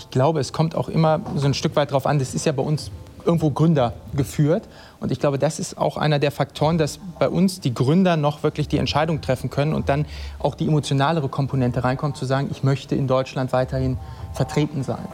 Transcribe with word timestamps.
ich 0.00 0.10
glaube, 0.10 0.40
es 0.40 0.54
kommt 0.54 0.74
auch 0.74 0.88
immer 0.88 1.20
so 1.36 1.46
ein 1.46 1.52
Stück 1.52 1.76
weit 1.76 1.90
darauf 1.90 2.06
an, 2.06 2.18
das 2.18 2.34
ist 2.34 2.46
ja 2.46 2.52
bei 2.52 2.62
uns 2.62 2.90
irgendwo 3.26 3.50
Gründer 3.50 3.92
geführt. 4.14 4.66
Und 4.98 5.12
ich 5.12 5.20
glaube, 5.20 5.38
das 5.38 5.58
ist 5.58 5.76
auch 5.76 5.98
einer 5.98 6.18
der 6.18 6.30
Faktoren, 6.30 6.78
dass 6.78 6.98
bei 7.18 7.28
uns 7.28 7.60
die 7.60 7.74
Gründer 7.74 8.16
noch 8.16 8.42
wirklich 8.42 8.66
die 8.66 8.78
Entscheidung 8.78 9.20
treffen 9.20 9.50
können 9.50 9.74
und 9.74 9.90
dann 9.90 10.06
auch 10.38 10.54
die 10.54 10.66
emotionalere 10.66 11.28
Komponente 11.28 11.84
reinkommt, 11.84 12.16
zu 12.16 12.24
sagen, 12.24 12.48
ich 12.50 12.62
möchte 12.62 12.94
in 12.94 13.06
Deutschland 13.06 13.52
weiterhin 13.52 13.98
vertreten 14.32 14.82
sein. 14.82 15.06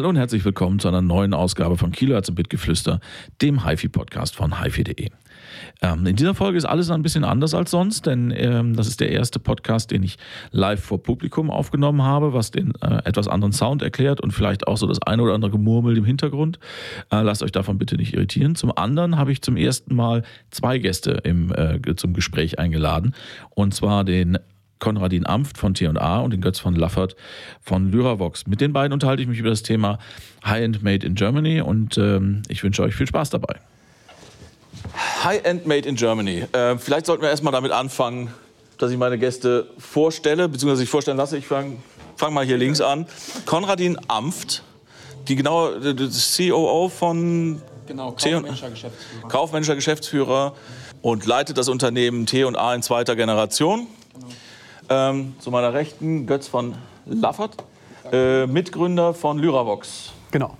Hallo 0.00 0.08
und 0.08 0.16
herzlich 0.16 0.46
willkommen 0.46 0.78
zu 0.78 0.88
einer 0.88 1.02
neuen 1.02 1.34
Ausgabe 1.34 1.76
von 1.76 1.92
Kilohertz 1.92 2.30
und 2.30 2.34
Bitgeflüster, 2.34 3.00
dem 3.42 3.66
HiFi-Podcast 3.66 4.34
von 4.34 4.62
HiFi.de. 4.64 5.10
Ähm, 5.82 6.06
in 6.06 6.16
dieser 6.16 6.34
Folge 6.34 6.56
ist 6.56 6.64
alles 6.64 6.90
ein 6.90 7.02
bisschen 7.02 7.22
anders 7.22 7.52
als 7.52 7.70
sonst, 7.70 8.06
denn 8.06 8.32
ähm, 8.34 8.74
das 8.74 8.86
ist 8.86 9.00
der 9.00 9.10
erste 9.10 9.38
Podcast, 9.38 9.90
den 9.90 10.02
ich 10.02 10.16
live 10.52 10.82
vor 10.82 11.02
Publikum 11.02 11.50
aufgenommen 11.50 12.02
habe, 12.02 12.32
was 12.32 12.50
den 12.50 12.72
äh, 12.80 13.02
etwas 13.04 13.28
anderen 13.28 13.52
Sound 13.52 13.82
erklärt 13.82 14.22
und 14.22 14.30
vielleicht 14.30 14.66
auch 14.68 14.78
so 14.78 14.86
das 14.86 15.02
eine 15.02 15.22
oder 15.22 15.34
andere 15.34 15.50
Gemurmel 15.50 15.98
im 15.98 16.06
Hintergrund. 16.06 16.58
Äh, 17.12 17.20
lasst 17.20 17.42
euch 17.42 17.52
davon 17.52 17.76
bitte 17.76 17.96
nicht 17.96 18.14
irritieren. 18.14 18.54
Zum 18.54 18.74
anderen 18.74 19.18
habe 19.18 19.32
ich 19.32 19.42
zum 19.42 19.58
ersten 19.58 19.94
Mal 19.94 20.22
zwei 20.50 20.78
Gäste 20.78 21.10
im, 21.24 21.52
äh, 21.52 21.78
zum 21.96 22.14
Gespräch 22.14 22.58
eingeladen, 22.58 23.14
und 23.50 23.74
zwar 23.74 24.04
den 24.04 24.38
Konradin 24.80 25.26
Amft 25.26 25.58
von 25.58 25.74
T&A 25.74 26.18
und 26.18 26.32
den 26.32 26.40
Götz 26.40 26.58
von 26.58 26.74
Laffert 26.74 27.14
von 27.60 27.92
Lyravox. 27.92 28.46
Mit 28.46 28.60
den 28.60 28.72
beiden 28.72 28.92
unterhalte 28.92 29.22
ich 29.22 29.28
mich 29.28 29.38
über 29.38 29.50
das 29.50 29.62
Thema 29.62 29.98
High-End 30.44 30.82
Made 30.82 31.06
in 31.06 31.14
Germany 31.14 31.60
und 31.60 31.96
ähm, 31.98 32.42
ich 32.48 32.64
wünsche 32.64 32.82
euch 32.82 32.94
viel 32.94 33.06
Spaß 33.06 33.30
dabei. 33.30 33.56
High-End 35.22 35.66
Made 35.66 35.88
in 35.88 35.96
Germany. 35.96 36.46
Äh, 36.52 36.78
vielleicht 36.78 37.06
sollten 37.06 37.22
wir 37.22 37.30
erstmal 37.30 37.52
damit 37.52 37.72
anfangen, 37.72 38.28
dass 38.78 38.90
ich 38.90 38.98
meine 38.98 39.18
Gäste 39.18 39.68
vorstelle, 39.78 40.48
beziehungsweise 40.48 40.82
ich 40.82 40.88
vorstellen 40.88 41.18
lasse. 41.18 41.36
Ich 41.36 41.46
fange 41.46 41.76
fang 42.16 42.34
mal 42.34 42.44
hier 42.44 42.58
links 42.58 42.80
an. 42.80 43.06
Konradin 43.46 43.98
Amft, 44.08 44.62
die 45.28 45.36
genaue 45.36 45.80
COO 45.80 46.88
von 46.88 47.62
Genau, 47.90 48.12
kaufmännischer 48.12 48.70
Geschäftsführer. 48.70 49.28
Kaufmännischer 49.28 49.74
Geschäftsführer 49.74 50.54
und 51.02 51.26
leitet 51.26 51.58
das 51.58 51.68
Unternehmen 51.68 52.24
T&A 52.24 52.74
in 52.74 52.82
zweiter 52.82 53.16
Generation. 53.16 53.88
Ähm, 54.92 55.34
zu 55.38 55.52
meiner 55.52 55.72
Rechten 55.72 56.26
Götz 56.26 56.48
von 56.48 56.74
Laffert, 57.06 57.54
äh, 58.10 58.46
Mitgründer 58.48 59.14
von 59.14 59.38
Lyravox. 59.38 60.12
Genau. 60.32 60.56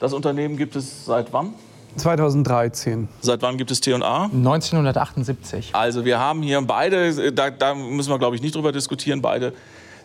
Das 0.00 0.12
Unternehmen 0.12 0.56
gibt 0.56 0.74
es 0.74 1.04
seit 1.04 1.32
wann? 1.32 1.54
2013. 1.94 3.08
Seit 3.20 3.42
wann 3.42 3.56
gibt 3.56 3.70
es 3.70 3.80
T&A? 3.80 4.24
1978. 4.24 5.70
Also 5.74 6.04
wir 6.04 6.18
haben 6.18 6.42
hier 6.42 6.60
beide, 6.62 7.32
da, 7.32 7.50
da 7.50 7.74
müssen 7.76 8.10
wir 8.10 8.18
glaube 8.18 8.34
ich 8.34 8.42
nicht 8.42 8.56
drüber 8.56 8.72
diskutieren, 8.72 9.22
beide 9.22 9.52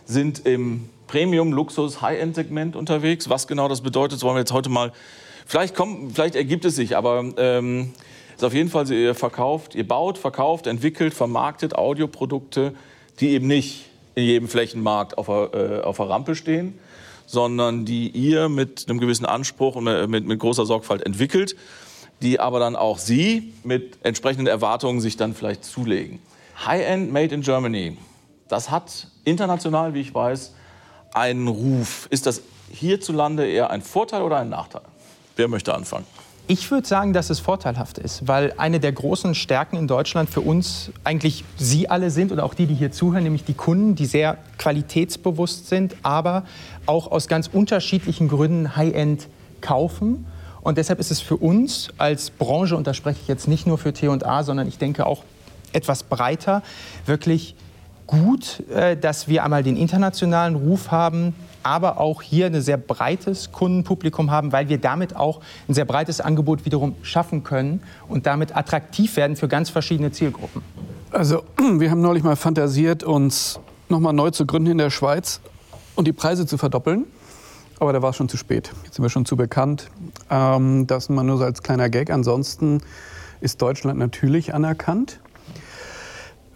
sind 0.04 0.46
im 0.46 0.88
Premium, 1.08 1.52
Luxus, 1.52 2.02
High-End-Segment 2.02 2.76
unterwegs. 2.76 3.28
Was 3.28 3.48
genau 3.48 3.66
das 3.66 3.80
bedeutet, 3.80 4.22
wollen 4.22 4.36
wir 4.36 4.40
jetzt 4.40 4.52
heute 4.52 4.68
mal, 4.68 4.92
vielleicht, 5.46 5.74
kommt, 5.74 6.12
vielleicht 6.14 6.36
ergibt 6.36 6.64
es 6.64 6.76
sich, 6.76 6.96
aber 6.96 7.24
ähm, 7.36 7.92
ist 8.36 8.44
auf 8.44 8.54
jeden 8.54 8.68
Fall, 8.68 8.88
ihr 8.90 9.16
verkauft, 9.16 9.74
ihr 9.74 9.86
baut, 9.86 10.16
verkauft, 10.16 10.68
entwickelt, 10.68 11.12
vermarktet 11.12 11.74
Audioprodukte, 11.74 12.72
die 13.20 13.30
eben 13.30 13.46
nicht 13.46 13.86
in 14.14 14.24
jedem 14.24 14.48
Flächenmarkt 14.48 15.18
auf 15.18 15.26
der, 15.26 15.54
äh, 15.54 15.82
auf 15.82 15.96
der 15.98 16.08
Rampe 16.08 16.34
stehen, 16.34 16.78
sondern 17.26 17.84
die 17.84 18.08
ihr 18.08 18.48
mit 18.48 18.88
einem 18.88 19.00
gewissen 19.00 19.26
Anspruch 19.26 19.76
und 19.76 19.84
mit, 19.84 20.26
mit 20.26 20.38
großer 20.38 20.64
Sorgfalt 20.64 21.02
entwickelt, 21.04 21.56
die 22.22 22.40
aber 22.40 22.58
dann 22.60 22.76
auch 22.76 22.98
Sie 22.98 23.52
mit 23.62 23.98
entsprechenden 24.02 24.46
Erwartungen 24.46 25.00
sich 25.00 25.16
dann 25.16 25.34
vielleicht 25.34 25.64
zulegen. 25.64 26.20
High-End 26.64 27.12
Made 27.12 27.34
in 27.34 27.42
Germany, 27.42 27.98
das 28.48 28.70
hat 28.70 29.08
international, 29.24 29.92
wie 29.92 30.00
ich 30.00 30.14
weiß, 30.14 30.54
einen 31.12 31.48
Ruf. 31.48 32.06
Ist 32.10 32.26
das 32.26 32.42
hierzulande 32.70 33.46
eher 33.46 33.70
ein 33.70 33.82
Vorteil 33.82 34.22
oder 34.22 34.38
ein 34.38 34.48
Nachteil? 34.48 34.82
Wer 35.34 35.48
möchte 35.48 35.74
anfangen? 35.74 36.06
Ich 36.48 36.70
würde 36.70 36.86
sagen, 36.86 37.12
dass 37.12 37.28
es 37.28 37.40
vorteilhaft 37.40 37.98
ist, 37.98 38.28
weil 38.28 38.54
eine 38.56 38.78
der 38.78 38.92
großen 38.92 39.34
Stärken 39.34 39.76
in 39.76 39.88
Deutschland 39.88 40.30
für 40.30 40.42
uns 40.42 40.92
eigentlich 41.02 41.44
Sie 41.56 41.90
alle 41.90 42.12
sind 42.12 42.30
oder 42.30 42.44
auch 42.44 42.54
die, 42.54 42.66
die 42.66 42.74
hier 42.74 42.92
zuhören, 42.92 43.24
nämlich 43.24 43.42
die 43.42 43.54
Kunden, 43.54 43.96
die 43.96 44.06
sehr 44.06 44.38
qualitätsbewusst 44.56 45.68
sind, 45.68 45.96
aber 46.04 46.44
auch 46.86 47.10
aus 47.10 47.26
ganz 47.26 47.48
unterschiedlichen 47.52 48.28
Gründen 48.28 48.76
High-End 48.76 49.26
kaufen. 49.60 50.24
Und 50.60 50.78
deshalb 50.78 51.00
ist 51.00 51.10
es 51.10 51.20
für 51.20 51.36
uns 51.36 51.88
als 51.98 52.30
Branche, 52.30 52.76
und 52.76 52.86
da 52.86 52.94
spreche 52.94 53.18
ich 53.20 53.26
jetzt 53.26 53.48
nicht 53.48 53.66
nur 53.66 53.76
für 53.76 53.92
T&A, 53.92 54.42
sondern 54.44 54.68
ich 54.68 54.78
denke 54.78 55.04
auch 55.04 55.24
etwas 55.72 56.04
breiter, 56.04 56.62
wirklich 57.06 57.56
gut, 58.06 58.62
äh, 58.70 58.96
dass 58.96 59.26
wir 59.26 59.42
einmal 59.42 59.64
den 59.64 59.76
internationalen 59.76 60.54
Ruf 60.54 60.92
haben, 60.92 61.34
aber 61.66 61.98
auch 61.98 62.22
hier 62.22 62.46
ein 62.46 62.60
sehr 62.62 62.76
breites 62.76 63.50
Kundenpublikum 63.50 64.30
haben, 64.30 64.52
weil 64.52 64.68
wir 64.68 64.78
damit 64.78 65.16
auch 65.16 65.40
ein 65.68 65.74
sehr 65.74 65.84
breites 65.84 66.20
Angebot 66.20 66.64
wiederum 66.64 66.94
schaffen 67.02 67.42
können 67.42 67.82
und 68.08 68.26
damit 68.26 68.56
attraktiv 68.56 69.16
werden 69.16 69.34
für 69.34 69.48
ganz 69.48 69.68
verschiedene 69.68 70.12
Zielgruppen. 70.12 70.62
Also 71.10 71.42
wir 71.78 71.90
haben 71.90 72.00
neulich 72.00 72.22
mal 72.22 72.36
fantasiert, 72.36 73.02
uns 73.02 73.58
nochmal 73.88 74.12
neu 74.12 74.30
zu 74.30 74.46
gründen 74.46 74.70
in 74.70 74.78
der 74.78 74.90
Schweiz 74.90 75.40
und 75.96 76.06
die 76.06 76.12
Preise 76.12 76.46
zu 76.46 76.56
verdoppeln. 76.56 77.06
Aber 77.80 77.92
da 77.92 78.00
war 78.00 78.10
es 78.10 78.16
schon 78.16 78.28
zu 78.28 78.36
spät. 78.36 78.70
Jetzt 78.84 78.94
sind 78.94 79.02
wir 79.02 79.10
schon 79.10 79.26
zu 79.26 79.36
bekannt. 79.36 79.90
Ähm, 80.30 80.86
das 80.86 81.08
mal 81.08 81.24
nur 81.24 81.36
so 81.36 81.44
als 81.44 81.62
kleiner 81.64 81.90
Gag. 81.90 82.10
Ansonsten 82.10 82.80
ist 83.40 83.60
Deutschland 83.60 83.98
natürlich 83.98 84.54
anerkannt. 84.54 85.18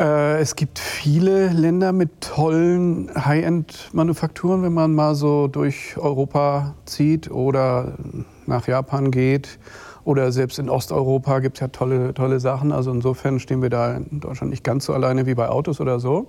Äh, 0.01 0.41
es 0.41 0.57
gibt 0.57 0.79
viele 0.79 1.49
Länder 1.49 1.93
mit 1.93 2.23
tollen 2.23 3.11
High-End-Manufakturen, 3.15 4.63
wenn 4.63 4.73
man 4.73 4.95
mal 4.95 5.15
so 5.15 5.47
durch 5.47 5.99
Europa 5.99 6.75
zieht 6.87 7.31
oder 7.31 7.93
nach 8.47 8.67
Japan 8.67 9.11
geht. 9.11 9.59
Oder 10.05 10.33
selbst 10.33 10.59
in 10.59 10.71
Osteuropa 10.71 11.41
gibt 11.41 11.59
es 11.59 11.61
ja 11.61 11.69
tolle, 11.69 12.15
tolle 12.15 12.41
Sachen. 12.41 12.73
Also 12.73 12.91
insofern 12.91 13.39
stehen 13.39 13.61
wir 13.61 13.69
da 13.69 13.95
in 13.95 14.21
Deutschland 14.21 14.51
nicht 14.51 14.65
ganz 14.65 14.87
so 14.87 14.95
alleine 14.95 15.27
wie 15.27 15.35
bei 15.35 15.51
Autos 15.51 15.83
oder 15.83 16.01
so. 16.01 16.29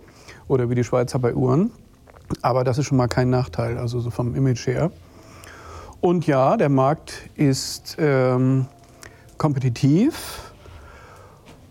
Oder 0.49 0.69
wie 0.69 0.75
die 0.75 0.83
Schweizer 0.83 1.19
bei 1.19 1.33
Uhren. 1.33 1.71
Aber 2.41 2.65
das 2.65 2.77
ist 2.77 2.87
schon 2.87 2.97
mal 2.97 3.07
kein 3.07 3.29
Nachteil, 3.29 3.77
also 3.77 4.01
so 4.01 4.09
vom 4.09 4.35
Image 4.35 4.67
her. 4.67 4.91
Und 6.01 6.27
ja, 6.27 6.57
der 6.57 6.69
Markt 6.69 7.29
ist 7.35 7.95
ähm, 7.99 8.65
kompetitiv 9.37 10.50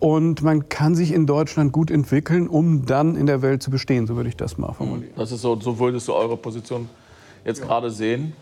und 0.00 0.42
man 0.42 0.68
kann 0.70 0.94
sich 0.94 1.12
in 1.12 1.26
Deutschland 1.26 1.72
gut 1.72 1.90
entwickeln, 1.90 2.48
um 2.48 2.86
dann 2.86 3.16
in 3.16 3.26
der 3.26 3.42
Welt 3.42 3.62
zu 3.62 3.70
bestehen, 3.70 4.06
so 4.06 4.16
würde 4.16 4.30
ich 4.30 4.36
das 4.36 4.56
mal 4.56 4.72
formulieren. 4.72 5.12
Das 5.14 5.30
ist 5.30 5.42
so, 5.42 5.60
so 5.60 5.78
würdest 5.78 6.08
du 6.08 6.14
eure 6.14 6.38
Position 6.38 6.88
jetzt 7.44 7.60
ja. 7.60 7.66
gerade 7.66 7.90
sehen. 7.90 8.32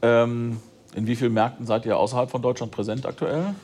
Ähm, 0.00 0.58
in 0.94 1.06
wie 1.08 1.16
vielen 1.16 1.34
Märkten 1.34 1.66
seid 1.66 1.84
ihr 1.86 1.98
außerhalb 1.98 2.30
von 2.30 2.40
Deutschland 2.40 2.72
präsent 2.72 3.04
aktuell? 3.04 3.54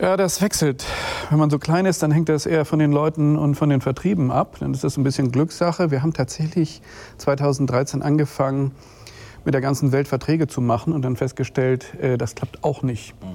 Ja, 0.00 0.16
das 0.16 0.42
wechselt. 0.42 0.84
Wenn 1.30 1.38
man 1.38 1.48
so 1.48 1.60
klein 1.60 1.86
ist, 1.86 2.02
dann 2.02 2.10
hängt 2.10 2.28
das 2.28 2.44
eher 2.44 2.64
von 2.64 2.80
den 2.80 2.90
Leuten 2.90 3.38
und 3.38 3.54
von 3.54 3.70
den 3.70 3.80
Vertrieben 3.80 4.32
ab. 4.32 4.56
Dann 4.58 4.74
ist 4.74 4.82
das 4.82 4.96
ein 4.96 5.04
bisschen 5.04 5.30
Glückssache. 5.30 5.92
Wir 5.92 6.02
haben 6.02 6.12
tatsächlich 6.12 6.82
2013 7.18 8.02
angefangen, 8.02 8.72
mit 9.44 9.54
der 9.54 9.60
ganzen 9.60 9.92
Welt 9.92 10.08
Verträge 10.08 10.48
zu 10.48 10.60
machen 10.60 10.92
und 10.92 11.02
dann 11.02 11.14
festgestellt, 11.14 11.94
äh, 12.00 12.18
das 12.18 12.34
klappt 12.34 12.64
auch 12.64 12.82
nicht. 12.82 13.14
Mhm. 13.22 13.26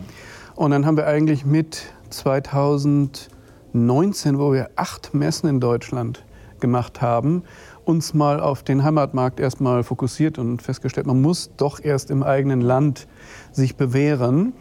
Und 0.55 0.71
dann 0.71 0.85
haben 0.85 0.97
wir 0.97 1.07
eigentlich 1.07 1.45
mit 1.45 1.83
2000 2.09 3.29
19, 3.73 4.37
wo 4.37 4.53
wir 4.53 4.69
acht 4.75 5.13
Messen 5.13 5.49
in 5.49 5.59
Deutschland 5.59 6.23
gemacht 6.59 7.01
haben, 7.01 7.43
uns 7.85 8.13
mal 8.13 8.39
auf 8.39 8.63
den 8.63 8.83
Heimatmarkt 8.83 9.39
erstmal 9.39 9.83
fokussiert 9.83 10.37
und 10.37 10.61
festgestellt, 10.61 11.07
man 11.07 11.21
muss 11.21 11.51
doch 11.57 11.83
erst 11.83 12.11
im 12.11 12.23
eigenen 12.23 12.61
Land 12.61 13.07
sich 13.51 13.75
bewähren. 13.75 14.53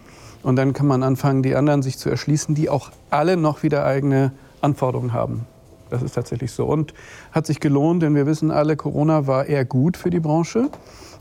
Und 0.43 0.57
dann 0.57 0.73
kann 0.73 0.87
man 0.87 1.03
anfangen, 1.03 1.43
die 1.43 1.55
anderen 1.55 1.83
sich 1.83 1.99
zu 1.99 2.09
erschließen, 2.09 2.55
die 2.55 2.71
auch 2.71 2.91
alle 3.11 3.37
noch 3.37 3.63
wieder 3.63 3.85
eigene 3.85 4.33
Anforderungen 4.63 5.13
haben. 5.13 5.47
Das 5.91 6.03
ist 6.03 6.15
tatsächlich 6.15 6.53
so. 6.53 6.65
Und 6.65 6.95
hat 7.33 7.47
sich 7.47 7.61
gelohnt, 7.61 8.03
denn 8.03 8.15
wir 8.15 8.27
wissen 8.27 8.51
alle, 8.51 8.77
Corona 8.77 9.27
war 9.27 9.47
eher 9.47 9.65
gut 9.65 9.97
für 9.97 10.11
die 10.11 10.21
Branche. 10.21 10.71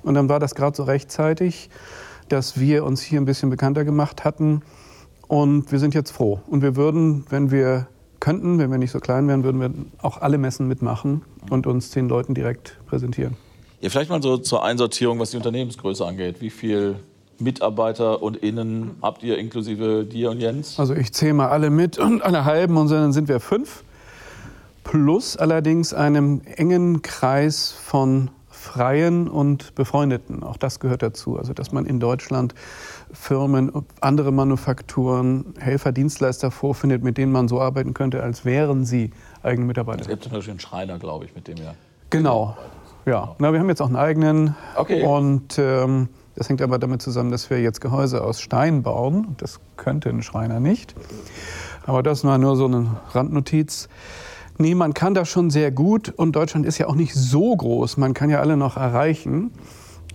Und 0.03 0.13
dann 0.13 0.30
war 0.30 0.39
das 0.39 0.56
gerade 0.56 0.77
so 0.77 0.83
rechtzeitig, 0.83 1.69
dass 2.30 2.59
wir 2.59 2.85
uns 2.85 3.01
hier 3.01 3.19
ein 3.19 3.25
bisschen 3.25 3.50
bekannter 3.50 3.83
gemacht 3.83 4.24
hatten 4.24 4.62
und 5.29 5.71
wir 5.71 5.79
sind 5.79 5.93
jetzt 5.93 6.11
froh. 6.11 6.41
Und 6.47 6.61
wir 6.61 6.75
würden, 6.75 7.23
wenn 7.29 7.51
wir 7.51 7.87
könnten, 8.19 8.59
wenn 8.59 8.69
wir 8.71 8.77
nicht 8.77 8.91
so 8.91 8.99
klein 8.99 9.27
wären, 9.29 9.45
würden 9.45 9.61
wir 9.61 9.71
auch 10.01 10.19
alle 10.19 10.37
Messen 10.37 10.67
mitmachen 10.67 11.21
und 11.49 11.67
uns 11.67 11.91
zehn 11.91 12.09
Leuten 12.09 12.33
direkt 12.33 12.77
präsentieren. 12.87 13.37
Ja, 13.79 13.89
vielleicht 13.89 14.09
mal 14.09 14.21
so 14.21 14.37
zur 14.37 14.65
Einsortierung, 14.65 15.19
was 15.19 15.31
die 15.31 15.37
Unternehmensgröße 15.37 16.05
angeht. 16.05 16.41
Wie 16.41 16.49
viele 16.49 16.95
Mitarbeiter 17.37 18.21
und 18.21 18.37
Innen 18.37 18.95
habt 19.01 19.23
ihr 19.23 19.37
inklusive 19.37 20.03
dir 20.03 20.31
und 20.31 20.39
Jens? 20.39 20.77
Also 20.79 20.93
ich 20.95 21.13
zähle 21.13 21.35
mal 21.35 21.47
alle 21.47 21.69
mit 21.69 21.97
und 21.97 22.21
alle 22.21 22.43
halben 22.43 22.75
und 22.75 22.91
dann 22.91 23.13
sind 23.13 23.29
wir 23.29 23.39
fünf. 23.39 23.83
Plus 24.83 25.37
allerdings 25.37 25.93
einem 25.93 26.41
engen 26.43 27.03
Kreis 27.03 27.71
von 27.71 28.31
Freien 28.59 29.29
und 29.29 29.73
Befreundeten. 29.75 30.44
Auch 30.44 30.57
das 30.57 30.81
gehört 30.81 31.01
dazu. 31.01 31.38
Also 31.38 31.53
dass 31.53 31.71
man 31.71 31.85
in 31.85 32.01
Deutschland 32.01 32.53
Firmen, 33.13 33.71
andere 34.01 34.33
Manufakturen, 34.33 35.53
Helfer, 35.57 35.94
Dienstleister 35.94 36.51
vorfindet, 36.51 37.01
mit 37.01 37.17
denen 37.17 37.31
man 37.31 37.47
so 37.47 37.61
arbeiten 37.61 37.94
könnte, 37.94 38.21
als 38.21 38.44
wären 38.44 38.83
sie 38.85 39.11
eigene 39.44 39.65
Mitarbeiter. 39.65 40.01
Es 40.01 40.07
gibt 40.09 40.23
zum 40.23 40.33
Beispiel 40.33 40.51
einen 40.51 40.59
Schreiner, 40.59 41.00
glaube 41.00 41.25
ich, 41.25 41.33
mit 41.33 41.47
dem 41.47 41.57
ja. 41.57 41.73
Genau. 42.09 42.57
Ja, 43.06 43.33
Na, 43.39 43.53
wir 43.53 43.59
haben 43.59 43.69
jetzt 43.69 43.81
auch 43.81 43.88
einen 43.88 43.95
eigenen. 43.95 44.56
Okay. 44.75 45.03
Und 45.03 45.57
ähm, 45.57 46.09
das 46.35 46.50
hängt 46.50 46.61
aber 46.61 46.79
damit 46.79 47.01
zusammen, 47.01 47.31
dass 47.31 47.50
wir 47.50 47.61
jetzt 47.61 47.79
Gehäuse 47.79 48.21
aus 48.21 48.41
Stein 48.41 48.83
bauen. 48.83 49.35
Das 49.38 49.61
könnte 49.77 50.09
ein 50.09 50.21
Schreiner 50.21 50.59
nicht. 50.59 50.95
Aber 51.85 52.03
das 52.03 52.25
war 52.25 52.38
nur 52.38 52.57
so 52.57 52.65
eine 52.65 52.97
Randnotiz. 53.11 53.88
Nee, 54.61 54.75
man 54.75 54.94
kann 54.94 55.13
das 55.13 55.29
schon 55.29 55.50
sehr 55.50 55.71
gut 55.71 56.09
und 56.09 56.33
Deutschland 56.33 56.65
ist 56.65 56.77
ja 56.79 56.88
auch 56.88 56.95
nicht 56.95 57.15
so 57.15 57.56
groß. 57.56 57.95
Man 57.95 58.13
kann 58.13 58.29
ja 58.29 58.41
alle 58.41 58.57
noch 58.57 58.75
erreichen 58.75 59.53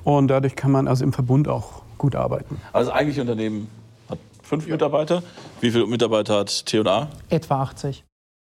und 0.05 0.29
dadurch 0.29 0.55
kann 0.55 0.71
man 0.71 0.87
also 0.87 1.03
im 1.03 1.15
Verbund 1.15 1.49
auch 1.49 1.81
gut 1.97 2.15
arbeiten. 2.15 2.61
Also 2.75 2.91
das 2.91 2.99
eigentliche 2.99 3.23
Unternehmen 3.23 3.69
hat 4.11 4.19
fünf 4.43 4.67
Mitarbeiter. 4.67 5.23
Wie 5.63 5.71
viele 5.71 5.87
Mitarbeiter 5.87 6.41
hat 6.41 6.67
T&A? 6.67 7.09
Etwa 7.31 7.63
80. 7.63 8.05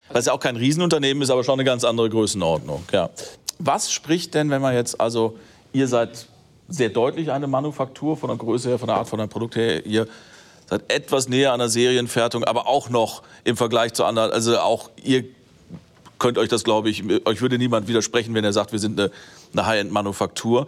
Das 0.10 0.19
ist 0.19 0.25
ja 0.28 0.34
auch 0.34 0.42
kein 0.42 0.57
Riesenunternehmen, 0.57 1.24
ist 1.24 1.30
aber 1.30 1.45
schon 1.45 1.54
eine 1.54 1.63
ganz 1.63 1.86
andere 1.86 2.10
Größenordnung. 2.10 2.84
Ja. 2.92 3.10
Was 3.60 3.89
spricht 3.89 4.34
denn, 4.34 4.50
wenn 4.50 4.62
man 4.62 4.74
jetzt, 4.74 5.00
also 5.00 5.38
ihr 5.72 5.88
seid 5.88 6.28
sehr 6.68 6.89
deutlich 6.89 7.31
eine 7.31 7.48
Manufaktur 7.48 8.18
von 8.18 8.28
der 8.28 8.38
Größe 8.38 8.68
her, 8.68 8.78
von 8.78 8.88
der 8.88 8.98
Art 8.98 9.07
von 9.07 9.22
einem 9.22 9.30
Produkt 9.30 9.56
her, 9.56 9.86
ihr 9.86 10.06
seid 10.69 10.92
etwas 10.92 11.30
näher 11.30 11.54
an 11.54 11.60
der 11.60 11.69
Serienfertigung, 11.69 12.44
aber 12.44 12.68
auch 12.68 12.89
noch 12.89 13.24
im 13.45 13.56
Vergleich 13.56 13.94
zu 13.94 14.04
anderen, 14.04 14.31
also 14.31 14.60
auch 14.60 14.89
ihr 15.01 15.24
könnt 16.19 16.38
euch 16.38 16.50
das, 16.50 16.64
glaube 16.64 16.90
ich, 16.90 17.04
euch 17.25 17.42
würde 17.42 17.58
niemand 17.58 17.88
widersprechen, 17.88 18.34
wenn 18.34 18.44
er 18.44 18.54
sagt, 18.54 18.72
wir 18.72 18.80
sind 18.80 19.00
eine, 19.00 19.12
eine 19.54 19.66
High-End-Manufaktur. 19.66 20.68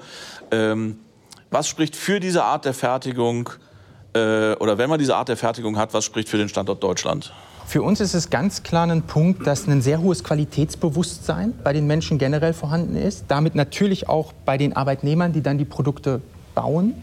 Ähm, 0.51 0.99
was 1.51 1.67
spricht 1.67 1.95
für 1.95 2.19
diese 2.19 2.43
Art 2.43 2.65
der 2.65 2.73
Fertigung 2.73 3.49
äh, 4.13 4.53
oder 4.53 4.77
wenn 4.77 4.89
man 4.89 4.99
diese 4.99 5.15
Art 5.15 5.29
der 5.29 5.37
Fertigung 5.37 5.77
hat, 5.77 5.93
was 5.93 6.05
spricht 6.05 6.29
für 6.29 6.37
den 6.37 6.49
Standort 6.49 6.83
Deutschland? 6.83 7.33
Für 7.65 7.83
uns 7.83 7.99
ist 7.99 8.15
es 8.15 8.31
ganz 8.31 8.63
klar 8.63 8.87
ein 8.87 9.03
Punkt, 9.03 9.45
dass 9.45 9.67
ein 9.67 9.81
sehr 9.81 10.01
hohes 10.01 10.23
Qualitätsbewusstsein 10.23 11.53
bei 11.63 11.71
den 11.71 11.85
Menschen 11.85 12.17
generell 12.17 12.53
vorhanden 12.53 12.95
ist. 12.95 13.25
Damit 13.27 13.53
natürlich 13.53 14.09
auch 14.09 14.33
bei 14.45 14.57
den 14.57 14.75
Arbeitnehmern, 14.75 15.33
die 15.33 15.43
dann 15.43 15.59
die 15.59 15.65
Produkte 15.65 16.21
bauen. 16.55 16.95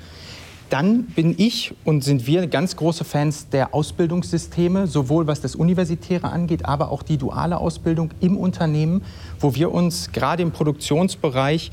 Dann 0.68 1.04
bin 1.04 1.34
ich 1.38 1.74
und 1.84 2.02
sind 2.02 2.26
wir 2.26 2.48
ganz 2.48 2.74
große 2.74 3.04
Fans 3.04 3.48
der 3.50 3.72
Ausbildungssysteme, 3.72 4.88
sowohl 4.88 5.28
was 5.28 5.40
das 5.40 5.54
Universitäre 5.54 6.30
angeht, 6.30 6.64
aber 6.64 6.90
auch 6.90 7.04
die 7.04 7.18
duale 7.18 7.58
Ausbildung 7.58 8.10
im 8.20 8.36
Unternehmen, 8.36 9.02
wo 9.38 9.54
wir 9.54 9.72
uns 9.72 10.10
gerade 10.10 10.42
im 10.42 10.50
Produktionsbereich 10.50 11.70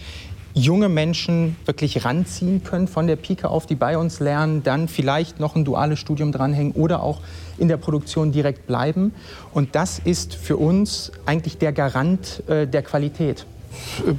junge 0.53 0.89
Menschen 0.89 1.55
wirklich 1.65 2.05
ranziehen 2.05 2.63
können 2.63 2.87
von 2.87 3.07
der 3.07 3.15
Pike 3.15 3.49
auf, 3.49 3.65
die 3.65 3.73
bei 3.73 3.97
uns 3.97 4.19
lernen, 4.19 4.61
dann 4.61 4.87
vielleicht 4.87 5.39
noch 5.39 5.55
ein 5.55 5.65
duales 5.65 5.97
Studium 5.97 6.31
dranhängen 6.31 6.73
oder 6.73 7.01
auch 7.01 7.21
in 7.57 7.67
der 7.67 7.77
Produktion 7.77 8.31
direkt 8.31 8.67
bleiben. 8.67 9.13
Und 9.53 9.73
das 9.75 9.99
ist 9.99 10.35
für 10.35 10.57
uns 10.57 11.11
eigentlich 11.25 11.57
der 11.57 11.71
Garant 11.71 12.43
äh, 12.47 12.67
der 12.67 12.83
Qualität. 12.83 13.47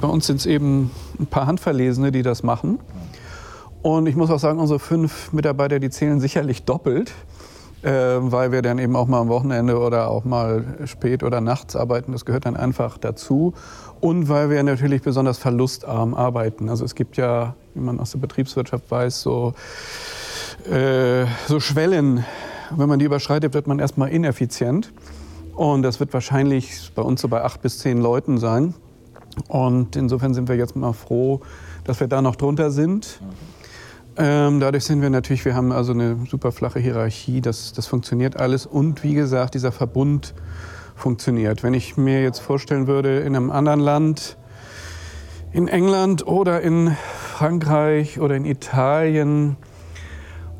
Bei 0.01 0.07
uns 0.07 0.27
sind 0.27 0.37
es 0.37 0.45
eben 0.45 0.91
ein 1.17 1.27
paar 1.27 1.47
Handverlesene, 1.47 2.11
die 2.11 2.23
das 2.23 2.43
machen. 2.43 2.79
Und 3.85 4.07
ich 4.07 4.15
muss 4.15 4.31
auch 4.31 4.39
sagen, 4.39 4.57
unsere 4.57 4.79
fünf 4.79 5.31
Mitarbeiter, 5.31 5.79
die 5.79 5.91
zählen 5.91 6.19
sicherlich 6.19 6.63
doppelt, 6.63 7.11
äh, 7.83 7.89
weil 7.91 8.51
wir 8.51 8.63
dann 8.63 8.79
eben 8.79 8.95
auch 8.95 9.05
mal 9.05 9.19
am 9.19 9.27
Wochenende 9.29 9.77
oder 9.77 10.09
auch 10.09 10.23
mal 10.25 10.63
spät 10.85 11.21
oder 11.21 11.39
nachts 11.39 11.75
arbeiten. 11.75 12.11
Das 12.11 12.25
gehört 12.25 12.47
dann 12.47 12.57
einfach 12.57 12.97
dazu. 12.97 13.53
Und 14.01 14.27
weil 14.27 14.49
wir 14.49 14.63
natürlich 14.63 15.03
besonders 15.03 15.37
verlustarm 15.37 16.15
arbeiten. 16.15 16.67
Also 16.67 16.83
es 16.83 16.95
gibt 16.95 17.15
ja, 17.17 17.53
wie 17.75 17.81
man 17.81 17.99
aus 17.99 18.09
der 18.09 18.17
Betriebswirtschaft 18.17 18.89
weiß, 18.89 19.21
so, 19.21 19.53
äh, 20.67 21.27
so 21.47 21.59
Schwellen. 21.59 22.25
Wenn 22.75 22.89
man 22.89 22.97
die 22.97 23.05
überschreitet, 23.05 23.53
wird 23.53 23.67
man 23.67 23.77
erstmal 23.77 24.09
ineffizient. 24.09 24.93
Und 25.53 25.83
das 25.83 25.99
wird 25.99 26.11
wahrscheinlich 26.11 26.91
bei 26.95 27.03
uns 27.03 27.21
so 27.21 27.27
bei 27.27 27.43
acht 27.43 27.61
bis 27.61 27.77
zehn 27.77 27.99
Leuten 27.99 28.39
sein. 28.39 28.73
Und 29.47 29.95
insofern 29.95 30.33
sind 30.33 30.49
wir 30.49 30.55
jetzt 30.55 30.75
mal 30.75 30.93
froh, 30.93 31.41
dass 31.83 31.99
wir 31.99 32.07
da 32.07 32.23
noch 32.23 32.35
drunter 32.35 32.71
sind. 32.71 33.19
Ähm, 34.17 34.59
dadurch 34.61 34.85
sind 34.85 35.01
wir 35.01 35.09
natürlich, 35.09 35.43
wir 35.43 35.55
haben 35.55 35.71
also 35.71 35.91
eine 35.91 36.17
super 36.29 36.51
flache 36.51 36.79
Hierarchie, 36.79 37.41
das, 37.41 37.73
das 37.73 37.87
funktioniert 37.87 38.37
alles. 38.37 38.65
Und 38.65 39.03
wie 39.03 39.13
gesagt, 39.13 39.55
dieser 39.55 39.71
Verbund 39.71 40.33
funktioniert. 40.95 41.63
Wenn 41.63 41.73
ich 41.73 41.97
mir 41.97 42.23
jetzt 42.23 42.39
vorstellen 42.39 42.87
würde, 42.87 43.19
in 43.19 43.35
einem 43.35 43.51
anderen 43.51 43.81
Land, 43.81 44.37
in 45.51 45.67
England 45.67 46.25
oder 46.25 46.61
in 46.61 46.95
Frankreich 47.17 48.19
oder 48.19 48.35
in 48.35 48.45
Italien, 48.45 49.57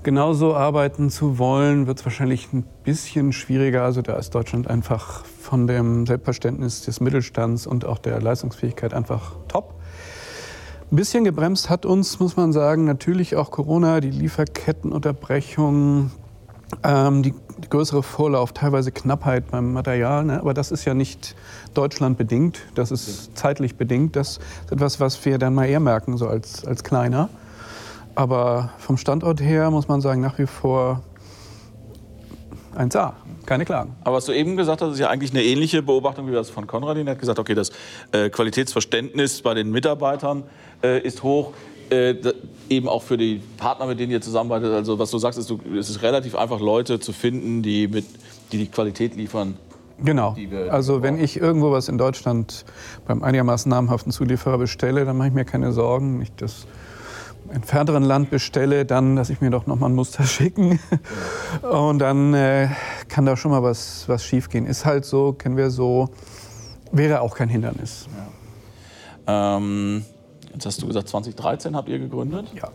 genauso 0.03 0.55
arbeiten 0.55 1.09
zu 1.09 1.39
wollen, 1.39 1.87
wird 1.87 1.99
es 1.99 2.05
wahrscheinlich 2.05 2.53
ein 2.53 2.63
bisschen 2.83 3.33
schwieriger. 3.33 3.83
Also 3.83 4.01
da 4.01 4.17
ist 4.17 4.35
Deutschland 4.35 4.69
einfach 4.69 5.25
von 5.25 5.65
dem 5.65 6.05
Selbstverständnis 6.05 6.83
des 6.83 6.99
Mittelstands 6.99 7.65
und 7.65 7.85
auch 7.85 7.97
der 7.97 8.21
Leistungsfähigkeit 8.21 8.93
einfach 8.93 9.35
top. 9.47 9.75
Ein 10.91 10.97
bisschen 10.97 11.23
gebremst 11.23 11.71
hat 11.71 11.85
uns, 11.85 12.19
muss 12.19 12.37
man 12.37 12.53
sagen, 12.53 12.85
natürlich 12.85 13.35
auch 13.35 13.49
Corona, 13.49 14.01
die 14.01 14.11
Lieferkettenunterbrechung, 14.11 16.11
ähm, 16.83 17.23
die, 17.23 17.33
die, 17.57 17.69
größere 17.69 18.03
Vorlauf, 18.03 18.53
teilweise 18.53 18.91
Knappheit 18.91 19.49
beim 19.49 19.73
Material. 19.73 20.25
Ne? 20.25 20.39
Aber 20.39 20.53
das 20.53 20.69
ist 20.71 20.85
ja 20.85 20.93
nicht 20.93 21.35
Deutschland 21.73 22.19
bedingt, 22.19 22.59
das 22.75 22.91
ist 22.91 23.35
zeitlich 23.35 23.77
bedingt. 23.77 24.15
Das 24.15 24.37
ist 24.37 24.41
etwas, 24.71 24.99
was 24.99 25.25
wir 25.25 25.39
dann 25.39 25.55
mal 25.55 25.65
eher 25.65 25.79
merken, 25.79 26.17
so 26.17 26.27
als, 26.27 26.63
als 26.65 26.83
Kleiner. 26.83 27.29
Aber 28.13 28.69
vom 28.77 28.97
Standort 28.97 29.41
her 29.41 29.71
muss 29.71 29.87
man 29.87 30.01
sagen, 30.01 30.21
nach 30.21 30.37
wie 30.37 30.45
vor 30.45 31.01
1A. 32.75 33.13
Keine 33.45 33.65
Klagen. 33.65 33.95
Aber 34.03 34.17
was 34.17 34.25
du 34.25 34.31
eben 34.31 34.57
gesagt 34.57 34.81
hast, 34.81 34.93
ist 34.93 34.99
ja 34.99 35.09
eigentlich 35.09 35.31
eine 35.31 35.43
ähnliche 35.43 35.81
Beobachtung 35.81 36.27
wie 36.27 36.31
das 36.31 36.49
von 36.49 36.67
Konradin. 36.67 37.07
Er 37.07 37.11
hat 37.11 37.19
gesagt, 37.19 37.39
okay, 37.39 37.53
das 37.53 37.71
äh, 38.11 38.29
Qualitätsverständnis 38.29 39.41
bei 39.41 39.53
den 39.53 39.71
Mitarbeitern 39.71 40.43
äh, 40.83 40.99
ist 41.01 41.23
hoch. 41.23 41.53
Äh, 41.89 42.15
eben 42.67 42.89
auch 42.89 43.03
für 43.03 43.15
die 43.15 43.41
Partner, 43.57 43.85
mit 43.85 43.99
denen 43.99 44.11
ihr 44.11 44.21
zusammenarbeitet. 44.21 44.73
Also 44.73 44.97
was 44.97 45.11
du 45.11 45.19
sagst, 45.19 45.37
ist, 45.37 45.49
du, 45.49 45.59
es 45.77 45.89
ist 45.89 46.01
relativ 46.01 46.35
einfach, 46.35 46.59
Leute 46.59 46.99
zu 46.99 47.13
finden, 47.13 47.61
die, 47.61 47.87
mit, 47.87 48.05
die 48.51 48.57
die 48.57 48.67
Qualität 48.67 49.15
liefern. 49.15 49.57
Genau. 50.03 50.33
Die 50.33 50.49
wir, 50.49 50.65
die 50.65 50.69
also 50.71 51.03
wenn 51.03 51.19
ich 51.19 51.39
irgendwo 51.39 51.71
was 51.71 51.87
in 51.87 51.97
Deutschland 51.97 52.65
beim 53.05 53.23
einigermaßen 53.23 53.69
namhaften 53.69 54.11
Zulieferer 54.11 54.57
bestelle, 54.57 55.05
dann 55.05 55.17
mache 55.17 55.29
ich 55.29 55.33
mir 55.33 55.45
keine 55.45 55.71
Sorgen. 55.71 56.21
Ich 56.21 56.33
das 56.35 56.65
entfernteren 57.51 58.03
Land 58.03 58.29
bestelle, 58.29 58.85
dann 58.85 59.15
lasse 59.15 59.33
ich 59.33 59.41
mir 59.41 59.49
doch 59.49 59.67
noch 59.67 59.77
mal 59.77 59.87
ein 59.87 59.95
Muster 59.95 60.23
schicken. 60.25 60.79
Und 61.61 61.99
dann 61.99 62.33
äh, 62.33 62.69
kann 63.07 63.25
da 63.25 63.37
schon 63.37 63.51
mal 63.51 63.63
was, 63.63 64.07
was 64.07 64.23
schief 64.23 64.49
gehen. 64.49 64.65
Ist 64.65 64.85
halt 64.85 65.05
so, 65.05 65.33
kennen 65.33 65.57
wir 65.57 65.69
so, 65.69 66.09
wäre 66.91 67.21
auch 67.21 67.35
kein 67.35 67.49
Hindernis. 67.49 68.07
Ja. 69.27 69.57
Ähm, 69.57 70.05
jetzt 70.53 70.65
hast 70.65 70.81
du 70.81 70.87
gesagt, 70.87 71.09
2013 71.09 71.75
habt 71.75 71.89
ihr 71.89 71.99
gegründet. 71.99 72.47
Ja. 72.55 72.69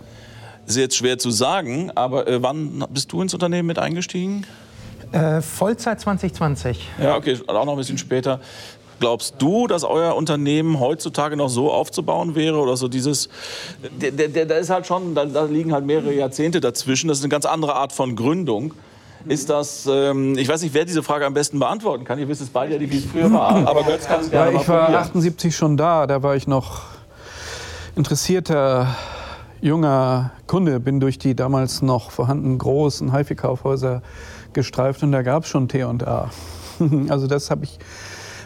Ist 0.66 0.76
jetzt 0.76 0.96
schwer 0.96 1.18
zu 1.18 1.30
sagen, 1.30 1.90
aber 1.94 2.28
äh, 2.28 2.42
wann 2.42 2.84
bist 2.90 3.12
du 3.12 3.22
ins 3.22 3.34
Unternehmen 3.34 3.66
mit 3.66 3.78
eingestiegen? 3.78 4.46
Äh, 5.12 5.40
Vollzeit 5.40 6.00
2020. 6.00 6.88
Ja, 7.02 7.16
okay, 7.16 7.36
auch 7.48 7.64
noch 7.64 7.72
ein 7.72 7.78
bisschen 7.78 7.98
später. 7.98 8.40
Glaubst 9.00 9.36
du, 9.38 9.66
dass 9.66 9.82
euer 9.82 10.14
Unternehmen 10.14 10.78
heutzutage 10.78 11.34
noch 11.34 11.48
so 11.48 11.72
aufzubauen 11.72 12.34
wäre 12.34 12.58
oder 12.58 12.76
so 12.76 12.86
dieses, 12.86 13.30
da 13.98 14.56
ist 14.56 14.68
halt 14.70 14.86
schon, 14.86 15.14
da, 15.14 15.24
da, 15.24 15.44
liegen 15.44 15.72
halt 15.72 15.86
mehrere 15.86 16.12
Jahrzehnte 16.12 16.60
dazwischen. 16.60 17.08
Das 17.08 17.18
ist 17.18 17.24
eine 17.24 17.30
ganz 17.30 17.46
andere 17.46 17.74
Art 17.74 17.92
von 17.92 18.14
Gründung. 18.14 18.74
Ist 19.26 19.50
das, 19.50 19.88
ähm, 19.90 20.36
ich 20.36 20.48
weiß 20.48 20.62
nicht, 20.62 20.74
wer 20.74 20.84
diese 20.84 21.02
Frage 21.02 21.26
am 21.26 21.34
besten 21.34 21.58
beantworten 21.58 22.04
kann. 22.04 22.18
Ihr 22.18 22.28
wisst 22.28 22.42
es 22.42 22.50
beide 22.50 22.74
ja, 22.74 22.80
wie 22.80 22.98
es 22.98 23.04
früher 23.06 23.32
war. 23.32 23.56
Aber 23.66 23.84
Götz 23.84 24.06
kann 24.06 24.20
es 24.20 24.30
gerne 24.30 24.52
ja, 24.52 24.60
Ich 24.60 24.68
war 24.68 24.88
78 24.90 25.56
schon 25.56 25.76
da, 25.76 26.06
da 26.06 26.22
war 26.22 26.36
ich 26.36 26.46
noch 26.46 26.82
interessierter 27.96 28.96
junger 29.62 30.32
Kunde, 30.46 30.78
bin 30.78 31.00
durch 31.00 31.18
die 31.18 31.34
damals 31.34 31.82
noch 31.82 32.10
vorhandenen 32.10 32.58
großen 32.58 33.14
HiFi-Kaufhäuser 33.14 34.02
gestreift 34.52 35.02
und 35.02 35.12
da 35.12 35.22
gab 35.22 35.44
es 35.44 35.48
schon 35.48 35.68
T&A. 35.68 36.30
Also 37.10 37.26
das 37.26 37.50
habe 37.50 37.64
ich 37.64 37.78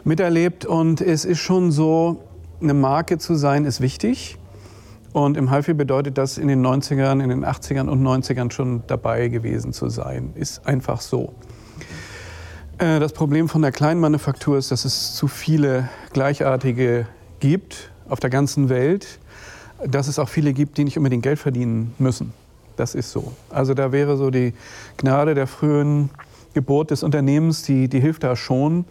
miterlebt. 0.05 0.65
Und 0.67 1.01
es 1.01 1.25
ist 1.25 1.41
schon 1.41 1.71
so, 1.73 2.23
eine 2.61 2.75
Marke 2.75 3.19
zu 3.19 3.35
sein, 3.35 3.65
ist 3.65 3.81
wichtig. 3.81 4.39
Und 5.13 5.37
im 5.37 5.53
HiFi 5.53 5.75
bedeutet 5.75 6.19
das, 6.19 6.39
in 6.39 6.49
den 6.49 6.65
90ern, 6.67 7.23
in 7.23 7.29
den 7.29 7.45
80ern 7.45 7.89
und 7.89 8.03
90ern 8.03 8.51
schon 8.51 8.83
dabei 8.87 9.29
gewesen 9.29 9.73
zu 9.73 9.89
sein. 9.89 10.33
Ist 10.35 10.67
einfach 10.67 11.01
so. 11.01 11.33
Äh, 12.79 12.99
das 12.99 13.13
Problem 13.13 13.49
von 13.49 13.63
der 13.63 13.71
Kleinmanufaktur 13.71 14.59
ist, 14.59 14.73
dass 14.73 14.85
es 14.85 15.15
zu 15.15 15.29
viele 15.29 15.89
gleichartige 16.13 17.07
gibt 17.39 17.91
auf 18.09 18.19
der 18.19 18.31
ganzen 18.31 18.69
Welt. 18.69 19.21
Dass 19.87 20.09
es 20.09 20.19
auch 20.19 20.29
viele 20.29 20.53
gibt, 20.53 20.79
die 20.79 20.85
nicht 20.85 20.97
unbedingt 20.97 21.23
Geld 21.23 21.39
verdienen 21.39 21.95
müssen. 21.99 22.33
Das 22.77 22.95
ist 22.95 23.13
so. 23.13 23.33
Also 23.51 23.75
da 23.75 23.93
wäre 23.93 24.17
so 24.17 24.31
die 24.31 24.53
Gnade 24.97 25.35
der 25.35 25.47
frühen 25.47 26.11
Geburt 26.55 26.91
des 26.91 27.03
Unternehmens, 27.03 27.63
die, 27.63 27.89
die 27.89 28.01
hilft 28.01 28.25
da 28.25 28.35
schon. 28.35 28.85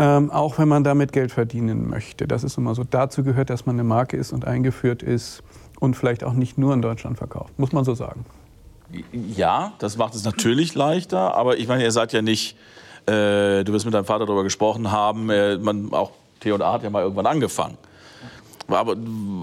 Ähm, 0.00 0.30
auch 0.30 0.58
wenn 0.58 0.68
man 0.68 0.84
damit 0.84 1.12
Geld 1.12 1.32
verdienen 1.32 1.88
möchte. 1.88 2.28
Das 2.28 2.44
ist 2.44 2.56
immer 2.56 2.74
so. 2.74 2.84
Dazu 2.84 3.24
gehört, 3.24 3.50
dass 3.50 3.66
man 3.66 3.74
eine 3.74 3.84
Marke 3.84 4.16
ist 4.16 4.32
und 4.32 4.46
eingeführt 4.46 5.02
ist 5.02 5.42
und 5.80 5.96
vielleicht 5.96 6.22
auch 6.22 6.34
nicht 6.34 6.56
nur 6.56 6.72
in 6.72 6.82
Deutschland 6.82 7.18
verkauft, 7.18 7.58
muss 7.58 7.72
man 7.72 7.84
so 7.84 7.94
sagen. 7.94 8.24
Ja, 9.12 9.72
das 9.80 9.96
macht 9.96 10.14
es 10.14 10.24
natürlich 10.24 10.74
leichter, 10.74 11.34
aber 11.34 11.58
ich 11.58 11.68
meine, 11.68 11.82
ihr 11.82 11.90
seid 11.90 12.12
ja 12.12 12.22
nicht, 12.22 12.56
äh, 13.06 13.64
du 13.64 13.72
wirst 13.72 13.84
mit 13.84 13.94
deinem 13.94 14.04
Vater 14.04 14.24
darüber 14.24 14.44
gesprochen 14.44 14.90
haben, 14.90 15.28
äh, 15.30 15.58
man, 15.58 15.92
auch 15.92 16.12
T&A 16.40 16.72
hat 16.72 16.82
ja 16.82 16.90
mal 16.90 17.02
irgendwann 17.02 17.26
angefangen. 17.26 17.76
Aber 18.68 18.96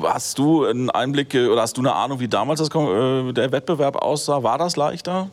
hast 0.04 0.38
du 0.38 0.66
einen 0.66 0.90
Einblick 0.90 1.34
oder 1.34 1.62
hast 1.62 1.78
du 1.78 1.82
eine 1.82 1.94
Ahnung, 1.94 2.20
wie 2.20 2.28
damals 2.28 2.60
das, 2.60 2.70
äh, 2.70 3.34
der 3.34 3.52
Wettbewerb 3.52 3.98
aussah? 3.98 4.44
War 4.44 4.58
das 4.58 4.76
leichter? 4.76 5.30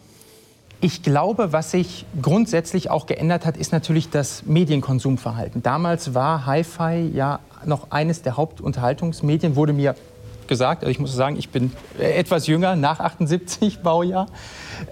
Ich 0.85 1.05
glaube, 1.05 1.53
was 1.53 1.71
sich 1.71 2.05
grundsätzlich 2.21 2.91
auch 2.91 3.07
geändert 3.07 3.47
hat, 3.47 3.57
ist 3.57 3.71
natürlich 3.71 4.11
das 4.11 4.43
Medienkonsumverhalten. 4.47 5.63
Damals 5.63 6.13
war 6.13 6.45
Hi-Fi 6.45 7.09
ja 7.15 7.39
noch 7.65 7.93
eines 7.93 8.23
der 8.23 8.37
Hauptunterhaltungsmedien, 8.37 9.55
wurde 9.55 9.75
mir 9.75 9.95
gesagt. 10.49 10.83
Also 10.83 10.91
ich 10.91 10.99
muss 10.99 11.15
sagen, 11.15 11.37
ich 11.37 11.51
bin 11.51 11.73
etwas 12.01 12.49
jünger, 12.49 12.75
nach 12.75 12.99
78 12.99 13.79
Baujahr. 13.79 14.27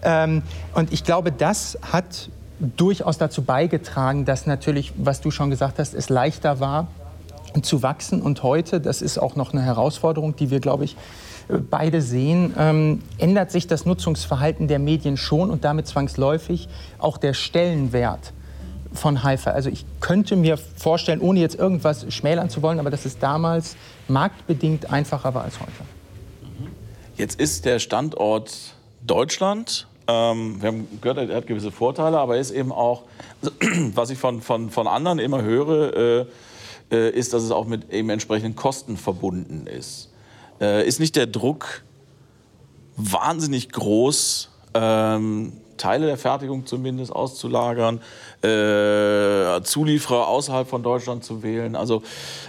Ähm, 0.02 0.42
und 0.76 0.92
ich 0.92 1.02
glaube, 1.02 1.32
das 1.32 1.76
hat 1.90 2.30
durchaus 2.60 3.18
dazu 3.18 3.42
beigetragen, 3.42 4.24
dass 4.24 4.46
natürlich, 4.46 4.92
was 4.96 5.20
du 5.20 5.32
schon 5.32 5.50
gesagt 5.50 5.80
hast, 5.80 5.94
es 5.94 6.08
leichter 6.08 6.60
war 6.60 6.86
zu 7.62 7.82
wachsen. 7.82 8.22
Und 8.22 8.44
heute, 8.44 8.80
das 8.80 9.02
ist 9.02 9.18
auch 9.18 9.34
noch 9.34 9.52
eine 9.52 9.62
Herausforderung, 9.62 10.36
die 10.36 10.50
wir, 10.50 10.60
glaube 10.60 10.84
ich, 10.84 10.96
beide 11.58 12.02
sehen, 12.02 12.54
ähm, 12.58 13.02
ändert 13.18 13.50
sich 13.50 13.66
das 13.66 13.86
Nutzungsverhalten 13.86 14.68
der 14.68 14.78
Medien 14.78 15.16
schon 15.16 15.50
und 15.50 15.64
damit 15.64 15.86
zwangsläufig 15.86 16.68
auch 16.98 17.16
der 17.18 17.34
Stellenwert 17.34 18.32
von 18.92 19.22
Haifa. 19.22 19.50
Also 19.50 19.70
ich 19.70 19.84
könnte 20.00 20.36
mir 20.36 20.56
vorstellen, 20.56 21.20
ohne 21.20 21.40
jetzt 21.40 21.58
irgendwas 21.58 22.12
schmälern 22.12 22.50
zu 22.50 22.62
wollen, 22.62 22.80
aber 22.80 22.90
dass 22.90 23.04
es 23.04 23.18
damals 23.18 23.76
marktbedingt 24.08 24.90
einfacher 24.90 25.34
war 25.34 25.44
als 25.44 25.60
heute. 25.60 25.70
Jetzt 27.16 27.38
ist 27.38 27.64
der 27.64 27.78
Standort 27.78 28.74
Deutschland. 29.06 29.86
Ähm, 30.06 30.60
wir 30.60 30.68
haben 30.68 30.88
gehört, 31.00 31.18
er 31.18 31.36
hat 31.36 31.46
gewisse 31.46 31.70
Vorteile, 31.70 32.18
aber 32.18 32.34
er 32.36 32.40
ist 32.40 32.50
eben 32.50 32.72
auch, 32.72 33.02
also, 33.42 33.54
was 33.94 34.10
ich 34.10 34.18
von, 34.18 34.40
von, 34.40 34.70
von 34.70 34.86
anderen 34.86 35.18
immer 35.18 35.42
höre, 35.42 35.96
äh, 35.96 36.26
äh, 36.90 37.10
ist, 37.10 37.32
dass 37.32 37.42
es 37.42 37.50
auch 37.50 37.66
mit 37.66 37.92
eben 37.92 38.10
entsprechenden 38.10 38.56
Kosten 38.56 38.96
verbunden 38.96 39.66
ist. 39.66 40.09
Äh, 40.60 40.86
ist 40.86 41.00
nicht 41.00 41.16
der 41.16 41.26
Druck 41.26 41.82
wahnsinnig 42.96 43.70
groß, 43.70 44.50
ähm, 44.74 45.54
Teile 45.76 46.06
der 46.06 46.18
Fertigung 46.18 46.66
zumindest 46.66 47.10
auszulagern, 47.10 48.00
äh, 48.42 49.62
Zulieferer 49.62 50.28
außerhalb 50.28 50.68
von 50.68 50.82
Deutschland 50.82 51.24
zu 51.24 51.42
wählen. 51.42 51.74
Also 51.74 52.02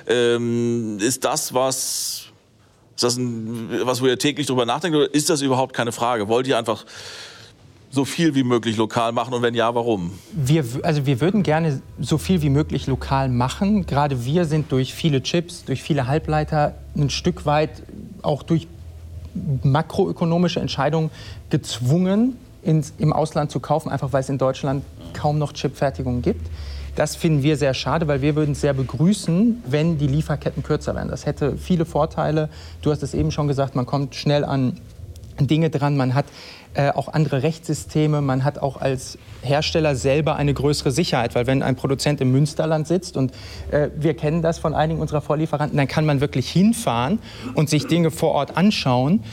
ähm, 0.07 0.97
ist 0.99 1.23
das 1.23 1.53
was, 1.53 2.25
ist 2.95 3.03
das 3.03 3.15
ein, 3.15 3.69
was, 3.85 4.01
wo 4.01 4.07
ihr 4.07 4.19
täglich 4.19 4.47
drüber 4.47 4.65
nachdenkt, 4.65 4.97
oder 4.97 5.13
ist 5.13 5.29
das 5.29 5.41
überhaupt 5.41 5.73
keine 5.73 5.93
Frage? 5.93 6.27
Wollt 6.27 6.47
ihr 6.47 6.57
einfach 6.57 6.85
so 7.91 8.05
viel 8.05 8.35
wie 8.35 8.43
möglich 8.43 8.77
lokal 8.77 9.11
machen 9.11 9.33
und 9.33 9.41
wenn 9.41 9.53
ja, 9.53 9.75
warum? 9.75 10.11
Wir, 10.31 10.63
also 10.83 11.05
wir 11.05 11.19
würden 11.19 11.43
gerne 11.43 11.81
so 11.99 12.17
viel 12.17 12.41
wie 12.41 12.49
möglich 12.49 12.87
lokal 12.87 13.27
machen. 13.27 13.85
Gerade 13.85 14.25
wir 14.25 14.45
sind 14.45 14.71
durch 14.71 14.93
viele 14.93 15.21
Chips, 15.21 15.65
durch 15.65 15.83
viele 15.83 16.07
Halbleiter 16.07 16.75
ein 16.95 17.09
Stück 17.09 17.45
weit 17.45 17.83
auch 18.21 18.43
durch 18.43 18.67
makroökonomische 19.63 20.59
Entscheidungen 20.59 21.11
gezwungen, 21.49 22.37
ins, 22.63 22.93
im 22.97 23.11
Ausland 23.11 23.51
zu 23.51 23.59
kaufen, 23.59 23.89
einfach 23.89 24.13
weil 24.13 24.21
es 24.21 24.29
in 24.29 24.37
Deutschland 24.37 24.83
kaum 25.13 25.37
noch 25.37 25.53
Chipfertigungen 25.53 26.21
gibt. 26.21 26.49
Das 26.95 27.15
finden 27.15 27.41
wir 27.43 27.55
sehr 27.55 27.73
schade, 27.73 28.07
weil 28.07 28.21
wir 28.21 28.35
würden 28.35 28.51
es 28.51 28.61
sehr 28.61 28.73
begrüßen, 28.73 29.63
wenn 29.65 29.97
die 29.97 30.07
Lieferketten 30.07 30.61
kürzer 30.61 30.93
wären. 30.95 31.07
Das 31.07 31.25
hätte 31.25 31.57
viele 31.57 31.85
Vorteile. 31.85 32.49
Du 32.81 32.91
hast 32.91 33.01
es 33.01 33.13
eben 33.13 33.31
schon 33.31 33.47
gesagt, 33.47 33.75
man 33.75 33.85
kommt 33.85 34.15
schnell 34.15 34.43
an 34.43 34.77
Dinge 35.39 35.69
dran, 35.69 35.97
man 35.97 36.13
hat 36.13 36.25
äh, 36.73 36.91
auch 36.91 37.09
andere 37.09 37.43
Rechtssysteme, 37.43 38.21
man 38.21 38.43
hat 38.43 38.59
auch 38.59 38.79
als 38.79 39.17
Hersteller 39.41 39.95
selber 39.95 40.35
eine 40.35 40.53
größere 40.53 40.91
Sicherheit, 40.91 41.35
weil 41.35 41.47
wenn 41.47 41.63
ein 41.63 41.75
Produzent 41.75 42.21
im 42.21 42.31
Münsterland 42.31 42.87
sitzt 42.87 43.17
und 43.17 43.33
äh, 43.71 43.89
wir 43.97 44.13
kennen 44.13 44.41
das 44.41 44.57
von 44.59 44.73
einigen 44.73 45.01
unserer 45.01 45.21
Vorlieferanten, 45.21 45.77
dann 45.77 45.87
kann 45.87 46.05
man 46.05 46.21
wirklich 46.21 46.49
hinfahren 46.49 47.19
und 47.55 47.69
sich 47.69 47.87
Dinge 47.87 48.11
vor 48.11 48.31
Ort 48.31 48.55
anschauen. 48.57 49.23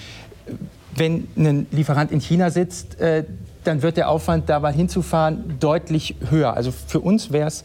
Wenn 0.96 1.28
ein 1.36 1.66
Lieferant 1.70 2.10
in 2.10 2.20
China 2.20 2.50
sitzt, 2.50 3.00
äh, 3.00 3.24
dann 3.64 3.82
wird 3.82 3.96
der 3.96 4.08
Aufwand, 4.08 4.48
da 4.48 4.58
mal 4.60 4.72
hinzufahren, 4.72 5.58
deutlich 5.60 6.16
höher. 6.30 6.54
Also 6.54 6.72
für 6.72 7.00
uns 7.00 7.30
wäre 7.30 7.48
es 7.48 7.64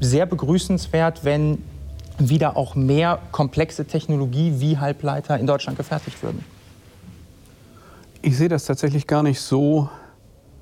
sehr 0.00 0.26
begrüßenswert, 0.26 1.24
wenn 1.24 1.58
wieder 2.18 2.56
auch 2.56 2.74
mehr 2.74 3.18
komplexe 3.30 3.84
Technologie 3.84 4.54
wie 4.58 4.78
Halbleiter 4.78 5.38
in 5.38 5.46
Deutschland 5.46 5.76
gefertigt 5.76 6.22
würden. 6.22 6.44
Ich 8.26 8.38
sehe 8.38 8.48
das 8.48 8.64
tatsächlich 8.64 9.06
gar 9.06 9.22
nicht 9.22 9.38
so 9.38 9.90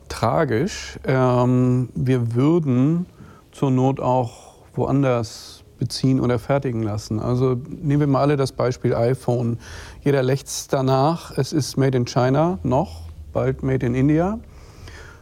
tragisch. 0.09 0.99
Ähm, 1.05 1.91
wir 1.95 2.35
würden 2.35 3.07
zur 3.53 3.71
Not 3.71 4.01
auch 4.01 4.57
woanders 4.75 5.63
beziehen 5.79 6.19
oder 6.19 6.41
fertigen 6.41 6.83
lassen. 6.83 7.21
Also 7.21 7.55
nehmen 7.69 8.01
wir 8.01 8.07
mal 8.09 8.21
alle 8.21 8.37
das 8.37 8.51
Beispiel 8.51 8.97
iPhone. 8.97 9.61
Jeder 10.01 10.25
lächzt 10.25 10.73
danach. 10.73 11.39
Es 11.39 11.53
ist 11.53 11.77
Made 11.77 11.97
in 11.97 12.05
China 12.05 12.59
noch, 12.65 13.03
bald 13.33 13.63
Made 13.63 13.87
in 13.87 13.95
India. 13.95 14.41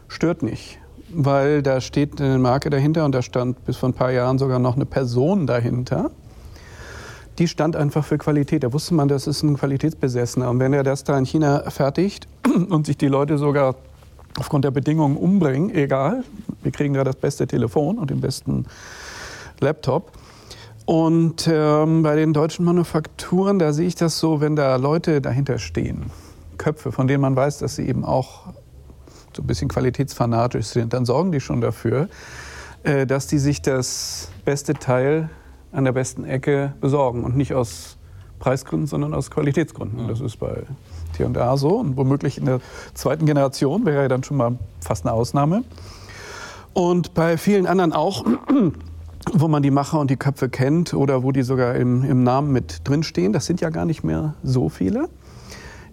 Stört 0.08 0.42
nicht, 0.42 0.78
weil 1.12 1.62
da 1.62 1.82
steht 1.82 2.22
eine 2.22 2.38
Marke 2.38 2.70
dahinter 2.70 3.04
und 3.04 3.14
da 3.14 3.20
stand 3.20 3.66
bis 3.66 3.76
vor 3.76 3.90
ein 3.90 3.94
paar 3.94 4.12
Jahren 4.12 4.38
sogar 4.38 4.60
noch 4.60 4.76
eine 4.76 4.86
Person 4.86 5.46
dahinter 5.46 6.10
die 7.40 7.48
stand 7.48 7.74
einfach 7.74 8.04
für 8.04 8.18
Qualität. 8.18 8.62
Da 8.62 8.72
wusste 8.72 8.94
man, 8.94 9.08
das 9.08 9.26
ist 9.26 9.42
ein 9.42 9.56
Qualitätsbesessener. 9.56 10.50
Und 10.50 10.60
wenn 10.60 10.74
er 10.74 10.82
das 10.82 11.04
da 11.04 11.18
in 11.18 11.24
China 11.24 11.70
fertigt 11.70 12.28
und 12.68 12.86
sich 12.86 12.98
die 12.98 13.08
Leute 13.08 13.38
sogar 13.38 13.76
aufgrund 14.38 14.66
der 14.66 14.70
Bedingungen 14.70 15.16
umbringen, 15.16 15.74
egal, 15.74 16.22
wir 16.62 16.70
kriegen 16.70 16.92
da 16.94 17.02
das 17.02 17.16
beste 17.16 17.46
Telefon 17.46 17.98
und 17.98 18.10
den 18.10 18.20
besten 18.20 18.66
Laptop. 19.58 20.12
Und 20.84 21.48
ähm, 21.50 22.02
bei 22.02 22.14
den 22.14 22.34
deutschen 22.34 22.66
Manufakturen, 22.66 23.58
da 23.58 23.72
sehe 23.72 23.86
ich 23.86 23.94
das 23.94 24.18
so, 24.18 24.42
wenn 24.42 24.54
da 24.54 24.76
Leute 24.76 25.22
dahinter 25.22 25.58
stehen, 25.58 26.10
Köpfe, 26.58 26.92
von 26.92 27.08
denen 27.08 27.22
man 27.22 27.34
weiß, 27.34 27.58
dass 27.58 27.76
sie 27.76 27.88
eben 27.88 28.04
auch 28.04 28.48
so 29.34 29.42
ein 29.42 29.46
bisschen 29.46 29.68
qualitätsfanatisch 29.68 30.66
sind, 30.66 30.92
dann 30.92 31.06
sorgen 31.06 31.32
die 31.32 31.40
schon 31.40 31.62
dafür, 31.62 32.10
äh, 32.82 33.06
dass 33.06 33.28
die 33.28 33.38
sich 33.38 33.62
das 33.62 34.28
beste 34.44 34.74
Teil 34.74 35.30
an 35.72 35.84
der 35.84 35.92
besten 35.92 36.24
Ecke 36.24 36.74
besorgen 36.80 37.24
und 37.24 37.36
nicht 37.36 37.54
aus 37.54 37.96
Preisgründen, 38.38 38.86
sondern 38.86 39.14
aus 39.14 39.30
Qualitätsgründen. 39.30 40.08
Das 40.08 40.20
ist 40.20 40.38
bei 40.38 40.62
T&A 41.16 41.56
so 41.56 41.76
und 41.76 41.96
womöglich 41.96 42.38
in 42.38 42.46
der 42.46 42.60
zweiten 42.94 43.26
Generation 43.26 43.84
wäre 43.84 44.02
ja 44.02 44.08
dann 44.08 44.24
schon 44.24 44.36
mal 44.36 44.58
fast 44.80 45.06
eine 45.06 45.12
Ausnahme. 45.12 45.62
Und 46.72 47.14
bei 47.14 47.36
vielen 47.36 47.66
anderen 47.66 47.92
auch, 47.92 48.24
wo 49.32 49.48
man 49.48 49.62
die 49.62 49.70
Macher 49.70 50.00
und 50.00 50.10
die 50.10 50.16
Köpfe 50.16 50.48
kennt 50.48 50.94
oder 50.94 51.22
wo 51.22 51.32
die 51.32 51.42
sogar 51.42 51.74
im, 51.74 52.04
im 52.04 52.24
Namen 52.24 52.52
mit 52.52 52.88
drinstehen, 52.88 53.32
das 53.32 53.46
sind 53.46 53.60
ja 53.60 53.70
gar 53.70 53.84
nicht 53.84 54.02
mehr 54.02 54.34
so 54.42 54.68
viele. 54.68 55.08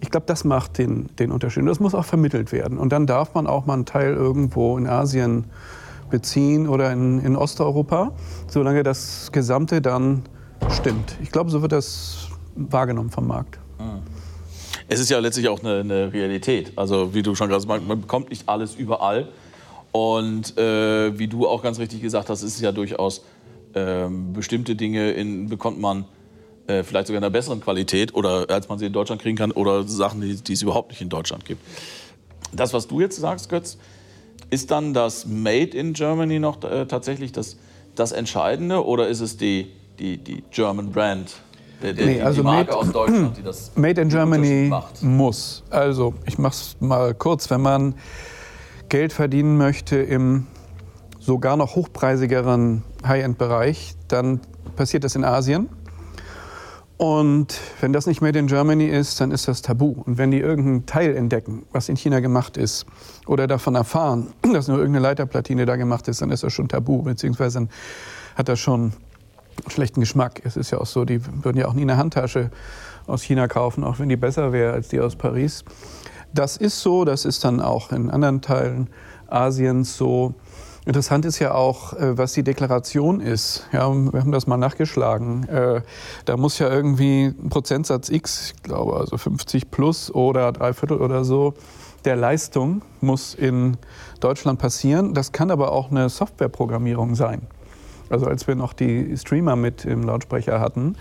Ich 0.00 0.10
glaube, 0.10 0.26
das 0.26 0.44
macht 0.44 0.78
den, 0.78 1.08
den 1.18 1.32
Unterschied. 1.32 1.62
Und 1.62 1.68
das 1.68 1.80
muss 1.80 1.94
auch 1.94 2.04
vermittelt 2.04 2.52
werden. 2.52 2.78
Und 2.78 2.92
dann 2.92 3.06
darf 3.06 3.34
man 3.34 3.46
auch 3.46 3.66
mal 3.66 3.74
einen 3.74 3.84
Teil 3.84 4.14
irgendwo 4.14 4.78
in 4.78 4.86
Asien 4.86 5.44
beziehen 6.08 6.68
oder 6.68 6.92
in, 6.92 7.20
in 7.20 7.36
Osteuropa, 7.36 8.12
solange 8.48 8.82
das 8.82 9.30
Gesamte 9.32 9.80
dann 9.80 10.22
stimmt. 10.70 11.16
Ich 11.22 11.30
glaube, 11.30 11.50
so 11.50 11.62
wird 11.62 11.72
das 11.72 12.28
wahrgenommen 12.54 13.10
vom 13.10 13.26
Markt. 13.26 13.58
Mhm. 13.78 14.02
Es 14.88 15.00
ist 15.00 15.10
ja 15.10 15.18
letztlich 15.18 15.48
auch 15.48 15.60
eine, 15.60 15.80
eine 15.80 16.12
Realität. 16.12 16.72
Also 16.76 17.14
wie 17.14 17.22
du 17.22 17.34
schon 17.34 17.48
gerade 17.48 17.62
sagst, 17.62 17.86
man 17.86 18.00
bekommt 18.00 18.30
nicht 18.30 18.48
alles 18.48 18.74
überall. 18.74 19.28
Und 19.92 20.56
äh, 20.56 21.18
wie 21.18 21.28
du 21.28 21.46
auch 21.46 21.62
ganz 21.62 21.78
richtig 21.78 22.00
gesagt 22.00 22.30
hast, 22.30 22.42
ist 22.42 22.54
es 22.54 22.60
ja 22.60 22.72
durchaus 22.72 23.22
ähm, 23.74 24.32
bestimmte 24.32 24.76
Dinge 24.76 25.10
in, 25.12 25.48
bekommt 25.48 25.78
man 25.78 26.04
äh, 26.66 26.82
vielleicht 26.82 27.06
sogar 27.06 27.18
in 27.18 27.24
einer 27.24 27.30
besseren 27.30 27.60
Qualität 27.60 28.14
oder 28.14 28.46
als 28.48 28.68
man 28.68 28.78
sie 28.78 28.86
in 28.86 28.92
Deutschland 28.92 29.20
kriegen 29.20 29.36
kann 29.36 29.52
oder 29.52 29.82
Sachen, 29.84 30.20
die, 30.20 30.36
die 30.36 30.52
es 30.52 30.62
überhaupt 30.62 30.90
nicht 30.90 31.00
in 31.00 31.08
Deutschland 31.08 31.44
gibt. 31.44 31.62
Das, 32.52 32.72
was 32.72 32.86
du 32.86 33.00
jetzt 33.00 33.16
sagst, 33.16 33.48
Götz, 33.48 33.78
ist 34.50 34.70
dann 34.70 34.94
das 34.94 35.26
Made 35.26 35.76
in 35.76 35.92
Germany 35.92 36.38
noch 36.38 36.62
äh, 36.64 36.86
tatsächlich 36.86 37.32
das, 37.32 37.56
das 37.94 38.12
Entscheidende 38.12 38.84
oder 38.84 39.08
ist 39.08 39.20
es 39.20 39.36
die, 39.36 39.70
die, 39.98 40.18
die 40.18 40.42
German 40.50 40.90
Brand? 40.90 41.34
Der, 41.82 41.92
der, 41.92 42.06
nee, 42.06 42.20
also 42.20 42.40
die 42.40 42.44
Marke 42.44 42.72
made, 42.72 42.76
aus 42.76 42.92
Deutschland, 42.92 43.36
die 43.36 43.42
das 43.42 43.72
Made 43.76 44.00
in 44.00 44.08
Germany 44.08 44.72
muss. 45.00 45.62
Also 45.70 46.14
ich 46.26 46.38
mache 46.38 46.54
es 46.54 46.76
mal 46.80 47.14
kurz, 47.14 47.50
wenn 47.50 47.60
man 47.60 47.94
Geld 48.88 49.12
verdienen 49.12 49.56
möchte 49.56 49.96
im 49.96 50.46
sogar 51.20 51.56
noch 51.56 51.76
hochpreisigeren 51.76 52.82
High-End-Bereich, 53.06 53.94
dann 54.08 54.40
passiert 54.76 55.04
das 55.04 55.14
in 55.14 55.24
Asien. 55.24 55.68
Und 56.98 57.60
wenn 57.80 57.92
das 57.92 58.06
nicht 58.08 58.20
Made 58.20 58.36
in 58.36 58.48
Germany 58.48 58.86
ist, 58.86 59.20
dann 59.20 59.30
ist 59.30 59.46
das 59.46 59.62
tabu. 59.62 60.02
Und 60.04 60.18
wenn 60.18 60.32
die 60.32 60.40
irgendein 60.40 60.84
Teil 60.84 61.16
entdecken, 61.16 61.64
was 61.70 61.88
in 61.88 61.96
China 61.96 62.18
gemacht 62.18 62.56
ist, 62.56 62.86
oder 63.26 63.46
davon 63.46 63.76
erfahren, 63.76 64.32
dass 64.52 64.66
nur 64.66 64.78
irgendeine 64.78 65.04
Leiterplatine 65.04 65.64
da 65.64 65.76
gemacht 65.76 66.08
ist, 66.08 66.20
dann 66.22 66.30
ist 66.32 66.42
das 66.42 66.52
schon 66.52 66.68
tabu, 66.68 67.02
beziehungsweise 67.02 67.60
dann 67.60 67.68
hat 68.34 68.48
das 68.48 68.58
schon 68.58 68.92
schlechten 69.68 70.00
Geschmack. 70.00 70.42
Es 70.44 70.56
ist 70.56 70.72
ja 70.72 70.78
auch 70.78 70.86
so, 70.86 71.04
die 71.04 71.20
würden 71.44 71.56
ja 71.56 71.68
auch 71.68 71.72
nie 71.72 71.82
eine 71.82 71.96
Handtasche 71.96 72.50
aus 73.06 73.22
China 73.22 73.46
kaufen, 73.46 73.84
auch 73.84 74.00
wenn 74.00 74.08
die 74.08 74.16
besser 74.16 74.52
wäre 74.52 74.72
als 74.72 74.88
die 74.88 75.00
aus 75.00 75.14
Paris. 75.14 75.64
Das 76.34 76.56
ist 76.56 76.80
so, 76.80 77.04
das 77.04 77.24
ist 77.24 77.44
dann 77.44 77.60
auch 77.60 77.92
in 77.92 78.10
anderen 78.10 78.42
Teilen 78.42 78.88
Asiens 79.28 79.96
so. 79.96 80.34
Interessant 80.88 81.26
ist 81.26 81.38
ja 81.38 81.52
auch, 81.52 81.92
äh, 81.92 82.16
was 82.16 82.32
die 82.32 82.42
Deklaration 82.42 83.20
ist. 83.20 83.68
Ja, 83.72 83.92
wir 83.92 84.20
haben 84.20 84.32
das 84.32 84.46
mal 84.46 84.56
nachgeschlagen. 84.56 85.46
Äh, 85.46 85.82
da 86.24 86.38
muss 86.38 86.58
ja 86.58 86.70
irgendwie 86.70 87.26
ein 87.26 87.50
Prozentsatz 87.50 88.08
X, 88.08 88.54
ich 88.56 88.62
glaube 88.62 88.96
also 88.96 89.18
50 89.18 89.70
plus 89.70 90.10
oder 90.10 90.50
drei 90.50 90.72
Viertel 90.72 90.96
oder 90.96 91.24
so, 91.24 91.52
der 92.06 92.16
Leistung 92.16 92.80
muss 93.02 93.34
in 93.34 93.76
Deutschland 94.20 94.60
passieren. 94.60 95.12
Das 95.12 95.32
kann 95.32 95.50
aber 95.50 95.72
auch 95.72 95.90
eine 95.90 96.08
Softwareprogrammierung 96.08 97.14
sein. 97.14 97.42
Also 98.08 98.24
als 98.24 98.46
wir 98.46 98.54
noch 98.54 98.72
die 98.72 99.14
Streamer 99.18 99.56
mit 99.56 99.84
im 99.84 100.04
Lautsprecher 100.04 100.58
hatten, 100.58 100.96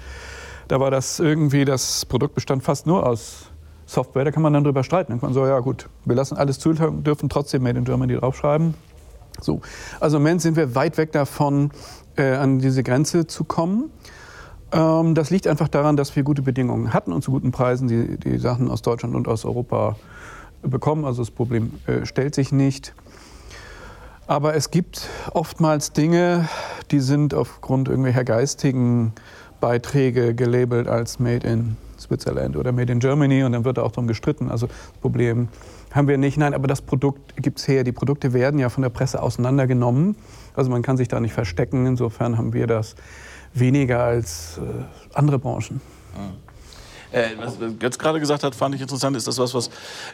da 0.67 0.81
war 0.81 0.91
das 0.91 1.21
irgendwie, 1.21 1.63
das 1.63 2.05
Produkt 2.05 2.35
bestand 2.35 2.61
fast 2.61 2.87
nur 2.87 3.07
aus 3.07 3.51
Software. 3.85 4.25
Da 4.25 4.31
kann 4.31 4.43
man 4.43 4.51
dann 4.51 4.65
drüber 4.65 4.83
streiten. 4.83 5.13
Dann 5.13 5.21
kann 5.21 5.29
man 5.29 5.33
so, 5.33 5.47
ja 5.47 5.61
gut, 5.61 5.87
wir 6.03 6.15
lassen 6.17 6.35
alles 6.35 6.59
zu, 6.59 6.73
dürfen 6.73 7.29
trotzdem 7.29 7.63
Made 7.63 7.79
in 7.79 7.85
Germany 7.85 8.15
draufschreiben. 8.15 8.73
So. 9.41 9.61
Also 9.99 10.17
im 10.17 10.23
Moment 10.23 10.41
sind 10.41 10.55
wir 10.55 10.75
weit 10.75 10.97
weg 10.97 11.11
davon, 11.11 11.71
äh, 12.15 12.33
an 12.33 12.59
diese 12.59 12.83
Grenze 12.83 13.27
zu 13.27 13.43
kommen. 13.43 13.91
Ähm, 14.71 15.15
das 15.15 15.29
liegt 15.29 15.47
einfach 15.47 15.67
daran, 15.67 15.97
dass 15.97 16.15
wir 16.15 16.23
gute 16.23 16.41
Bedingungen 16.41 16.93
hatten 16.93 17.13
und 17.13 17.23
zu 17.23 17.31
guten 17.31 17.51
Preisen 17.51 17.87
die, 17.87 18.17
die 18.17 18.37
Sachen 18.37 18.69
aus 18.69 18.81
Deutschland 18.81 19.15
und 19.15 19.27
aus 19.27 19.45
Europa 19.45 19.95
bekommen. 20.61 21.05
Also 21.05 21.21
das 21.21 21.31
Problem 21.31 21.73
äh, 21.87 22.05
stellt 22.05 22.35
sich 22.35 22.51
nicht. 22.51 22.93
Aber 24.25 24.55
es 24.55 24.71
gibt 24.71 25.07
oftmals 25.31 25.93
Dinge, 25.93 26.49
die 26.91 26.99
sind 26.99 27.33
aufgrund 27.33 27.87
irgendwelcher 27.87 28.25
geistigen 28.25 29.13
Beiträge 29.61 30.35
gelabelt 30.35 30.87
als 30.87 31.19
Made 31.19 31.47
in 31.47 31.77
Switzerland 31.97 32.57
oder 32.57 32.73
Made 32.73 32.91
in 32.91 32.99
Germany 32.99 33.43
und 33.43 33.53
dann 33.53 33.63
wird 33.63 33.79
auch 33.79 33.91
darum 33.91 34.07
gestritten. 34.07 34.51
Also 34.51 34.67
das 34.67 34.75
Problem 35.01 35.47
haben 35.91 36.07
wir 36.07 36.17
nicht. 36.17 36.37
Nein, 36.37 36.53
aber 36.53 36.67
das 36.67 36.81
Produkt 36.81 37.41
gibt 37.41 37.59
es 37.59 37.67
her. 37.67 37.83
Die 37.83 37.91
Produkte 37.91 38.33
werden 38.33 38.59
ja 38.59 38.69
von 38.69 38.83
der 38.83 38.89
Presse 38.89 39.21
auseinandergenommen. 39.21 40.15
Also 40.55 40.69
man 40.69 40.81
kann 40.81 40.97
sich 40.97 41.07
da 41.07 41.19
nicht 41.19 41.33
verstecken. 41.33 41.85
Insofern 41.85 42.37
haben 42.37 42.53
wir 42.53 42.67
das 42.67 42.95
weniger 43.53 44.03
als 44.03 44.57
äh, 44.57 44.61
andere 45.13 45.39
Branchen. 45.39 45.81
Äh, 47.11 47.29
was 47.37 47.57
Götz 47.79 47.97
gerade 47.97 48.19
gesagt 48.19 48.43
hat, 48.43 48.53
fand 48.53 48.75
ich 48.75 48.81
interessant. 48.81 49.15
Ist 49.15 49.27
das 49.27 49.37
was, 49.37 49.53
was 49.53 49.69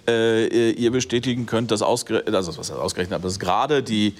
äh, 0.08 0.72
ihr 0.72 0.92
bestätigen 0.92 1.46
könnt, 1.46 1.72
dass 1.72 1.82
ausgerechnet, 1.82 2.36
also 2.36 2.56
was 2.58 2.72
ausgerechnet, 2.72 3.24
dass 3.24 3.40
gerade 3.40 3.82
die 3.82 4.14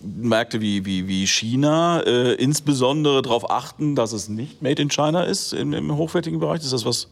Märkte 0.00 0.60
wie, 0.60 0.84
wie, 0.84 1.08
wie 1.08 1.26
China 1.26 2.00
äh, 2.00 2.34
insbesondere 2.34 3.22
darauf 3.22 3.50
achten, 3.50 3.94
dass 3.94 4.12
es 4.12 4.28
nicht 4.28 4.62
Made 4.62 4.80
in 4.80 4.90
China 4.90 5.24
ist 5.24 5.52
im, 5.52 5.72
im 5.72 5.96
hochwertigen 5.96 6.38
Bereich? 6.40 6.60
Ist 6.60 6.72
das 6.72 6.84
was, 6.84 7.08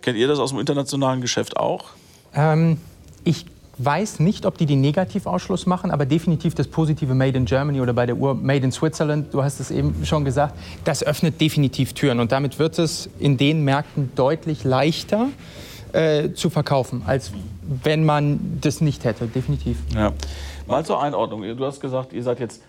kennt 0.00 0.18
ihr 0.18 0.28
das 0.28 0.38
aus 0.38 0.50
dem 0.50 0.58
internationalen 0.58 1.20
Geschäft 1.20 1.56
auch? 1.56 1.90
Ähm, 2.34 2.78
ich 3.24 3.46
weiß 3.78 4.20
nicht, 4.20 4.46
ob 4.46 4.58
die 4.58 4.66
den 4.66 4.80
Negativausschluss 4.80 5.66
machen, 5.66 5.90
aber 5.90 6.06
definitiv 6.06 6.54
das 6.54 6.68
positive 6.68 7.14
Made 7.14 7.36
in 7.36 7.44
Germany 7.46 7.80
oder 7.80 7.92
bei 7.92 8.06
der 8.06 8.16
Uhr 8.16 8.34
Made 8.34 8.64
in 8.64 8.72
Switzerland, 8.72 9.32
du 9.32 9.42
hast 9.42 9.60
es 9.60 9.70
eben 9.70 10.04
schon 10.04 10.24
gesagt, 10.24 10.54
das 10.84 11.02
öffnet 11.02 11.40
definitiv 11.40 11.92
Türen 11.92 12.20
und 12.20 12.32
damit 12.32 12.58
wird 12.58 12.78
es 12.78 13.08
in 13.18 13.36
den 13.36 13.64
Märkten 13.64 14.12
deutlich 14.14 14.64
leichter 14.64 15.28
äh, 15.92 16.32
zu 16.32 16.50
verkaufen, 16.50 17.02
als 17.06 17.32
wenn 17.82 18.04
man 18.04 18.58
das 18.60 18.80
nicht 18.80 19.04
hätte, 19.04 19.26
definitiv. 19.26 19.78
Ja. 19.94 20.12
Mal 20.66 20.84
zur 20.84 21.02
Einordnung. 21.02 21.42
Du 21.42 21.64
hast 21.64 21.80
gesagt, 21.80 22.12
ihr 22.12 22.22
seid 22.22 22.40
jetzt 22.40 22.62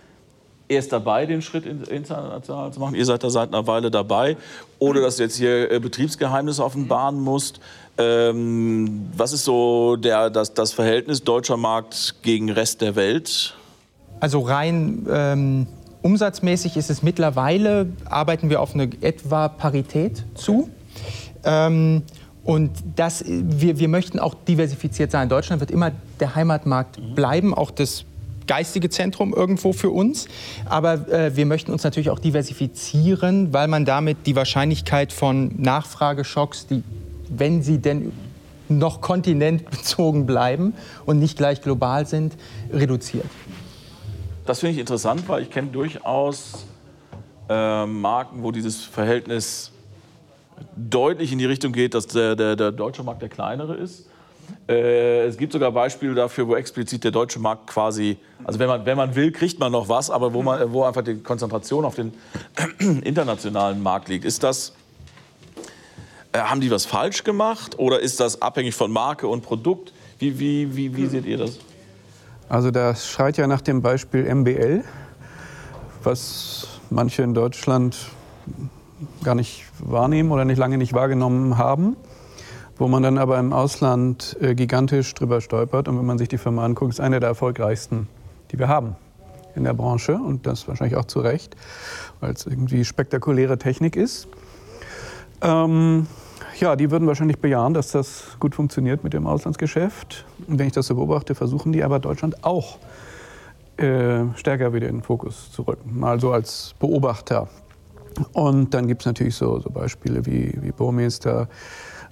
erst 0.67 0.91
dabei, 0.91 1.25
den 1.25 1.41
Schritt 1.41 1.65
international 1.65 2.71
zu 2.73 2.79
machen. 2.79 2.95
Ihr 2.95 3.05
seid 3.05 3.23
da 3.23 3.29
seit 3.29 3.49
einer 3.49 3.67
Weile 3.67 3.91
dabei, 3.91 4.37
ohne 4.79 5.01
dass 5.01 5.17
du 5.17 5.23
jetzt 5.23 5.37
hier 5.37 5.71
äh, 5.71 5.79
Betriebsgeheimnisse 5.79 6.63
offenbaren 6.63 7.19
musst. 7.19 7.59
Ähm, 7.97 9.09
was 9.15 9.33
ist 9.33 9.45
so 9.45 9.95
der, 9.95 10.29
das, 10.29 10.53
das 10.53 10.73
Verhältnis 10.73 11.23
deutscher 11.23 11.57
Markt 11.57 12.15
gegen 12.23 12.49
Rest 12.49 12.81
der 12.81 12.95
Welt? 12.95 13.55
Also 14.19 14.39
rein 14.39 15.05
ähm, 15.11 15.67
umsatzmäßig 16.01 16.77
ist 16.77 16.89
es 16.89 17.03
mittlerweile, 17.03 17.87
arbeiten 18.05 18.49
wir 18.49 18.61
auf 18.61 18.73
eine 18.73 18.89
etwa 19.01 19.47
Parität 19.47 20.23
zu. 20.35 20.69
Ähm, 21.43 22.03
und 22.43 22.71
das, 22.95 23.23
wir, 23.27 23.79
wir 23.79 23.87
möchten 23.87 24.19
auch 24.19 24.33
diversifiziert 24.33 25.11
sein. 25.11 25.29
Deutschland 25.29 25.59
wird 25.59 25.71
immer 25.71 25.91
der 26.19 26.35
Heimatmarkt 26.35 27.15
bleiben, 27.15 27.53
auch 27.53 27.71
das 27.71 28.05
geistige 28.47 28.89
Zentrum 28.89 29.33
irgendwo 29.33 29.71
für 29.71 29.89
uns. 29.89 30.27
Aber 30.65 31.07
äh, 31.09 31.35
wir 31.35 31.45
möchten 31.45 31.71
uns 31.71 31.83
natürlich 31.83 32.09
auch 32.09 32.19
diversifizieren, 32.19 33.53
weil 33.53 33.67
man 33.67 33.85
damit 33.85 34.25
die 34.25 34.35
Wahrscheinlichkeit 34.35 35.13
von 35.13 35.53
Nachfrageschocks, 35.57 36.67
die 36.67 36.83
wenn 37.39 37.61
sie 37.63 37.79
denn 37.79 38.11
noch 38.69 39.01
kontinentbezogen 39.01 40.25
bleiben 40.25 40.73
und 41.05 41.19
nicht 41.19 41.37
gleich 41.37 41.61
global 41.61 42.05
sind, 42.07 42.35
reduziert. 42.71 43.25
Das 44.45 44.59
finde 44.59 44.73
ich 44.73 44.79
interessant, 44.79 45.27
weil 45.27 45.43
ich 45.43 45.49
kenne 45.49 45.69
durchaus 45.69 46.65
äh, 47.49 47.85
Marken, 47.85 48.43
wo 48.43 48.51
dieses 48.51 48.83
Verhältnis 48.83 49.71
deutlich 50.75 51.31
in 51.31 51.39
die 51.39 51.45
Richtung 51.45 51.71
geht, 51.71 51.93
dass 51.93 52.07
der, 52.07 52.35
der, 52.35 52.55
der 52.55 52.71
deutsche 52.71 53.03
Markt 53.03 53.21
der 53.21 53.29
kleinere 53.29 53.75
ist. 53.75 54.07
Äh, 54.67 55.25
es 55.25 55.37
gibt 55.37 55.53
sogar 55.53 55.71
Beispiele 55.71 56.13
dafür, 56.13 56.47
wo 56.47 56.55
explizit 56.55 57.03
der 57.03 57.11
deutsche 57.11 57.39
Markt 57.39 57.67
quasi, 57.67 58.17
also 58.43 58.59
wenn 58.59 58.67
man, 58.67 58.85
wenn 58.85 58.97
man 58.97 59.15
will, 59.15 59.31
kriegt 59.31 59.59
man 59.59 59.71
noch 59.71 59.89
was, 59.89 60.09
aber 60.09 60.33
wo, 60.33 60.41
man, 60.41 60.71
wo 60.71 60.83
einfach 60.83 61.03
die 61.03 61.15
Konzentration 61.15 61.85
auf 61.85 61.95
den 61.95 62.13
internationalen 63.03 63.81
Markt 63.81 64.09
liegt. 64.09 64.25
Ist 64.25 64.43
das 64.43 64.73
haben 66.35 66.61
die 66.61 66.71
was 66.71 66.85
falsch 66.85 67.23
gemacht 67.23 67.77
oder 67.77 67.99
ist 67.99 68.19
das 68.19 68.41
abhängig 68.41 68.75
von 68.75 68.91
Marke 68.91 69.27
und 69.27 69.41
Produkt? 69.41 69.93
Wie, 70.19 70.39
wie, 70.39 70.75
wie, 70.75 70.95
wie 70.95 71.05
seht 71.07 71.25
ihr 71.25 71.37
das? 71.37 71.59
Also 72.49 72.71
das 72.71 73.07
schreit 73.07 73.37
ja 73.37 73.47
nach 73.47 73.61
dem 73.61 73.81
Beispiel 73.81 74.33
MBL, 74.33 74.83
was 76.03 76.67
manche 76.89 77.23
in 77.23 77.33
Deutschland 77.33 77.97
gar 79.23 79.35
nicht 79.35 79.65
wahrnehmen 79.79 80.31
oder 80.31 80.45
nicht 80.45 80.57
lange 80.57 80.77
nicht 80.77 80.93
wahrgenommen 80.93 81.57
haben, 81.57 81.95
wo 82.77 82.87
man 82.87 83.03
dann 83.03 83.17
aber 83.17 83.39
im 83.39 83.53
Ausland 83.53 84.37
äh, 84.41 84.55
gigantisch 84.55 85.13
drüber 85.13 85.41
stolpert. 85.41 85.87
Und 85.87 85.97
wenn 85.97 86.05
man 86.05 86.17
sich 86.17 86.29
die 86.29 86.37
Firma 86.37 86.65
anguckt, 86.65 86.93
ist 86.93 86.99
eine 86.99 87.19
der 87.19 87.29
erfolgreichsten, 87.29 88.07
die 88.51 88.59
wir 88.59 88.67
haben 88.67 88.95
in 89.55 89.63
der 89.63 89.73
Branche 89.73 90.15
und 90.15 90.47
das 90.47 90.67
wahrscheinlich 90.67 90.97
auch 90.97 91.05
zu 91.05 91.19
Recht, 91.19 91.55
weil 92.19 92.33
es 92.33 92.45
irgendwie 92.45 92.85
spektakuläre 92.85 93.57
Technik 93.57 93.95
ist. 93.95 94.27
Ähm, 95.41 96.07
ja, 96.59 96.75
die 96.75 96.91
würden 96.91 97.07
wahrscheinlich 97.07 97.39
bejahen, 97.39 97.73
dass 97.73 97.91
das 97.91 98.37
gut 98.39 98.55
funktioniert 98.55 99.03
mit 99.03 99.13
dem 99.13 99.27
Auslandsgeschäft. 99.27 100.25
Und 100.47 100.59
wenn 100.59 100.67
ich 100.67 100.73
das 100.73 100.87
so 100.87 100.95
beobachte, 100.95 101.35
versuchen 101.35 101.71
die 101.71 101.83
aber 101.83 101.99
Deutschland 101.99 102.43
auch 102.43 102.77
äh, 103.77 104.25
stärker 104.35 104.73
wieder 104.73 104.87
in 104.87 104.97
den 104.97 105.03
Fokus 105.03 105.51
zu 105.51 105.63
rücken. 105.63 105.99
Mal 105.99 106.19
so 106.19 106.31
als 106.31 106.75
Beobachter. 106.79 107.47
Und 108.33 108.73
dann 108.73 108.87
gibt 108.87 109.01
es 109.01 109.05
natürlich 109.05 109.35
so, 109.35 109.59
so, 109.59 109.69
Beispiele 109.69 110.25
wie, 110.25 110.57
wie 110.61 110.71
Burmester, 110.71 111.47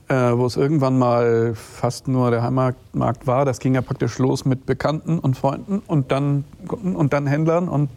äh, 0.08 0.16
wo 0.16 0.46
es 0.46 0.58
irgendwann 0.58 0.98
mal 0.98 1.54
fast 1.54 2.08
nur 2.08 2.32
der 2.32 2.42
Heimatmarkt 2.42 3.28
war. 3.28 3.46
Das 3.46 3.60
ging 3.60 3.76
ja 3.76 3.82
praktisch 3.82 4.18
los 4.18 4.46
mit 4.46 4.66
Bekannten 4.66 5.20
und 5.20 5.38
Freunden 5.38 5.84
und 5.86 6.12
dann, 6.12 6.44
und 6.68 7.14
dann 7.14 7.28
Händlern 7.28 7.70
und 7.70 7.90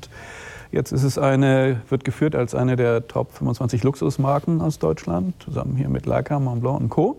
Jetzt 0.72 0.92
ist 0.92 1.04
es 1.04 1.18
eine, 1.18 1.80
wird 1.88 2.04
geführt 2.04 2.34
als 2.34 2.54
eine 2.54 2.76
der 2.76 3.06
Top 3.06 3.32
25 3.32 3.84
Luxusmarken 3.84 4.60
aus 4.60 4.78
Deutschland, 4.78 5.34
zusammen 5.42 5.76
hier 5.76 5.88
mit 5.88 6.06
Leica, 6.06 6.38
Montblanc 6.38 6.80
und 6.80 6.88
Co. 6.88 7.16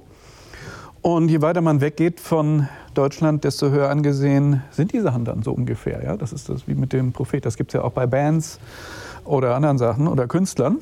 Und 1.02 1.30
je 1.30 1.42
weiter 1.42 1.62
man 1.62 1.82
weggeht 1.82 2.20
von 2.20 2.68
Deutschland, 2.96 3.44
desto 3.44 3.70
höher 3.70 3.90
angesehen 3.90 4.64
sind 4.72 4.92
die 4.92 5.00
Sachen 5.02 5.24
dann 5.24 5.44
so 5.44 5.52
ungefähr. 5.52 6.04
Ja? 6.04 6.18
Das 6.18 6.34
ist 6.34 6.50
das 6.50 6.68
wie 6.68 6.74
mit 6.74 6.94
dem 6.94 7.14
Prophet. 7.14 7.46
Das 7.46 7.58
gibt 7.58 7.70
es 7.70 7.74
ja 7.76 7.84
auch 7.84 7.92
bei 7.92 8.08
Bands 8.08 8.60
oder 9.24 9.56
anderen 9.56 9.78
Sachen 9.78 10.08
oder 10.08 10.28
Künstlern. 10.28 10.80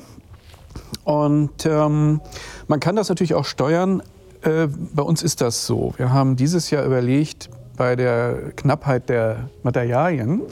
Und 1.04 1.66
ähm, 1.66 2.20
man 2.68 2.80
kann 2.80 2.96
das 2.96 3.10
natürlich 3.10 3.34
auch 3.34 3.44
steuern. 3.44 4.02
Äh, 4.42 4.68
bei 4.94 5.02
uns 5.02 5.22
ist 5.22 5.40
das 5.42 5.66
so. 5.66 5.92
Wir 5.98 6.12
haben 6.12 6.36
dieses 6.36 6.70
Jahr 6.70 6.84
überlegt, 6.84 7.50
bei 7.76 7.96
der 7.96 8.52
Knappheit 8.56 9.08
der 9.08 9.50
Materialien, 9.62 10.42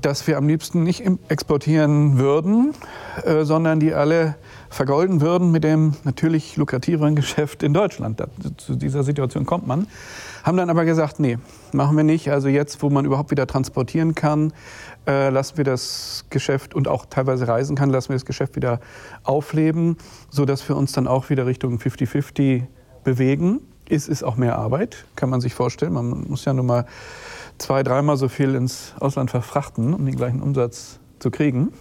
dass 0.00 0.26
wir 0.26 0.36
am 0.36 0.46
liebsten 0.46 0.82
nicht 0.82 1.04
exportieren 1.28 2.18
würden, 2.18 2.74
äh, 3.24 3.44
sondern 3.44 3.80
die 3.80 3.94
alle 3.94 4.36
vergolden 4.68 5.20
würden 5.20 5.50
mit 5.50 5.64
dem 5.64 5.94
natürlich 6.04 6.56
lukrativeren 6.56 7.16
Geschäft 7.16 7.62
in 7.62 7.72
Deutschland. 7.72 8.22
zu 8.58 8.76
dieser 8.76 9.02
Situation 9.02 9.46
kommt 9.46 9.66
man. 9.66 9.86
Haben 10.44 10.58
dann 10.58 10.70
aber 10.70 10.84
gesagt, 10.84 11.18
nee, 11.18 11.38
machen 11.72 11.96
wir 11.96 12.04
nicht. 12.04 12.30
Also 12.30 12.48
jetzt, 12.48 12.82
wo 12.82 12.90
man 12.90 13.04
überhaupt 13.04 13.30
wieder 13.30 13.46
transportieren 13.46 14.14
kann, 14.14 14.52
äh, 15.06 15.30
lassen 15.30 15.56
wir 15.56 15.64
das 15.64 16.24
Geschäft 16.30 16.74
und 16.74 16.88
auch 16.88 17.06
teilweise 17.06 17.48
reisen 17.48 17.74
kann, 17.74 17.90
lassen 17.90 18.10
wir 18.10 18.16
das 18.16 18.26
Geschäft 18.26 18.54
wieder 18.56 18.80
aufleben, 19.24 19.96
sodass 20.30 20.68
wir 20.68 20.76
uns 20.76 20.92
dann 20.92 21.08
auch 21.08 21.30
wieder 21.30 21.46
Richtung 21.46 21.78
50-50 21.78 22.64
bewegen. 23.02 23.60
Es 23.88 24.08
ist 24.08 24.24
auch 24.24 24.36
mehr 24.36 24.58
Arbeit, 24.58 25.04
kann 25.14 25.30
man 25.30 25.40
sich 25.40 25.54
vorstellen. 25.54 25.92
Man 25.92 26.26
muss 26.28 26.44
ja 26.44 26.52
nun 26.52 26.66
mal 26.66 26.86
zwei, 27.58 27.82
dreimal 27.82 28.16
so 28.16 28.28
viel 28.28 28.54
ins 28.54 28.94
Ausland 29.00 29.30
verfrachten, 29.30 29.94
um 29.94 30.04
den 30.04 30.16
gleichen 30.16 30.42
Umsatz 30.42 30.98
zu 31.18 31.30
kriegen. 31.30 31.72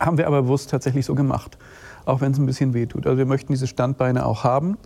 Haben 0.00 0.18
wir 0.18 0.26
aber 0.26 0.42
bewusst 0.42 0.70
tatsächlich 0.70 1.06
so 1.06 1.14
gemacht, 1.14 1.58
auch 2.04 2.20
wenn 2.20 2.32
es 2.32 2.38
ein 2.38 2.46
bisschen 2.46 2.74
wehtut. 2.74 3.06
Also 3.06 3.18
wir 3.18 3.26
möchten 3.26 3.52
diese 3.52 3.66
Standbeine 3.66 4.26
auch 4.26 4.44
haben. 4.44 4.78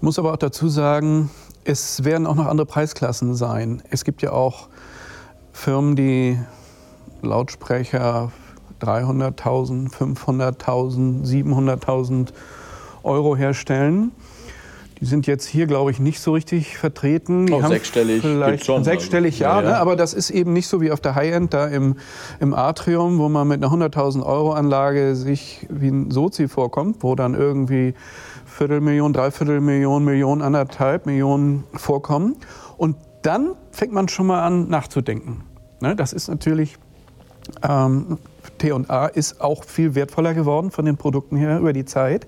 Muss 0.00 0.18
aber 0.18 0.32
auch 0.32 0.38
dazu 0.38 0.68
sagen, 0.68 1.30
es 1.64 2.04
werden 2.04 2.26
auch 2.26 2.34
noch 2.34 2.46
andere 2.46 2.66
Preisklassen 2.66 3.34
sein. 3.34 3.82
Es 3.90 4.04
gibt 4.04 4.20
ja 4.20 4.32
auch 4.32 4.68
Firmen, 5.52 5.96
die 5.96 6.38
Lautsprecher 7.22 8.30
300.000, 8.80 9.90
500.000, 9.90 11.24
700.000 11.24 12.32
Euro 13.02 13.36
herstellen. 13.36 14.12
Die 15.04 15.10
sind 15.10 15.26
jetzt 15.26 15.46
hier, 15.46 15.66
glaube 15.66 15.90
ich, 15.90 16.00
nicht 16.00 16.18
so 16.18 16.32
richtig 16.32 16.78
vertreten. 16.78 17.44
Die 17.44 17.52
oh, 17.52 17.60
sechsstellig. 17.60 18.22
Vielleicht 18.22 18.64
schon, 18.64 18.84
sechsstellig, 18.84 19.38
ja, 19.38 19.60
ja, 19.60 19.62
ja. 19.62 19.70
Ne? 19.72 19.76
aber 19.76 19.96
das 19.96 20.14
ist 20.14 20.30
eben 20.30 20.54
nicht 20.54 20.66
so 20.66 20.80
wie 20.80 20.90
auf 20.90 21.00
der 21.00 21.14
High-End 21.14 21.52
da 21.52 21.66
im, 21.66 21.96
im 22.40 22.54
Atrium, 22.54 23.18
wo 23.18 23.28
man 23.28 23.46
mit 23.46 23.62
einer 23.62 23.70
100.000 23.70 24.24
Euro 24.24 24.54
Anlage 24.54 25.14
sich 25.14 25.66
wie 25.68 25.88
ein 25.88 26.10
Sozi 26.10 26.48
vorkommt, 26.48 27.02
wo 27.02 27.16
dann 27.16 27.34
irgendwie 27.34 27.92
Viertelmillion, 28.46 29.12
Dreiviertelmillion, 29.12 30.02
Million, 30.02 30.40
anderthalb 30.40 31.04
Millionen 31.04 31.64
vorkommen. 31.74 32.36
Und 32.78 32.96
dann 33.20 33.56
fängt 33.72 33.92
man 33.92 34.08
schon 34.08 34.26
mal 34.26 34.42
an 34.42 34.70
nachzudenken. 34.70 35.44
Ne? 35.82 35.94
Das 35.96 36.14
ist 36.14 36.28
natürlich 36.28 36.78
ähm, 37.62 38.16
T&A 38.56 39.06
ist 39.08 39.42
auch 39.42 39.64
viel 39.64 39.94
wertvoller 39.94 40.32
geworden 40.32 40.70
von 40.70 40.86
den 40.86 40.96
Produkten 40.96 41.36
her 41.36 41.58
über 41.58 41.74
die 41.74 41.84
Zeit. 41.84 42.26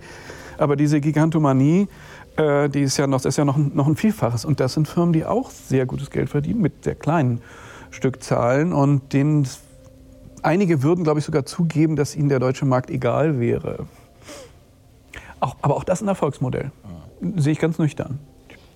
Aber 0.59 0.77
diese 0.77 1.01
Gigantomanie 1.01 1.89
äh, 2.37 2.69
die 2.69 2.83
ist 2.83 2.97
ja 2.97 3.07
noch, 3.07 3.21
das 3.21 3.35
ist 3.35 3.37
ja 3.37 3.45
noch, 3.45 3.57
noch 3.57 3.87
ein 3.87 3.97
Vielfaches. 3.97 4.45
Und 4.45 4.61
das 4.61 4.75
sind 4.75 4.89
Firmen, 4.89 5.13
die 5.13 5.25
auch 5.25 5.51
sehr 5.51 5.87
gutes 5.87 6.11
Geld 6.11 6.31
verdienen 6.31 6.61
mit 6.61 6.85
sehr 6.85 6.95
kleinen 6.95 7.41
Stückzahlen 7.91 8.73
und 8.73 9.13
denen 9.13 9.49
einige 10.43 10.83
würden, 10.83 11.05
glaube 11.05 11.19
ich, 11.19 11.25
sogar 11.25 11.47
zugeben, 11.47 11.97
dass 11.97 12.15
ihnen 12.15 12.29
der 12.29 12.39
deutsche 12.39 12.65
Markt 12.65 12.91
egal 12.91 13.41
wäre. 13.41 13.87
Auch, 15.41 15.57
aber 15.63 15.77
auch 15.77 15.85
das 15.85 15.99
ist 15.99 16.05
ein 16.05 16.09
Erfolgsmodell. 16.09 16.71
Sehe 17.37 17.53
ich 17.53 17.59
ganz 17.59 17.79
nüchtern. 17.79 18.19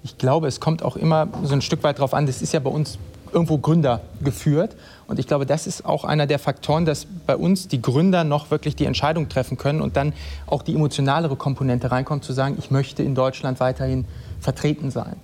Ich 0.02 0.16
glaube, 0.16 0.46
es 0.48 0.60
kommt 0.60 0.82
auch 0.82 0.96
immer 0.96 1.28
so 1.42 1.52
ein 1.52 1.60
Stück 1.60 1.82
weit 1.82 1.98
darauf 1.98 2.14
an, 2.14 2.26
das 2.26 2.40
ist 2.40 2.52
ja 2.52 2.60
bei 2.60 2.70
uns 2.70 2.98
irgendwo 3.32 3.58
Gründer 3.58 4.00
geführt. 4.22 4.76
Und 5.06 5.18
ich 5.18 5.26
glaube, 5.26 5.46
das 5.46 5.66
ist 5.66 5.84
auch 5.84 6.04
einer 6.04 6.26
der 6.26 6.38
Faktoren, 6.38 6.84
dass 6.84 7.06
bei 7.26 7.36
uns 7.36 7.68
die 7.68 7.82
Gründer 7.82 8.24
noch 8.24 8.50
wirklich 8.50 8.76
die 8.76 8.84
Entscheidung 8.84 9.28
treffen 9.28 9.56
können 9.56 9.80
und 9.80 9.96
dann 9.96 10.12
auch 10.46 10.62
die 10.62 10.74
emotionalere 10.74 11.36
Komponente 11.36 11.90
reinkommt, 11.90 12.24
zu 12.24 12.32
sagen, 12.32 12.56
ich 12.58 12.70
möchte 12.70 13.02
in 13.02 13.14
Deutschland 13.14 13.60
weiterhin 13.60 14.04
vertreten 14.40 14.90
sein. 14.90 15.16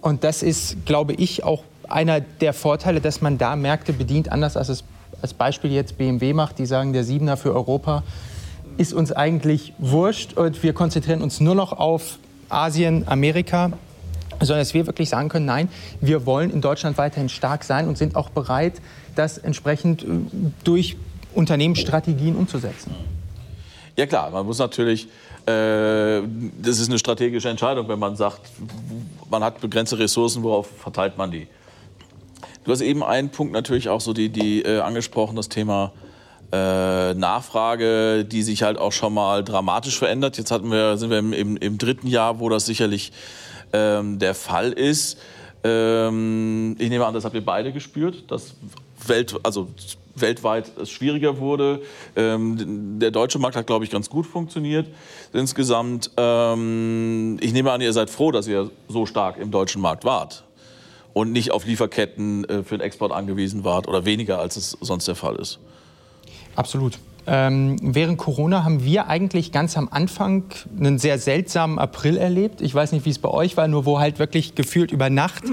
Und 0.00 0.24
das 0.24 0.42
ist, 0.42 0.86
glaube 0.86 1.14
ich, 1.14 1.44
auch 1.44 1.62
einer 1.88 2.20
der 2.20 2.52
Vorteile, 2.52 3.00
dass 3.00 3.20
man 3.20 3.38
da 3.38 3.56
Märkte 3.56 3.92
bedient, 3.92 4.30
anders 4.30 4.56
als 4.56 4.68
es 4.68 4.84
als 5.22 5.34
Beispiel 5.34 5.72
jetzt 5.72 5.96
BMW 5.96 6.32
macht, 6.32 6.58
die 6.58 6.66
sagen, 6.66 6.92
der 6.92 7.04
Siebener 7.04 7.36
für 7.36 7.54
Europa 7.54 8.02
ist 8.76 8.92
uns 8.92 9.12
eigentlich 9.12 9.72
wurscht 9.78 10.34
und 10.34 10.62
wir 10.62 10.74
konzentrieren 10.74 11.22
uns 11.22 11.40
nur 11.40 11.54
noch 11.54 11.72
auf 11.72 12.18
Asien, 12.48 13.04
Amerika 13.08 13.72
sondern 14.46 14.62
dass 14.62 14.74
wir 14.74 14.86
wirklich 14.86 15.08
sagen 15.08 15.28
können, 15.28 15.46
nein, 15.46 15.68
wir 16.00 16.26
wollen 16.26 16.50
in 16.50 16.60
Deutschland 16.60 16.98
weiterhin 16.98 17.28
stark 17.28 17.64
sein 17.64 17.88
und 17.88 17.98
sind 17.98 18.16
auch 18.16 18.30
bereit, 18.30 18.74
das 19.14 19.38
entsprechend 19.38 20.02
äh, 20.02 20.06
durch 20.64 20.96
Unternehmensstrategien 21.34 22.36
umzusetzen. 22.36 22.94
Ja 23.96 24.06
klar, 24.06 24.30
man 24.30 24.44
muss 24.44 24.58
natürlich, 24.58 25.08
äh, 25.46 26.20
das 26.60 26.78
ist 26.78 26.88
eine 26.88 26.98
strategische 26.98 27.48
Entscheidung, 27.48 27.88
wenn 27.88 27.98
man 27.98 28.16
sagt, 28.16 28.40
man 29.30 29.42
hat 29.42 29.60
begrenzte 29.60 29.98
Ressourcen, 29.98 30.42
worauf 30.42 30.66
verteilt 30.66 31.16
man 31.16 31.30
die? 31.30 31.46
Du 32.64 32.72
hast 32.72 32.80
eben 32.80 33.02
einen 33.02 33.30
Punkt 33.30 33.52
natürlich 33.52 33.88
auch 33.88 34.00
so 34.00 34.12
die, 34.12 34.28
die 34.28 34.62
äh, 34.62 34.80
angesprochen, 34.80 35.36
das 35.36 35.48
Thema 35.48 35.92
äh, 36.52 37.14
Nachfrage, 37.14 38.24
die 38.24 38.42
sich 38.42 38.62
halt 38.62 38.78
auch 38.78 38.92
schon 38.92 39.14
mal 39.14 39.44
dramatisch 39.44 39.98
verändert. 39.98 40.36
Jetzt 40.36 40.50
hatten 40.50 40.70
wir, 40.70 40.96
sind 40.96 41.10
wir 41.10 41.18
im, 41.18 41.32
im, 41.32 41.56
im 41.56 41.78
dritten 41.78 42.06
Jahr, 42.06 42.40
wo 42.40 42.48
das 42.48 42.66
sicherlich 42.66 43.12
ähm, 43.72 44.18
der 44.18 44.34
Fall 44.34 44.72
ist. 44.72 45.18
Ähm, 45.64 46.76
ich 46.78 46.88
nehme 46.88 47.06
an, 47.06 47.14
das 47.14 47.24
habt 47.24 47.34
ihr 47.34 47.44
beide 47.44 47.72
gespürt, 47.72 48.30
dass 48.30 48.54
Welt, 49.06 49.34
also 49.42 49.68
weltweit 50.14 50.70
es 50.78 50.90
schwieriger 50.90 51.38
wurde. 51.38 51.82
Ähm, 52.14 52.98
der 52.98 53.10
deutsche 53.10 53.38
Markt 53.38 53.56
hat, 53.56 53.66
glaube 53.66 53.84
ich, 53.84 53.90
ganz 53.90 54.08
gut 54.08 54.26
funktioniert 54.26 54.88
insgesamt. 55.32 56.10
Ähm, 56.16 57.36
ich 57.40 57.52
nehme 57.52 57.70
an, 57.72 57.80
ihr 57.80 57.92
seid 57.92 58.10
froh, 58.10 58.32
dass 58.32 58.48
ihr 58.48 58.70
so 58.88 59.06
stark 59.06 59.38
im 59.38 59.50
deutschen 59.50 59.82
Markt 59.82 60.04
wart 60.04 60.44
und 61.12 61.32
nicht 61.32 61.50
auf 61.50 61.66
Lieferketten 61.66 62.44
äh, 62.44 62.62
für 62.62 62.78
den 62.78 62.82
Export 62.82 63.12
angewiesen 63.12 63.64
wart 63.64 63.88
oder 63.88 64.04
weniger, 64.04 64.38
als 64.38 64.56
es 64.56 64.76
sonst 64.80 65.08
der 65.08 65.14
Fall 65.14 65.36
ist. 65.36 65.58
Absolut. 66.54 66.98
Ähm, 67.26 67.76
während 67.82 68.18
Corona 68.18 68.64
haben 68.64 68.84
wir 68.84 69.08
eigentlich 69.08 69.52
ganz 69.52 69.76
am 69.76 69.88
Anfang 69.90 70.44
einen 70.78 70.98
sehr 70.98 71.18
seltsamen 71.18 71.78
April 71.78 72.16
erlebt. 72.16 72.60
Ich 72.60 72.74
weiß 72.74 72.92
nicht, 72.92 73.04
wie 73.04 73.10
es 73.10 73.18
bei 73.18 73.30
euch 73.30 73.56
war, 73.56 73.68
nur 73.68 73.84
wo 73.84 73.98
halt 73.98 74.18
wirklich 74.18 74.54
gefühlt 74.54 74.92
über 74.92 75.10
Nacht 75.10 75.44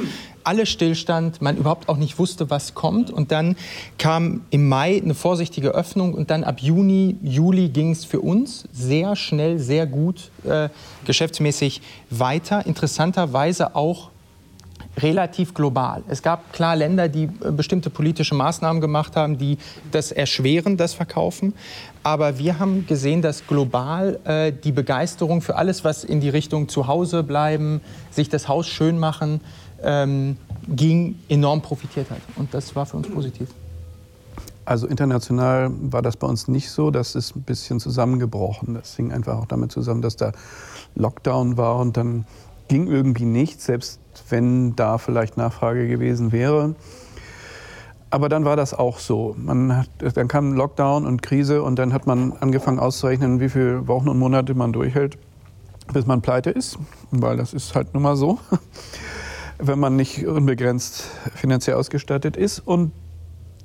alle 0.43 0.65
Stillstand, 0.65 1.41
man 1.41 1.57
überhaupt 1.57 1.89
auch 1.89 1.97
nicht 1.97 2.19
wusste, 2.19 2.49
was 2.49 2.73
kommt. 2.73 3.12
Und 3.12 3.31
dann 3.31 3.55
kam 3.97 4.41
im 4.49 4.67
Mai 4.67 5.01
eine 5.01 5.13
vorsichtige 5.13 5.69
Öffnung 5.69 6.13
und 6.13 6.29
dann 6.29 6.43
ab 6.43 6.59
Juni, 6.59 7.17
Juli 7.21 7.69
ging 7.69 7.91
es 7.91 8.05
für 8.05 8.19
uns 8.19 8.67
sehr 8.71 9.15
schnell, 9.15 9.59
sehr 9.59 9.88
gut 9.88 10.31
äh, 10.43 10.69
geschäftsmäßig 11.05 11.81
weiter. 12.09 12.65
Interessanterweise 12.65 13.75
auch 13.75 14.09
relativ 14.97 15.53
global. 15.53 16.03
Es 16.08 16.21
gab 16.21 16.53
klar 16.53 16.75
Länder, 16.75 17.10
die 17.10 17.23
äh, 17.23 17.51
bestimmte 17.51 17.89
politische 17.89 18.36
Maßnahmen 18.36 18.82
gemacht 18.82 19.15
haben, 19.15 19.38
die 19.38 19.58
das 19.91 20.12
erschweren, 20.12 20.77
das 20.77 20.93
Verkaufen. 20.93 21.53
Aber 22.03 22.38
wir 22.38 22.60
haben 22.60 22.86
gesehen, 22.86 23.21
dass 23.21 23.47
global 23.47 24.19
äh, 24.25 24.51
die 24.51 24.71
Begeisterung 24.71 25.41
für 25.41 25.56
alles, 25.56 25.84
was 25.84 26.03
in 26.03 26.19
die 26.19 26.29
Richtung 26.29 26.69
zu 26.69 26.88
Hause 26.88 27.23
bleiben, 27.23 27.82
sich 28.12 28.29
das 28.29 28.47
Haus 28.47 28.67
schön 28.67 28.99
machen, 28.99 29.41
ähm, 29.82 30.38
ging, 30.67 31.19
enorm 31.27 31.62
profitiert 31.62 32.10
hat. 32.10 32.21
Und 32.36 32.53
das 32.53 32.75
war 32.75 32.86
für 32.86 32.97
uns 32.97 33.10
positiv. 33.10 33.49
Also 34.65 34.88
international 34.88 35.71
war 35.71 36.01
das 36.01 36.15
bei 36.15 36.27
uns 36.27 36.47
nicht 36.47 36.69
so. 36.69 36.89
Das 36.89 37.15
ist 37.15 37.36
ein 37.36 37.41
bisschen 37.41 37.79
zusammengebrochen. 37.79 38.75
Das 38.75 38.95
hing 38.95 39.12
einfach 39.12 39.38
auch 39.38 39.45
damit 39.45 39.71
zusammen, 39.71 40.01
dass 40.01 40.15
da 40.15 40.32
Lockdown 40.95 41.58
war 41.58 41.77
und 41.79 41.97
dann 41.97 42.25
ging 42.69 42.88
irgendwie 42.88 43.25
nichts. 43.25 43.65
Selbst 43.65 43.99
wenn 44.29 44.75
da 44.75 44.97
vielleicht 44.97 45.38
Nachfrage 45.38 45.88
gewesen 45.88 46.31
wäre. 46.31 46.75
Aber 48.09 48.29
dann 48.29 48.45
war 48.45 48.55
das 48.55 48.75
auch 48.75 48.99
so. 48.99 49.36
Man 49.39 49.75
hat, 49.75 49.89
dann 50.13 50.27
kam 50.27 50.53
Lockdown 50.53 51.05
und 51.07 51.23
Krise 51.23 51.63
und 51.63 51.79
dann 51.79 51.93
hat 51.93 52.05
man 52.05 52.33
angefangen 52.33 52.77
auszurechnen, 52.77 53.39
wie 53.39 53.49
viele 53.49 53.88
Wochen 53.88 54.07
und 54.07 54.19
Monate 54.19 54.53
man 54.53 54.71
durchhält, 54.71 55.17
bis 55.91 56.05
man 56.05 56.21
pleite 56.21 56.51
ist, 56.51 56.77
weil 57.09 57.38
das 57.38 57.53
ist 57.53 57.73
halt 57.73 57.95
nun 57.95 58.03
mal 58.03 58.15
so, 58.15 58.38
wenn 59.57 59.79
man 59.79 59.95
nicht 59.95 60.27
unbegrenzt 60.27 61.09
finanziell 61.33 61.75
ausgestattet 61.75 62.38
ist. 62.38 62.59
Und 62.59 62.91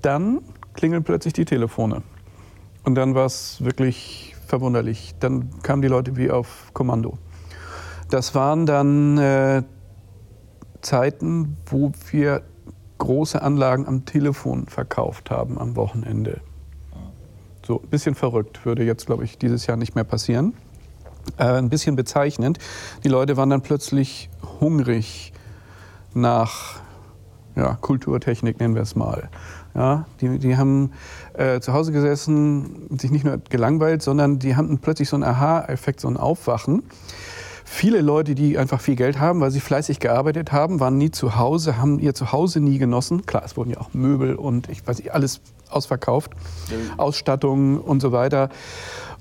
dann 0.00 0.40
klingeln 0.72 1.04
plötzlich 1.04 1.34
die 1.34 1.44
Telefone. 1.44 2.02
Und 2.84 2.94
dann 2.94 3.14
war 3.14 3.26
es 3.26 3.62
wirklich 3.62 4.34
verwunderlich. 4.46 5.14
Dann 5.20 5.60
kamen 5.62 5.82
die 5.82 5.88
Leute 5.88 6.16
wie 6.16 6.30
auf 6.30 6.70
Kommando. 6.72 7.18
Das 8.08 8.34
waren 8.34 8.64
dann 8.64 9.18
äh, 9.18 9.62
Zeiten, 10.80 11.56
wo 11.66 11.92
wir 12.10 12.42
große 12.98 13.40
Anlagen 13.40 13.86
am 13.86 14.04
Telefon 14.04 14.66
verkauft 14.66 15.30
haben 15.30 15.58
am 15.58 15.76
Wochenende. 15.76 16.40
So 17.66 17.80
ein 17.80 17.88
bisschen 17.88 18.14
verrückt, 18.14 18.64
würde 18.64 18.84
jetzt, 18.84 19.06
glaube 19.06 19.24
ich, 19.24 19.38
dieses 19.38 19.66
Jahr 19.66 19.76
nicht 19.76 19.94
mehr 19.94 20.04
passieren. 20.04 20.54
Äh, 21.36 21.44
ein 21.44 21.68
bisschen 21.68 21.96
bezeichnend. 21.96 22.58
Die 23.04 23.08
Leute 23.08 23.36
waren 23.36 23.50
dann 23.50 23.62
plötzlich 23.62 24.30
hungrig 24.60 25.32
nach 26.14 26.80
ja, 27.56 27.74
Kulturtechnik, 27.74 28.60
nennen 28.60 28.74
wir 28.74 28.82
es 28.82 28.94
mal. 28.96 29.28
Ja, 29.74 30.06
die, 30.20 30.38
die 30.38 30.56
haben 30.56 30.92
äh, 31.34 31.60
zu 31.60 31.72
Hause 31.72 31.92
gesessen, 31.92 32.86
sich 32.98 33.10
nicht 33.10 33.24
nur 33.24 33.38
gelangweilt, 33.38 34.02
sondern 34.02 34.38
die 34.38 34.56
hatten 34.56 34.78
plötzlich 34.78 35.08
so 35.08 35.16
einen 35.16 35.24
Aha-Effekt, 35.24 36.00
so 36.00 36.08
ein 36.08 36.16
Aufwachen. 36.16 36.84
Viele 37.70 38.00
Leute, 38.00 38.34
die 38.34 38.58
einfach 38.58 38.80
viel 38.80 38.96
Geld 38.96 39.20
haben, 39.20 39.40
weil 39.40 39.50
sie 39.50 39.60
fleißig 39.60 40.00
gearbeitet 40.00 40.52
haben, 40.52 40.80
waren 40.80 40.96
nie 40.96 41.10
zu 41.10 41.36
Hause, 41.36 41.76
haben 41.76 42.00
ihr 42.00 42.14
Zuhause 42.14 42.60
nie 42.60 42.78
genossen. 42.78 43.24
Klar, 43.26 43.42
es 43.44 43.56
wurden 43.56 43.70
ja 43.70 43.78
auch 43.78 43.92
Möbel 43.92 44.34
und 44.34 44.68
ich 44.68 44.84
weiß 44.84 44.98
nicht, 44.98 45.12
alles 45.12 45.42
ausverkauft, 45.68 46.32
ja. 46.70 46.76
Ausstattung 46.96 47.78
und 47.78 48.00
so 48.00 48.10
weiter. 48.10 48.48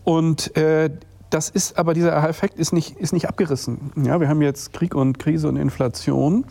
Und 0.06 0.56
äh, 0.56 0.90
das 1.30 1.50
ist 1.50 1.78
aber 1.78 1.94
dieser 1.94 2.16
Effekt 2.28 2.58
ist 2.58 2.72
nicht, 2.72 2.98
ist 2.98 3.12
nicht 3.12 3.28
abgerissen. 3.28 3.92
Ja, 3.98 4.20
wir 4.22 4.30
haben 4.30 4.42
jetzt 4.42 4.72
Krieg 4.74 4.96
und 4.96 5.20
Krise 5.20 5.50
und 5.50 5.58
Inflation. 5.58 6.46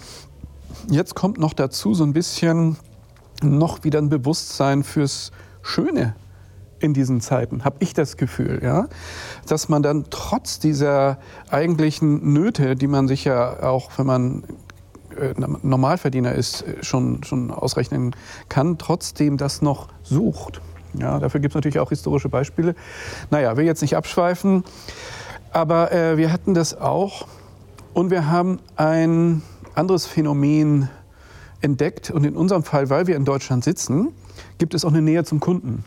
Jetzt 0.89 1.15
kommt 1.15 1.39
noch 1.39 1.55
dazu 1.55 1.95
so 1.95 2.05
ein 2.05 2.13
bisschen 2.13 2.77
noch 3.43 3.85
wieder 3.85 4.01
ein 4.01 4.11
Bewusstsein 4.11 4.85
fürs 4.85 5.33
Schöne 5.63 6.15
in 6.81 6.95
diesen 6.95 7.21
Zeiten, 7.21 7.65
habe 7.65 7.77
ich 7.81 7.95
das 7.95 8.17
Gefühl, 8.17 8.61
ja, 8.63 8.89
dass 9.49 9.69
man 9.69 9.83
dann 9.83 10.07
trotz 10.11 10.59
dieser 10.59 11.19
eigentlichen 11.51 12.33
Nöte, 12.33 12.77
die 12.77 12.87
man 12.87 13.09
sich 13.09 13.25
ja 13.25 13.63
auch, 13.63 13.91
wenn 13.97 14.07
man 14.07 14.45
äh, 15.19 15.35
Normalverdiener 15.63 16.33
ist, 16.33 16.65
schon, 16.83 17.25
schon 17.25 17.51
ausrechnen 17.51 18.15
kann, 18.49 18.79
trotzdem 18.79 19.37
das 19.37 19.63
noch 19.63 19.89
sucht. 20.03 20.61
Ja, 20.95 21.19
dafür 21.19 21.41
gibt 21.41 21.53
es 21.53 21.55
natürlich 21.55 21.79
auch 21.79 21.91
historische 21.91 22.29
Beispiele. 22.29 22.75
Naja, 23.31 23.57
will 23.57 23.65
jetzt 23.65 23.83
nicht 23.83 23.97
abschweifen, 23.97 24.65
aber 25.53 25.93
äh, 25.93 26.17
wir 26.17 26.33
hatten 26.33 26.55
das 26.55 26.79
auch 26.79 27.27
und 27.95 28.11
wir 28.11 28.31
haben 28.31 28.59
ein 28.77 29.43
anderes 29.75 30.07
Phänomen 30.07 30.89
entdeckt 31.61 32.11
und 32.11 32.25
in 32.25 32.37
unserem 32.37 32.63
Fall, 32.63 32.91
weil 32.91 33.07
wir 33.07 33.17
in 33.17 33.25
Deutschland 33.25 33.65
sitzen, 33.65 34.13
gibt 34.59 34.75
es 34.75 34.85
auch 34.85 34.91
eine 34.91 35.03
Nähe 35.03 35.25
zum 35.25 35.41
Kunden. 35.41 35.85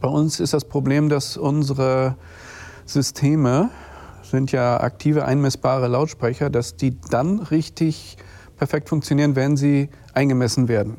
Bei 0.00 0.08
uns 0.08 0.40
ist 0.40 0.52
das 0.52 0.64
Problem, 0.64 1.08
dass 1.08 1.36
unsere 1.36 2.16
Systeme 2.84 3.70
sind 4.22 4.52
ja 4.52 4.80
aktive, 4.80 5.24
einmessbare 5.24 5.88
Lautsprecher, 5.88 6.50
dass 6.50 6.76
die 6.76 7.00
dann 7.10 7.40
richtig 7.40 8.16
perfekt 8.56 8.88
funktionieren, 8.88 9.36
wenn 9.36 9.56
sie 9.56 9.88
eingemessen 10.12 10.68
werden. 10.68 10.96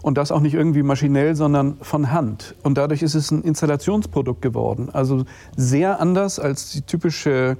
Und 0.00 0.16
das 0.16 0.30
auch 0.30 0.40
nicht 0.40 0.54
irgendwie 0.54 0.84
maschinell, 0.84 1.34
sondern 1.34 1.76
von 1.82 2.12
Hand. 2.12 2.54
Und 2.62 2.78
dadurch 2.78 3.02
ist 3.02 3.14
es 3.14 3.30
ein 3.32 3.42
Installationsprodukt 3.42 4.40
geworden. 4.40 4.88
Also 4.92 5.24
sehr 5.56 6.00
anders 6.00 6.38
als 6.38 6.70
die 6.70 6.82
typische 6.82 7.56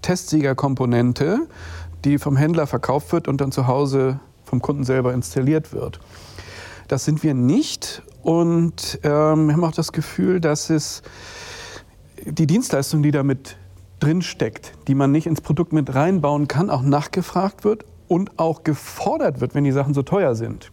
Testsiegerkomponente, 0.00 1.48
die 2.04 2.18
vom 2.18 2.36
Händler 2.36 2.66
verkauft 2.66 3.12
wird 3.12 3.28
und 3.28 3.40
dann 3.40 3.50
zu 3.50 3.66
Hause 3.66 4.20
vom 4.44 4.62
Kunden 4.62 4.84
selber 4.84 5.12
installiert 5.12 5.72
wird. 5.72 6.00
Das 6.90 7.04
sind 7.04 7.22
wir 7.22 7.34
nicht 7.34 8.02
und 8.20 8.98
ähm, 9.04 9.46
wir 9.46 9.54
haben 9.54 9.62
auch 9.62 9.70
das 9.70 9.92
Gefühl, 9.92 10.40
dass 10.40 10.70
es 10.70 11.02
die 12.24 12.48
Dienstleistung, 12.48 13.04
die 13.04 13.12
damit 13.12 13.58
drinsteckt, 14.00 14.72
die 14.88 14.96
man 14.96 15.12
nicht 15.12 15.28
ins 15.28 15.40
Produkt 15.40 15.72
mit 15.72 15.94
reinbauen 15.94 16.48
kann, 16.48 16.68
auch 16.68 16.82
nachgefragt 16.82 17.62
wird 17.62 17.84
und 18.08 18.40
auch 18.40 18.64
gefordert 18.64 19.40
wird, 19.40 19.54
wenn 19.54 19.62
die 19.62 19.70
Sachen 19.70 19.94
so 19.94 20.02
teuer 20.02 20.34
sind. 20.34 20.72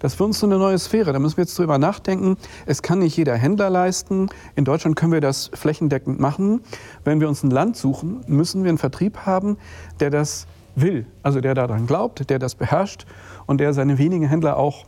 Das 0.00 0.12
ist 0.12 0.18
für 0.18 0.24
uns 0.24 0.38
so 0.38 0.44
eine 0.44 0.58
neue 0.58 0.78
Sphäre. 0.78 1.14
Da 1.14 1.18
müssen 1.18 1.38
wir 1.38 1.44
jetzt 1.44 1.58
drüber 1.58 1.78
nachdenken. 1.78 2.36
Es 2.66 2.82
kann 2.82 2.98
nicht 2.98 3.16
jeder 3.16 3.34
Händler 3.34 3.70
leisten. 3.70 4.28
In 4.56 4.66
Deutschland 4.66 4.96
können 4.96 5.12
wir 5.12 5.22
das 5.22 5.50
flächendeckend 5.54 6.20
machen. 6.20 6.60
Wenn 7.04 7.20
wir 7.20 7.28
uns 7.30 7.42
ein 7.42 7.50
Land 7.50 7.78
suchen, 7.78 8.22
müssen 8.26 8.64
wir 8.64 8.68
einen 8.68 8.76
Vertrieb 8.76 9.20
haben, 9.20 9.56
der 9.98 10.10
das 10.10 10.46
will, 10.76 11.06
also 11.22 11.40
der 11.40 11.54
daran 11.54 11.86
glaubt, 11.86 12.28
der 12.28 12.38
das 12.38 12.54
beherrscht 12.54 13.06
und 13.46 13.62
der 13.62 13.72
seine 13.72 13.96
wenigen 13.96 14.28
Händler 14.28 14.58
auch 14.58 14.84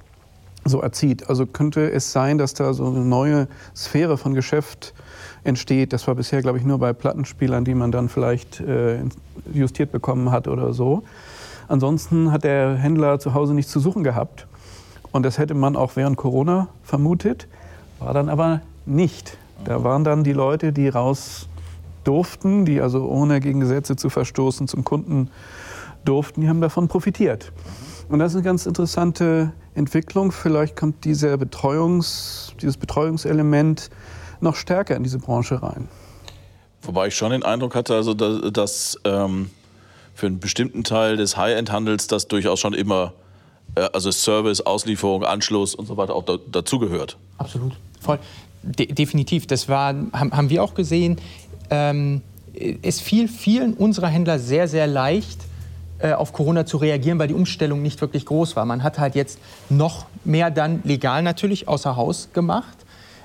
so 0.68 0.80
erzieht. 0.80 1.28
Also 1.28 1.46
könnte 1.46 1.90
es 1.90 2.12
sein, 2.12 2.38
dass 2.38 2.54
da 2.54 2.72
so 2.74 2.86
eine 2.86 3.00
neue 3.00 3.48
Sphäre 3.74 4.18
von 4.18 4.34
Geschäft 4.34 4.94
entsteht. 5.44 5.92
Das 5.92 6.06
war 6.06 6.14
bisher, 6.14 6.42
glaube 6.42 6.58
ich, 6.58 6.64
nur 6.64 6.78
bei 6.78 6.92
Plattenspielern, 6.92 7.64
die 7.64 7.74
man 7.74 7.92
dann 7.92 8.08
vielleicht 8.08 8.60
äh, 8.60 8.98
justiert 9.52 9.92
bekommen 9.92 10.30
hat 10.30 10.48
oder 10.48 10.72
so. 10.72 11.02
Ansonsten 11.68 12.32
hat 12.32 12.44
der 12.44 12.76
Händler 12.76 13.18
zu 13.18 13.34
Hause 13.34 13.54
nichts 13.54 13.72
zu 13.72 13.80
suchen 13.80 14.04
gehabt. 14.04 14.46
Und 15.12 15.24
das 15.24 15.38
hätte 15.38 15.54
man 15.54 15.76
auch 15.76 15.96
während 15.96 16.16
Corona 16.16 16.68
vermutet, 16.82 17.48
war 17.98 18.12
dann 18.12 18.28
aber 18.28 18.60
nicht. 18.84 19.38
Da 19.64 19.82
waren 19.82 20.04
dann 20.04 20.24
die 20.24 20.32
Leute, 20.32 20.72
die 20.72 20.88
raus 20.88 21.48
durften, 22.04 22.64
die 22.64 22.80
also 22.80 23.08
ohne 23.08 23.40
gegen 23.40 23.60
Gesetze 23.60 23.96
zu 23.96 24.10
verstoßen 24.10 24.68
zum 24.68 24.84
Kunden 24.84 25.30
durften, 26.04 26.42
die 26.42 26.48
haben 26.48 26.60
davon 26.60 26.88
profitiert. 26.88 27.52
Und 28.08 28.20
das 28.20 28.32
ist 28.32 28.36
eine 28.36 28.44
ganz 28.44 28.66
interessante 28.66 29.52
Entwicklung. 29.74 30.30
Vielleicht 30.32 30.76
kommt 30.76 31.04
diese 31.04 31.36
Betreuungs, 31.38 32.52
dieses 32.60 32.76
Betreuungselement 32.76 33.90
noch 34.40 34.54
stärker 34.54 34.96
in 34.96 35.02
diese 35.02 35.18
Branche 35.18 35.62
rein. 35.62 35.88
Wobei 36.82 37.08
ich 37.08 37.16
schon 37.16 37.32
den 37.32 37.42
Eindruck 37.42 37.74
hatte, 37.74 37.94
also 37.94 38.14
dass, 38.14 38.52
dass 38.52 39.00
ähm, 39.04 39.50
für 40.14 40.26
einen 40.26 40.38
bestimmten 40.38 40.84
Teil 40.84 41.16
des 41.16 41.36
High-End-Handels 41.36 42.06
das 42.06 42.28
durchaus 42.28 42.60
schon 42.60 42.74
immer, 42.74 43.12
äh, 43.74 43.88
also 43.92 44.10
Service, 44.12 44.60
Auslieferung, 44.60 45.24
Anschluss 45.24 45.74
und 45.74 45.86
so 45.86 45.96
weiter 45.96 46.14
auch 46.14 46.24
da, 46.24 46.36
dazugehört. 46.50 47.16
Absolut, 47.38 47.72
voll. 48.00 48.18
De 48.62 48.86
definitiv, 48.86 49.46
das 49.46 49.68
war, 49.68 49.94
haben, 50.12 50.32
haben 50.32 50.50
wir 50.50 50.62
auch 50.62 50.74
gesehen. 50.74 51.18
Ähm, 51.70 52.22
es 52.82 53.00
fiel 53.00 53.28
vielen 53.28 53.74
unserer 53.74 54.08
Händler 54.08 54.38
sehr, 54.38 54.68
sehr 54.68 54.86
leicht, 54.86 55.40
äh, 55.40 55.55
auf 56.02 56.32
Corona 56.32 56.66
zu 56.66 56.76
reagieren, 56.76 57.18
weil 57.18 57.28
die 57.28 57.34
Umstellung 57.34 57.82
nicht 57.82 58.00
wirklich 58.00 58.26
groß 58.26 58.56
war. 58.56 58.64
Man 58.64 58.82
hat 58.82 58.98
halt 58.98 59.14
jetzt 59.14 59.38
noch 59.70 60.06
mehr 60.24 60.50
dann 60.50 60.80
legal 60.84 61.22
natürlich 61.22 61.68
außer 61.68 61.96
Haus 61.96 62.28
gemacht. 62.32 62.76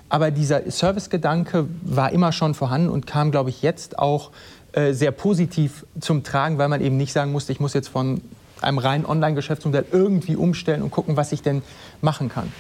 Aber 0.10 0.30
dieser 0.30 0.70
Servicegedanke 0.70 1.68
war 1.84 2.12
immer 2.12 2.34
schon 2.34 2.54
vorhanden 2.54 2.90
und 2.90 3.08
kam, 3.08 3.32
glaube 3.32 3.50
ich, 3.50 3.62
jetzt 3.62 3.98
auch 3.98 4.32
äh, 4.74 4.94
sehr 4.94 5.12
positiv 5.12 5.86
zum 6.00 6.24
Tragen, 6.24 6.58
weil 6.58 6.68
man 6.68 6.82
eben 6.82 6.98
nicht 6.98 7.14
sagen 7.14 7.32
musste, 7.32 7.52
ich 7.52 7.60
muss 7.60 7.74
jetzt 7.74 7.88
von 7.88 8.22
einem 8.62 8.78
reinen 8.78 9.06
Online-Geschäftsmodell 9.06 9.86
irgendwie 9.92 10.36
umstellen 10.36 10.82
und 10.82 10.92
gucken, 10.92 11.18
was 11.18 11.32
ich 11.32 11.42
denn 11.42 11.62
machen 12.02 12.30
kann. 12.30 12.52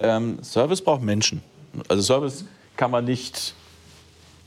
Ähm, 0.00 0.38
Service 0.42 0.82
braucht 0.82 1.02
Menschen. 1.02 1.42
Also 1.88 2.02
Service 2.02 2.44
kann 2.76 2.90
man 2.90 3.04
nicht 3.04 3.54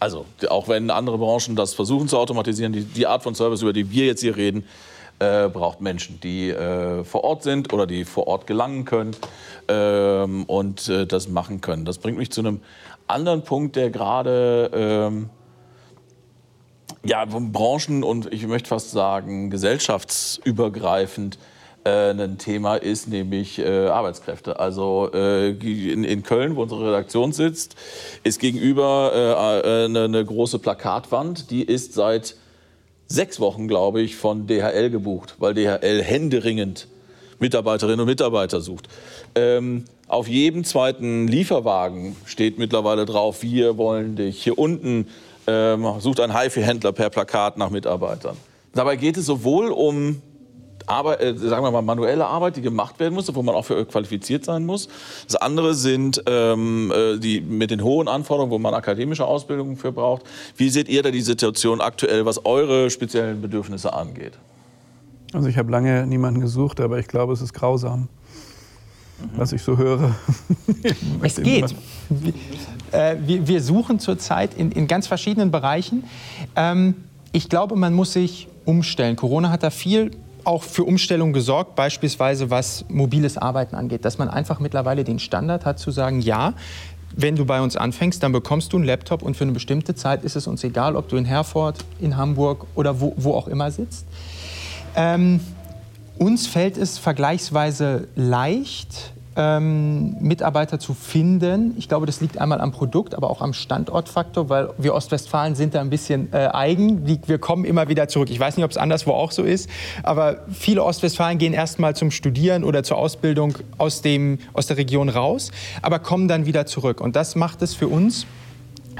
also 0.01 0.25
auch 0.49 0.67
wenn 0.67 0.89
andere 0.89 1.19
Branchen 1.19 1.55
das 1.55 1.75
versuchen 1.75 2.07
zu 2.07 2.17
automatisieren, 2.17 2.73
die, 2.73 2.83
die 2.83 3.05
Art 3.05 3.21
von 3.21 3.35
Service, 3.35 3.61
über 3.61 3.71
die 3.71 3.91
wir 3.91 4.07
jetzt 4.07 4.21
hier 4.21 4.35
reden, 4.35 4.65
äh, 5.19 5.47
braucht 5.47 5.79
Menschen, 5.79 6.19
die 6.19 6.49
äh, 6.49 7.03
vor 7.03 7.23
Ort 7.23 7.43
sind 7.43 7.71
oder 7.71 7.85
die 7.85 8.03
vor 8.03 8.25
Ort 8.25 8.47
gelangen 8.47 8.83
können 8.83 9.15
ähm, 9.67 10.45
und 10.45 10.89
äh, 10.89 11.05
das 11.05 11.27
machen 11.27 11.61
können. 11.61 11.85
Das 11.85 11.99
bringt 11.99 12.17
mich 12.17 12.31
zu 12.31 12.41
einem 12.41 12.61
anderen 13.05 13.43
Punkt, 13.43 13.75
der 13.75 13.91
gerade 13.91 14.71
ähm, 14.73 15.29
ja, 17.03 17.23
Branchen 17.25 18.03
und 18.03 18.33
ich 18.33 18.47
möchte 18.47 18.69
fast 18.69 18.89
sagen 18.89 19.51
gesellschaftsübergreifend 19.51 21.37
äh, 21.83 22.11
ein 22.11 22.37
Thema 22.37 22.75
ist, 22.75 23.07
nämlich 23.07 23.59
äh, 23.59 23.87
Arbeitskräfte. 23.87 24.59
Also 24.59 25.09
äh, 25.13 25.49
in, 25.49 26.03
in, 26.03 26.23
Köln, 26.23 26.55
wo 26.55 26.63
unsere 26.63 26.87
Redaktion 26.87 27.31
sitzt, 27.31 27.75
ist 28.23 28.39
gegenüber 28.39 29.11
äh, 29.65 29.85
eine, 29.85 30.03
eine 30.03 30.25
große 30.25 30.59
Plakatwand, 30.59 31.51
die 31.51 31.63
ist 31.63 31.93
seit 31.93 32.35
sechs 33.07 33.39
Wochen, 33.39 33.67
glaube 33.67 34.01
ich, 34.01 34.15
von 34.15 34.47
DHL 34.47 34.89
gebucht, 34.89 35.35
weil 35.39 35.53
DHL 35.53 36.01
händeringend 36.01 36.87
Mitarbeiterinnen 37.39 38.01
und 38.01 38.05
Mitarbeiter 38.05 38.61
sucht. 38.61 38.87
Ähm, 39.35 39.85
auf 40.07 40.27
jedem 40.27 40.63
zweiten 40.63 41.27
Lieferwagen 41.27 42.15
steht 42.25 42.59
mittlerweile 42.59 43.05
drauf, 43.05 43.41
wir 43.41 43.77
wollen 43.77 44.15
dich. 44.15 44.43
Hier 44.43 44.59
unten 44.59 45.07
ähm, 45.47 45.85
sucht 45.99 46.19
ein 46.19 46.37
HIFI-Händler 46.37 46.91
per 46.91 47.09
Plakat 47.09 47.57
nach 47.57 47.69
Mitarbeitern. 47.69 48.37
Dabei 48.73 48.95
geht 48.95 49.17
es 49.17 49.25
sowohl 49.25 49.69
um 49.69 50.21
Arbeit, 50.87 51.21
äh, 51.21 51.37
sagen 51.37 51.63
wir 51.63 51.71
mal, 51.71 51.81
manuelle 51.81 52.25
Arbeit, 52.25 52.57
die 52.57 52.61
gemacht 52.61 52.99
werden 52.99 53.13
muss, 53.13 53.33
wo 53.33 53.41
man 53.41 53.55
auch 53.55 53.65
für 53.65 53.85
qualifiziert 53.85 54.45
sein 54.45 54.65
muss. 54.65 54.89
Das 55.25 55.35
andere 55.35 55.73
sind 55.73 56.21
ähm, 56.27 56.91
äh, 56.91 57.17
die 57.17 57.41
mit 57.41 57.71
den 57.71 57.83
hohen 57.83 58.07
Anforderungen, 58.07 58.51
wo 58.51 58.59
man 58.59 58.73
akademische 58.73 59.25
Ausbildung 59.25 59.77
für 59.77 59.91
braucht. 59.91 60.23
Wie 60.57 60.69
seht 60.69 60.89
ihr 60.89 61.03
da 61.03 61.11
die 61.11 61.21
Situation 61.21 61.81
aktuell, 61.81 62.25
was 62.25 62.45
eure 62.45 62.89
speziellen 62.89 63.41
Bedürfnisse 63.41 63.93
angeht? 63.93 64.37
Also 65.33 65.47
ich 65.47 65.57
habe 65.57 65.71
lange 65.71 66.05
niemanden 66.07 66.41
gesucht, 66.41 66.79
aber 66.79 66.99
ich 66.99 67.07
glaube, 67.07 67.33
es 67.33 67.41
ist 67.41 67.53
grausam, 67.53 68.01
mhm. 68.01 68.07
was 69.37 69.53
ich 69.53 69.61
so 69.61 69.77
höre. 69.77 70.15
es 71.21 71.35
geht. 71.37 71.73
Äh, 72.91 73.15
wir, 73.25 73.47
wir, 73.47 73.61
suchen 73.61 73.99
zurzeit 73.99 74.53
in, 74.53 74.71
in 74.71 74.87
ganz 74.87 75.07
verschiedenen 75.07 75.51
Bereichen. 75.51 76.03
Ähm, 76.55 76.95
ich 77.31 77.47
glaube, 77.47 77.77
man 77.77 77.93
muss 77.93 78.13
sich 78.13 78.49
umstellen. 78.65 79.15
Corona 79.15 79.49
hat 79.49 79.63
da 79.63 79.69
viel 79.69 80.11
auch 80.43 80.63
für 80.63 80.83
Umstellung 80.83 81.33
gesorgt, 81.33 81.75
beispielsweise 81.75 82.49
was 82.49 82.85
mobiles 82.89 83.37
Arbeiten 83.37 83.75
angeht, 83.75 84.05
dass 84.05 84.17
man 84.17 84.29
einfach 84.29 84.59
mittlerweile 84.59 85.03
den 85.03 85.19
Standard 85.19 85.65
hat 85.65 85.79
zu 85.79 85.91
sagen, 85.91 86.21
ja, 86.21 86.53
wenn 87.15 87.35
du 87.35 87.45
bei 87.45 87.61
uns 87.61 87.75
anfängst, 87.75 88.23
dann 88.23 88.31
bekommst 88.31 88.73
du 88.73 88.77
einen 88.77 88.85
Laptop 88.85 89.21
und 89.21 89.35
für 89.35 89.43
eine 89.43 89.51
bestimmte 89.51 89.95
Zeit 89.95 90.23
ist 90.23 90.35
es 90.35 90.47
uns 90.47 90.63
egal, 90.63 90.95
ob 90.95 91.09
du 91.09 91.17
in 91.17 91.25
Herford, 91.25 91.83
in 91.99 92.17
Hamburg 92.17 92.65
oder 92.75 93.01
wo, 93.01 93.13
wo 93.17 93.33
auch 93.33 93.47
immer 93.47 93.71
sitzt. 93.71 94.05
Ähm, 94.95 95.41
uns 96.17 96.47
fällt 96.47 96.77
es 96.77 96.97
vergleichsweise 96.97 98.07
leicht, 98.15 99.13
ähm, 99.35 100.17
Mitarbeiter 100.19 100.79
zu 100.79 100.93
finden. 100.93 101.73
Ich 101.77 101.87
glaube, 101.87 102.05
das 102.05 102.19
liegt 102.19 102.37
einmal 102.37 102.59
am 102.59 102.71
Produkt, 102.71 103.15
aber 103.15 103.29
auch 103.29 103.41
am 103.41 103.53
Standortfaktor, 103.53 104.49
weil 104.49 104.69
wir 104.77 104.93
Ostwestfalen 104.93 105.55
sind 105.55 105.73
da 105.73 105.81
ein 105.81 105.89
bisschen 105.89 106.33
äh, 106.33 106.49
eigen. 106.51 107.07
Wir 107.25 107.37
kommen 107.37 107.63
immer 107.63 107.87
wieder 107.87 108.07
zurück. 108.07 108.29
Ich 108.29 108.39
weiß 108.39 108.57
nicht, 108.57 108.65
ob 108.65 108.71
es 108.71 108.77
anderswo 108.77 109.11
auch 109.11 109.31
so 109.31 109.43
ist, 109.43 109.69
aber 110.03 110.41
viele 110.51 110.83
Ostwestfalen 110.83 111.37
gehen 111.37 111.53
erstmal 111.53 111.95
zum 111.95 112.11
Studieren 112.11 112.63
oder 112.63 112.83
zur 112.83 112.97
Ausbildung 112.97 113.57
aus, 113.77 114.01
dem, 114.01 114.39
aus 114.53 114.67
der 114.67 114.77
Region 114.77 115.07
raus, 115.07 115.51
aber 115.81 115.99
kommen 115.99 116.27
dann 116.27 116.45
wieder 116.45 116.65
zurück. 116.65 116.99
Und 116.99 117.15
das 117.15 117.35
macht 117.35 117.61
es 117.61 117.73
für 117.73 117.87
uns 117.87 118.25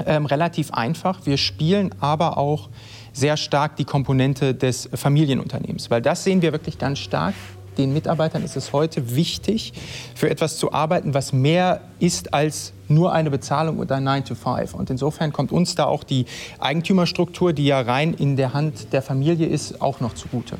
ähm, 0.06 0.26
relativ 0.26 0.72
einfach. 0.72 1.26
Wir 1.26 1.38
spielen 1.38 1.94
aber 2.00 2.38
auch 2.38 2.70
sehr 3.13 3.36
stark 3.36 3.76
die 3.76 3.84
Komponente 3.84 4.56
des 4.56 4.89
Familienunternehmens, 4.94 5.91
weil 5.91 6.02
das 6.02 6.24
sehen 6.24 6.41
wir 6.41 6.54
wirklich 6.54 6.78
ganz 6.78 7.00
stark. 7.00 7.34
Den 7.77 7.93
Mitarbeitern 7.93 8.43
ist 8.43 8.57
es 8.57 8.73
heute 8.73 9.15
wichtig, 9.15 9.73
für 10.15 10.29
etwas 10.29 10.57
zu 10.57 10.73
arbeiten, 10.73 11.13
was 11.13 11.31
mehr 11.31 11.81
ist 11.99 12.34
als 12.34 12.73
nur 12.88 13.13
eine 13.13 13.31
Bezahlung 13.31 13.79
oder 13.79 13.95
ein 13.95 14.03
9 14.03 14.25
to 14.25 14.36
5. 14.36 14.73
Und 14.73 14.89
insofern 14.89 15.31
kommt 15.31 15.51
uns 15.51 15.75
da 15.75 15.86
auch 15.86 16.03
die 16.03 16.25
Eigentümerstruktur, 16.60 17.53
die 17.53 17.65
ja 17.65 17.79
rein 17.79 18.13
in 18.13 18.36
der 18.36 18.53
Hand 18.53 18.91
der 18.91 19.01
Familie 19.01 19.47
ist, 19.47 19.81
auch 19.81 20.01
noch 20.01 20.13
zugute. 20.13 20.57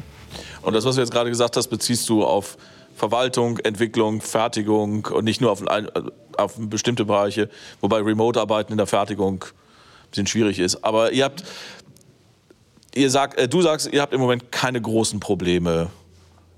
Und 0.62 0.74
das, 0.74 0.86
was 0.86 0.96
du 0.96 1.02
jetzt 1.02 1.12
gerade 1.12 1.30
gesagt 1.30 1.58
hast, 1.58 1.68
beziehst 1.68 2.08
du 2.08 2.24
auf 2.24 2.58
Verwaltung, 2.96 3.58
Entwicklung, 3.60 4.22
Fertigung 4.22 5.08
und 5.08 5.26
nicht 5.26 5.42
nur 5.42 5.52
auf, 5.52 5.68
ein, 5.68 5.88
auf 6.38 6.56
bestimmte 6.58 7.06
Bereiche, 7.06 7.50
wobei 7.82 8.00
Remote-Arbeiten 8.00 8.72
in 8.72 8.78
der 8.78 8.88
Fertigung 8.88 9.44
ein 9.44 10.10
bisschen 10.10 10.28
schwierig 10.28 10.60
ist. 10.60 10.84
Aber 10.84 11.12
ihr 11.12 11.26
habt, 11.26 11.44
ihr 12.94 13.10
sagt, 13.10 13.38
äh, 13.38 13.48
du 13.48 13.62
sagst, 13.62 13.92
ihr 13.92 14.02
habt 14.02 14.14
im 14.14 14.22
Moment 14.22 14.52
keine 14.52 14.82
großen 14.82 15.20
Probleme, 15.20 15.90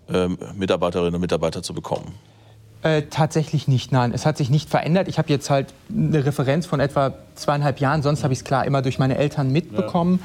ähm, 0.09 0.37
Mitarbeiterinnen 0.55 1.15
und 1.15 1.21
Mitarbeiter 1.21 1.63
zu 1.63 1.73
bekommen. 1.73 2.13
Äh, 2.83 3.03
tatsächlich 3.03 3.67
nicht, 3.69 3.93
nein. 3.93 4.11
Es 4.13 4.25
hat 4.25 4.37
sich 4.37 4.49
nicht 4.49 4.69
verändert. 4.69 5.07
Ich 5.07 5.17
habe 5.17 5.29
jetzt 5.29 5.49
halt 5.49 5.73
eine 5.89 6.25
Referenz 6.25 6.65
von 6.65 6.81
etwa 6.81 7.13
zweieinhalb 7.35 7.79
Jahren. 7.79 8.01
Sonst 8.01 8.23
habe 8.23 8.33
ich 8.33 8.39
es 8.39 8.45
klar 8.45 8.65
immer 8.65 8.81
durch 8.81 8.99
meine 8.99 9.17
Eltern 9.17 9.51
mitbekommen. 9.51 10.19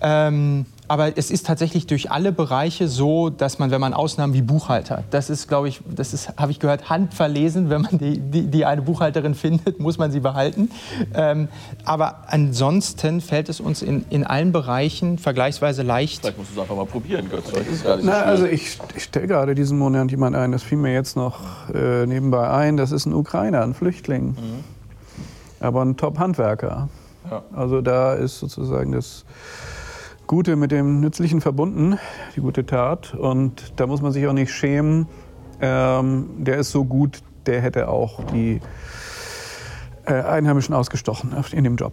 Ja. 0.00 0.28
Ähm, 0.28 0.66
aber 0.88 1.16
es 1.18 1.30
ist 1.30 1.46
tatsächlich 1.46 1.86
durch 1.86 2.10
alle 2.10 2.32
Bereiche 2.32 2.88
so, 2.88 3.30
dass 3.30 3.58
man, 3.58 3.70
wenn 3.70 3.80
man 3.80 3.94
Ausnahmen 3.94 4.34
wie 4.34 4.42
Buchhalter, 4.42 5.04
das 5.10 5.30
ist, 5.30 5.48
glaube 5.48 5.68
ich, 5.68 5.80
das 5.88 6.14
ist, 6.14 6.36
habe 6.36 6.52
ich 6.52 6.60
gehört, 6.60 6.88
handverlesen, 6.88 7.70
wenn 7.70 7.82
man 7.82 7.98
die, 7.98 8.18
die, 8.18 8.46
die, 8.46 8.64
eine 8.64 8.82
Buchhalterin 8.82 9.34
findet, 9.34 9.80
muss 9.80 9.98
man 9.98 10.12
sie 10.12 10.20
behalten. 10.20 10.70
Ähm, 11.14 11.48
aber 11.84 12.24
ansonsten 12.28 13.20
fällt 13.20 13.48
es 13.48 13.60
uns 13.60 13.82
in, 13.82 14.04
in 14.10 14.24
allen 14.24 14.52
Bereichen 14.52 15.18
vergleichsweise 15.18 15.82
leicht. 15.82 16.20
Vielleicht 16.20 16.38
musst 16.38 16.50
du 16.50 16.54
es 16.54 16.60
einfach 16.60 16.76
mal 16.76 16.86
probieren, 16.86 17.28
Götz. 17.28 17.44
Na, 18.02 18.22
also 18.22 18.46
ich, 18.46 18.78
ich 18.94 19.04
stelle 19.04 19.26
gerade 19.26 19.54
diesen 19.54 19.78
Monat 19.78 20.10
jemand 20.10 20.36
ein, 20.36 20.52
das 20.52 20.62
fiel 20.62 20.78
mir 20.78 20.92
jetzt 20.92 21.16
noch 21.16 21.40
äh, 21.74 22.06
nebenbei 22.06 22.48
ein, 22.50 22.76
das 22.76 22.92
ist 22.92 23.06
ein 23.06 23.14
Ukrainer, 23.14 23.62
ein 23.62 23.74
Flüchtling. 23.74 24.28
Mhm. 24.28 24.64
Aber 25.58 25.82
ein 25.82 25.96
Top-Handwerker. 25.96 26.88
Ja. 27.30 27.42
Also 27.54 27.80
da 27.80 28.14
ist 28.14 28.38
sozusagen 28.38 28.92
das 28.92 29.24
Gute 30.26 30.56
mit 30.56 30.72
dem 30.72 31.00
Nützlichen 31.00 31.40
verbunden, 31.40 31.98
die 32.34 32.40
gute 32.40 32.66
Tat. 32.66 33.14
Und 33.14 33.72
da 33.76 33.86
muss 33.86 34.02
man 34.02 34.10
sich 34.10 34.26
auch 34.26 34.32
nicht 34.32 34.52
schämen. 34.52 35.06
Ähm, 35.60 36.30
der 36.38 36.58
ist 36.58 36.72
so 36.72 36.84
gut, 36.84 37.20
der 37.46 37.60
hätte 37.60 37.88
auch 37.88 38.24
die 38.24 38.60
äh, 40.04 40.14
Einheimischen 40.14 40.74
ausgestochen 40.74 41.32
in 41.52 41.62
dem 41.62 41.76
Job. 41.76 41.92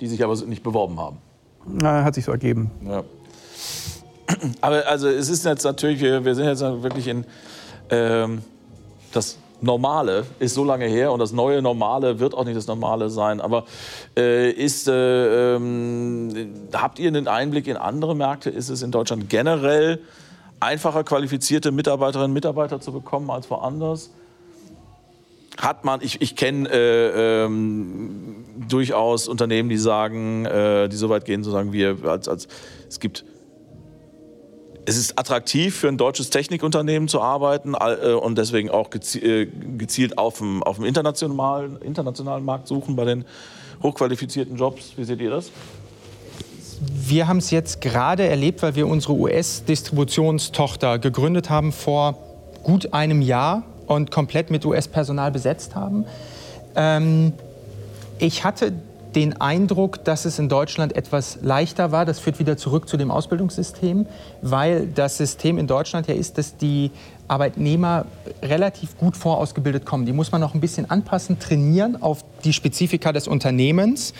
Die 0.00 0.08
sich 0.08 0.24
aber 0.24 0.34
nicht 0.46 0.64
beworben 0.64 0.98
haben. 0.98 1.18
Na, 1.66 2.02
hat 2.02 2.16
sich 2.16 2.24
so 2.24 2.32
ergeben. 2.32 2.70
Ja. 2.84 3.04
Aber 4.60 4.86
also 4.88 5.08
es 5.08 5.28
ist 5.28 5.44
jetzt 5.44 5.64
natürlich, 5.64 6.00
wir 6.00 6.34
sind 6.34 6.46
jetzt 6.46 6.62
wirklich 6.62 7.06
in 7.06 7.24
ähm, 7.90 8.42
das 9.12 9.38
Normale 9.62 10.24
ist 10.38 10.54
so 10.54 10.64
lange 10.64 10.86
her 10.86 11.12
und 11.12 11.18
das 11.18 11.32
neue 11.32 11.62
Normale 11.62 12.18
wird 12.18 12.34
auch 12.34 12.44
nicht 12.44 12.56
das 12.56 12.66
Normale 12.66 13.10
sein. 13.10 13.40
Aber 13.40 13.64
äh, 14.16 14.50
ist, 14.50 14.88
äh, 14.88 15.56
ähm, 15.56 16.54
habt 16.72 16.98
ihr 16.98 17.08
einen 17.08 17.28
Einblick 17.28 17.66
in 17.66 17.76
andere 17.76 18.14
Märkte? 18.14 18.50
Ist 18.50 18.68
es 18.68 18.82
in 18.82 18.90
Deutschland 18.90 19.28
generell 19.28 20.00
einfacher 20.60 21.04
qualifizierte 21.04 21.72
Mitarbeiterinnen 21.72 22.30
und 22.30 22.34
Mitarbeiter 22.34 22.80
zu 22.80 22.92
bekommen 22.92 23.30
als 23.30 23.50
woanders? 23.50 24.10
Hat 25.58 25.84
man, 25.84 26.00
ich, 26.02 26.22
ich 26.22 26.36
kenne 26.36 26.68
äh, 26.70 27.44
ähm, 27.44 28.44
durchaus 28.68 29.28
Unternehmen, 29.28 29.68
die 29.68 29.76
sagen, 29.76 30.46
äh, 30.46 30.88
die 30.88 30.96
so 30.96 31.08
weit 31.10 31.24
gehen, 31.24 31.44
zu 31.44 31.50
sagen, 31.50 31.72
wir 31.72 31.98
als, 32.04 32.28
als 32.28 32.48
es 32.88 32.98
gibt 32.98 33.24
es 34.86 34.96
ist 34.96 35.18
attraktiv 35.18 35.76
für 35.76 35.88
ein 35.88 35.96
deutsches 35.96 36.30
Technikunternehmen 36.30 37.08
zu 37.08 37.20
arbeiten 37.20 37.74
äh, 37.74 38.12
und 38.12 38.38
deswegen 38.38 38.70
auch 38.70 38.88
äh, 39.14 39.46
gezielt 39.46 40.18
auf 40.18 40.38
dem, 40.38 40.62
auf 40.62 40.76
dem 40.76 40.84
internationalen, 40.84 41.80
internationalen 41.82 42.44
Markt 42.44 42.68
suchen 42.68 42.96
bei 42.96 43.04
den 43.04 43.24
hochqualifizierten 43.82 44.56
Jobs. 44.56 44.92
Wie 44.96 45.04
seht 45.04 45.20
ihr 45.20 45.30
das? 45.30 45.50
Wir 46.80 47.28
haben 47.28 47.38
es 47.38 47.50
jetzt 47.50 47.80
gerade 47.80 48.26
erlebt, 48.26 48.62
weil 48.62 48.74
wir 48.74 48.86
unsere 48.86 49.12
US-Distributionstochter 49.14 50.98
gegründet 50.98 51.50
haben 51.50 51.72
vor 51.72 52.16
gut 52.62 52.92
einem 52.92 53.20
Jahr 53.20 53.64
und 53.86 54.10
komplett 54.10 54.50
mit 54.50 54.64
US-Personal 54.64 55.30
besetzt 55.30 55.74
haben. 55.74 56.06
Ähm, 56.74 57.32
ich 58.18 58.44
hatte 58.44 58.72
den 59.14 59.40
Eindruck, 59.40 60.04
dass 60.04 60.24
es 60.24 60.38
in 60.38 60.48
Deutschland 60.48 60.94
etwas 60.94 61.38
leichter 61.42 61.92
war. 61.92 62.04
Das 62.04 62.18
führt 62.18 62.38
wieder 62.38 62.56
zurück 62.56 62.88
zu 62.88 62.96
dem 62.96 63.10
Ausbildungssystem, 63.10 64.06
weil 64.42 64.86
das 64.86 65.16
System 65.16 65.58
in 65.58 65.66
Deutschland 65.66 66.06
ja 66.06 66.14
ist, 66.14 66.38
dass 66.38 66.56
die 66.56 66.90
Arbeitnehmer 67.28 68.06
relativ 68.42 68.98
gut 68.98 69.16
vorausgebildet 69.16 69.86
kommen. 69.86 70.04
Die 70.04 70.12
muss 70.12 70.32
man 70.32 70.40
noch 70.40 70.54
ein 70.54 70.60
bisschen 70.60 70.90
anpassen, 70.90 71.38
trainieren 71.38 72.00
auf 72.02 72.24
die 72.44 72.52
Spezifika 72.52 73.12
des 73.12 73.28
Unternehmens. 73.28 74.12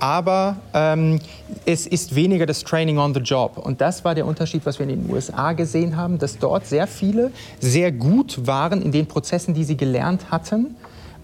Aber 0.00 0.56
ähm, 0.74 1.18
es 1.66 1.86
ist 1.86 2.14
weniger 2.14 2.46
das 2.46 2.62
Training 2.62 2.98
on 2.98 3.14
the 3.14 3.20
Job. 3.20 3.58
Und 3.58 3.80
das 3.80 4.04
war 4.04 4.14
der 4.14 4.26
Unterschied, 4.26 4.64
was 4.64 4.78
wir 4.78 4.88
in 4.88 5.04
den 5.04 5.12
USA 5.12 5.52
gesehen 5.52 5.96
haben, 5.96 6.18
dass 6.18 6.38
dort 6.38 6.66
sehr 6.66 6.86
viele 6.86 7.32
sehr 7.60 7.90
gut 7.90 8.46
waren 8.46 8.82
in 8.82 8.92
den 8.92 9.06
Prozessen, 9.06 9.54
die 9.54 9.64
sie 9.64 9.76
gelernt 9.76 10.30
hatten. 10.30 10.76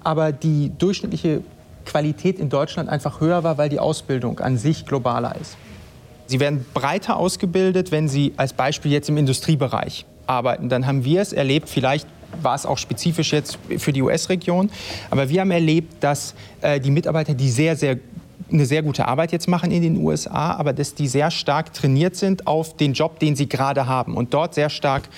Aber 0.03 0.33
die 0.33 0.73
durchschnittliche 0.77 1.43
Qualität 1.85 2.39
in 2.39 2.49
Deutschland 2.49 2.89
einfach 2.89 3.21
höher 3.21 3.45
war, 3.45 3.59
weil 3.59 3.69
die 3.69 3.79
Ausbildung 3.79 4.41
an 4.41 4.57
sich 4.57 4.87
globaler 4.87 5.37
ist. 5.41 5.57
Sie 6.27 6.41
werden 6.41 6.65
breiter 6.73 7.17
ausgebildet, 7.17 7.93
wenn 7.93 8.09
Sie 8.09 8.33
als 8.37 8.53
Beispiel 8.53 8.91
jetzt 8.93 9.09
im 9.09 9.17
Industriebereich 9.19 10.07
arbeiten. 10.27 10.69
Dann 10.69 10.87
haben 10.87 11.05
wir 11.05 11.21
es 11.21 11.33
erlebt, 11.33 11.69
vielleicht 11.69 12.09
war 12.43 12.55
es 12.55 12.67
auch 12.67 12.79
spezifisch 12.79 13.33
jetzt 13.33 13.59
für 13.79 13.93
die 13.93 14.03
US-Region, 14.03 14.71
aber 15.11 15.29
wir 15.29 15.43
haben 15.43 15.51
erlebt, 15.51 16.03
dass 16.03 16.35
äh, 16.63 16.81
die 16.81 16.91
Mitarbeiter, 16.91 17.35
die 17.35 17.51
sehr, 17.51 17.77
sehr 17.77 17.99
eine 18.53 18.67
sehr 18.67 18.83
gute 18.83 19.09
Arbeit 19.09 19.33
jetzt 19.33 19.49
machen 19.49 19.71
in 19.71 19.83
den 19.83 19.97
USA, 19.97 20.53
aber 20.53 20.73
dass 20.73 20.95
die 20.95 21.09
sehr 21.09 21.31
stark 21.31 21.73
trainiert 21.73 22.17
sind 22.17 22.47
auf 22.47 22.77
den 22.77 22.93
Job, 22.93 23.19
den 23.19 23.37
sie 23.37 23.49
gerade 23.49 23.87
haben 23.87 24.17
und 24.17 24.35
dort 24.35 24.55
sehr 24.55 24.71
stark 24.71 25.09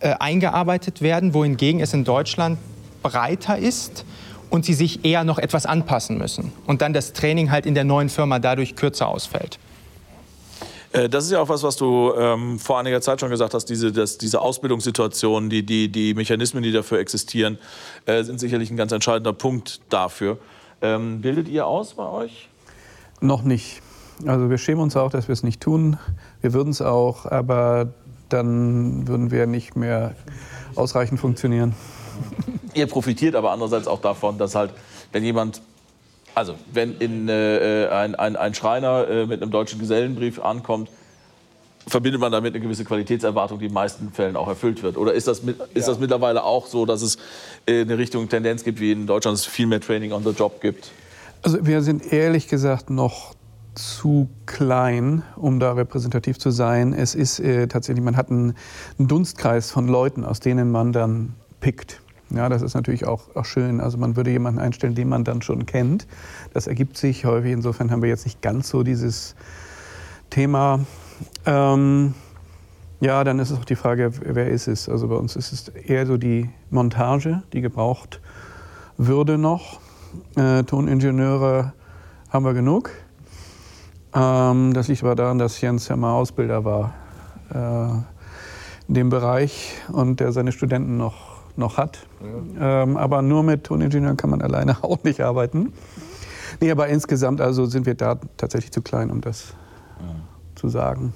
äh, 0.00 0.14
eingearbeitet 0.18 1.02
werden, 1.02 1.34
wohingegen 1.34 1.80
es 1.80 1.92
in 1.92 2.04
Deutschland 2.04 2.58
breiter 3.02 3.58
ist 3.58 4.04
und 4.50 4.64
sie 4.64 4.74
sich 4.74 5.04
eher 5.04 5.24
noch 5.24 5.38
etwas 5.38 5.66
anpassen 5.66 6.18
müssen 6.18 6.52
und 6.66 6.82
dann 6.82 6.92
das 6.92 7.12
Training 7.12 7.50
halt 7.50 7.66
in 7.66 7.74
der 7.74 7.84
neuen 7.84 8.08
Firma 8.08 8.38
dadurch 8.38 8.76
kürzer 8.76 9.08
ausfällt. 9.08 9.58
Äh, 10.92 11.08
das 11.08 11.24
ist 11.24 11.32
ja 11.32 11.40
auch 11.40 11.48
was, 11.48 11.62
was 11.62 11.76
du 11.76 12.12
ähm, 12.16 12.58
vor 12.58 12.78
einiger 12.78 13.00
Zeit 13.00 13.20
schon 13.20 13.30
gesagt 13.30 13.54
hast. 13.54 13.66
Diese, 13.66 13.92
das, 13.92 14.18
diese 14.18 14.40
Ausbildungssituationen, 14.40 15.50
die, 15.50 15.64
die, 15.64 15.88
die 15.90 16.14
Mechanismen, 16.14 16.62
die 16.62 16.72
dafür 16.72 16.98
existieren, 16.98 17.58
äh, 18.06 18.22
sind 18.22 18.40
sicherlich 18.40 18.70
ein 18.70 18.76
ganz 18.76 18.92
entscheidender 18.92 19.32
Punkt 19.32 19.80
dafür. 19.90 20.38
Ähm, 20.80 21.20
bildet 21.20 21.48
ihr 21.48 21.66
aus 21.66 21.94
bei 21.94 22.08
euch? 22.08 22.48
Noch 23.20 23.42
nicht. 23.42 23.82
Also 24.26 24.48
wir 24.48 24.58
schämen 24.58 24.80
uns 24.80 24.96
auch, 24.96 25.10
dass 25.10 25.28
wir 25.28 25.32
es 25.32 25.42
nicht 25.42 25.60
tun. 25.60 25.98
Wir 26.40 26.54
würden 26.54 26.70
es 26.70 26.80
auch, 26.80 27.26
aber 27.26 27.92
dann 28.28 29.06
würden 29.06 29.30
wir 29.30 29.46
nicht 29.46 29.76
mehr 29.76 30.14
ausreichend 30.74 31.20
funktionieren. 31.20 31.74
Ihr 32.74 32.86
profitiert 32.86 33.34
aber 33.34 33.52
andererseits 33.52 33.86
auch 33.86 34.00
davon, 34.00 34.38
dass 34.38 34.54
halt, 34.54 34.72
wenn 35.12 35.24
jemand, 35.24 35.62
also 36.34 36.54
wenn 36.72 36.96
in, 36.98 37.28
äh, 37.28 37.88
ein, 37.90 38.14
ein, 38.14 38.36
ein 38.36 38.54
Schreiner 38.54 39.08
äh, 39.08 39.26
mit 39.26 39.42
einem 39.42 39.50
deutschen 39.50 39.78
Gesellenbrief 39.78 40.40
ankommt, 40.40 40.90
verbindet 41.86 42.20
man 42.20 42.32
damit 42.32 42.54
eine 42.54 42.62
gewisse 42.62 42.84
Qualitätserwartung, 42.84 43.58
die 43.58 43.66
in 43.66 43.70
den 43.70 43.74
meisten 43.74 44.12
Fällen 44.12 44.36
auch 44.36 44.48
erfüllt 44.48 44.82
wird? 44.82 44.96
Oder 44.96 45.14
ist 45.14 45.28
das, 45.28 45.38
ist 45.38 45.56
ja. 45.74 45.86
das 45.86 45.98
mittlerweile 45.98 46.42
auch 46.42 46.66
so, 46.66 46.84
dass 46.84 47.02
es 47.02 47.16
äh, 47.66 47.82
eine 47.82 47.96
Richtung 47.96 48.28
Tendenz 48.28 48.64
gibt, 48.64 48.80
wie 48.80 48.92
in 48.92 49.06
Deutschland 49.06 49.38
es 49.38 49.46
viel 49.46 49.66
mehr 49.66 49.80
Training 49.80 50.12
on 50.12 50.24
the 50.24 50.30
Job 50.30 50.60
gibt? 50.60 50.90
Also 51.42 51.64
wir 51.64 51.82
sind 51.82 52.12
ehrlich 52.12 52.48
gesagt 52.48 52.90
noch 52.90 53.34
zu 53.74 54.28
klein, 54.46 55.22
um 55.36 55.60
da 55.60 55.72
repräsentativ 55.72 56.38
zu 56.38 56.50
sein. 56.50 56.92
Es 56.92 57.14
ist 57.14 57.38
äh, 57.38 57.68
tatsächlich, 57.68 58.04
man 58.04 58.16
hat 58.16 58.30
einen, 58.30 58.54
einen 58.98 59.06
Dunstkreis 59.06 59.70
von 59.70 59.86
Leuten, 59.86 60.24
aus 60.24 60.40
denen 60.40 60.70
man 60.70 60.92
dann 60.92 61.34
pickt. 61.60 62.00
Ja, 62.30 62.48
das 62.48 62.62
ist 62.62 62.74
natürlich 62.74 63.06
auch, 63.06 63.34
auch 63.36 63.44
schön. 63.44 63.80
Also 63.80 63.98
man 63.98 64.16
würde 64.16 64.30
jemanden 64.30 64.58
einstellen, 64.58 64.94
den 64.94 65.08
man 65.08 65.24
dann 65.24 65.42
schon 65.42 65.64
kennt. 65.64 66.06
Das 66.52 66.66
ergibt 66.66 66.96
sich 66.96 67.24
häufig. 67.24 67.52
Insofern 67.52 67.90
haben 67.90 68.02
wir 68.02 68.08
jetzt 68.08 68.24
nicht 68.24 68.42
ganz 68.42 68.68
so 68.68 68.82
dieses 68.82 69.36
Thema. 70.30 70.80
Ähm, 71.44 72.14
ja, 73.00 73.22
dann 73.24 73.38
ist 73.38 73.50
es 73.50 73.58
auch 73.58 73.64
die 73.64 73.76
Frage, 73.76 74.10
wer 74.20 74.48
ist 74.48 74.66
es? 74.68 74.88
Also 74.88 75.08
bei 75.08 75.16
uns 75.16 75.36
ist 75.36 75.52
es 75.52 75.68
eher 75.68 76.06
so 76.06 76.16
die 76.16 76.50
Montage, 76.70 77.42
die 77.52 77.60
gebraucht 77.60 78.20
würde 78.96 79.38
noch. 79.38 79.80
Äh, 80.36 80.64
Toningenieure 80.64 81.74
haben 82.30 82.44
wir 82.44 82.54
genug. 82.54 82.90
Ähm, 84.14 84.72
das 84.72 84.88
liegt 84.88 85.02
aber 85.02 85.14
daran, 85.14 85.38
dass 85.38 85.60
Jens 85.60 85.88
ja 85.88 85.96
mal 85.96 86.14
Ausbilder 86.14 86.64
war 86.64 86.94
äh, 87.50 88.88
in 88.88 88.94
dem 88.94 89.10
Bereich 89.10 89.74
und 89.92 90.20
der 90.20 90.32
seine 90.32 90.52
Studenten 90.52 90.96
noch 90.96 91.25
noch 91.58 91.76
hat. 91.76 91.98
Ja. 92.58 92.82
Ähm, 92.82 92.96
aber 92.96 93.22
nur 93.22 93.42
mit 93.42 93.64
Toningenieuren 93.64 94.16
kann 94.16 94.30
man 94.30 94.42
alleine 94.42 94.76
auch 94.82 95.02
nicht 95.04 95.20
arbeiten. 95.20 95.72
Nee, 96.60 96.70
aber 96.70 96.88
insgesamt 96.88 97.40
also 97.40 97.66
sind 97.66 97.86
wir 97.86 97.94
da 97.94 98.18
tatsächlich 98.36 98.72
zu 98.72 98.82
klein, 98.82 99.10
um 99.10 99.20
das 99.20 99.54
ja. 100.00 100.14
zu 100.54 100.68
sagen. 100.68 101.12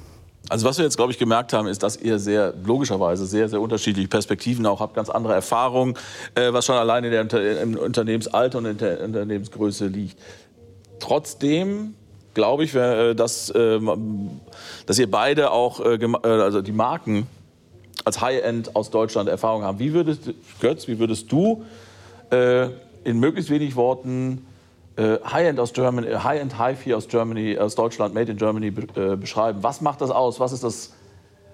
Also 0.49 0.66
was 0.66 0.78
wir 0.78 0.84
jetzt, 0.84 0.97
glaube 0.97 1.12
ich, 1.12 1.18
gemerkt 1.18 1.53
haben, 1.53 1.68
ist, 1.68 1.82
dass 1.82 1.97
ihr 1.97 2.18
sehr, 2.18 2.55
logischerweise, 2.64 3.24
sehr, 3.24 3.49
sehr 3.49 3.61
unterschiedliche 3.61 4.09
Perspektiven 4.09 4.66
auch 4.66 4.80
habt, 4.80 4.95
ganz 4.95 5.09
andere 5.09 5.34
Erfahrungen, 5.34 5.95
äh, 6.34 6.53
was 6.53 6.66
schon 6.66 6.76
alleine 6.76 7.07
in 7.07 7.28
der, 7.28 7.62
im 7.62 7.76
Unternehmensalter 7.76 8.59
und 8.59 8.66
in 8.66 8.78
der 8.78 9.05
Unternehmensgröße 9.05 9.86
liegt. 9.86 10.18
Trotzdem 10.99 11.95
glaube 12.34 12.64
ich, 12.64 12.74
äh, 12.74 13.14
dass, 13.14 13.53
ähm, 13.55 14.41
dass 14.86 14.99
ihr 14.99 15.11
beide 15.11 15.51
auch 15.51 15.80
äh, 15.80 15.95
äh, 15.95 16.16
also 16.24 16.62
die 16.62 16.72
Marken 16.72 17.26
als 18.05 18.21
High-End 18.21 18.75
aus 18.77 18.91
Deutschland 18.91 19.29
Erfahrung 19.29 19.63
haben. 19.63 19.79
Wie 19.79 19.93
würdest, 19.93 20.33
Götz, 20.61 20.89
wie 20.89 20.99
würdest 20.99 21.31
du 21.31 21.65
in 22.31 23.19
möglichst 23.19 23.51
wenig 23.51 23.75
Worten 23.75 24.47
High-End 24.97 25.59
aus 25.59 25.73
Germany, 25.73 26.07
High-End 26.13 26.59
Hi-Fi 26.59 26.95
aus 26.95 27.09
Germany, 27.09 27.59
aus 27.59 27.75
Deutschland, 27.75 28.15
Made 28.15 28.31
in 28.31 28.39
Germany 28.39 28.71
beschreiben? 28.71 29.63
Was 29.63 29.81
macht 29.81 30.01
das 30.01 30.11
aus? 30.11 30.39
Was 30.39 30.53
ist 30.53 30.63
das, 30.63 30.93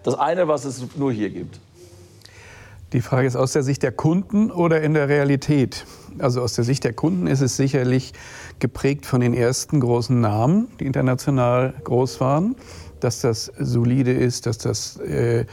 das 0.03 0.15
eine, 0.15 0.49
was 0.49 0.65
es 0.65 0.85
nur 0.97 1.13
hier 1.13 1.31
gibt? 1.31 1.61
Die 2.93 3.01
Frage 3.01 3.27
ist 3.27 3.37
aus 3.37 3.53
der 3.53 3.63
Sicht 3.65 3.83
der 3.83 3.91
Kunden 3.91 4.51
oder 4.51 4.81
in 4.81 4.95
der 4.95 5.09
Realität? 5.09 5.85
Also 6.19 6.41
aus 6.41 6.55
der 6.55 6.65
Sicht 6.65 6.85
der 6.85 6.93
Kunden 6.93 7.27
ist 7.27 7.41
es 7.41 7.57
sicherlich 7.57 8.13
geprägt 8.59 9.07
von 9.07 9.21
den 9.21 9.35
ersten 9.35 9.81
großen 9.81 10.21
Namen, 10.21 10.69
die 10.79 10.87
international 10.87 11.75
groß 11.83 12.21
waren, 12.21 12.55
dass 13.01 13.21
das 13.21 13.53
solide 13.59 14.13
ist, 14.13 14.47
dass 14.47 14.59
das 14.59 14.99
äh, 14.99 15.47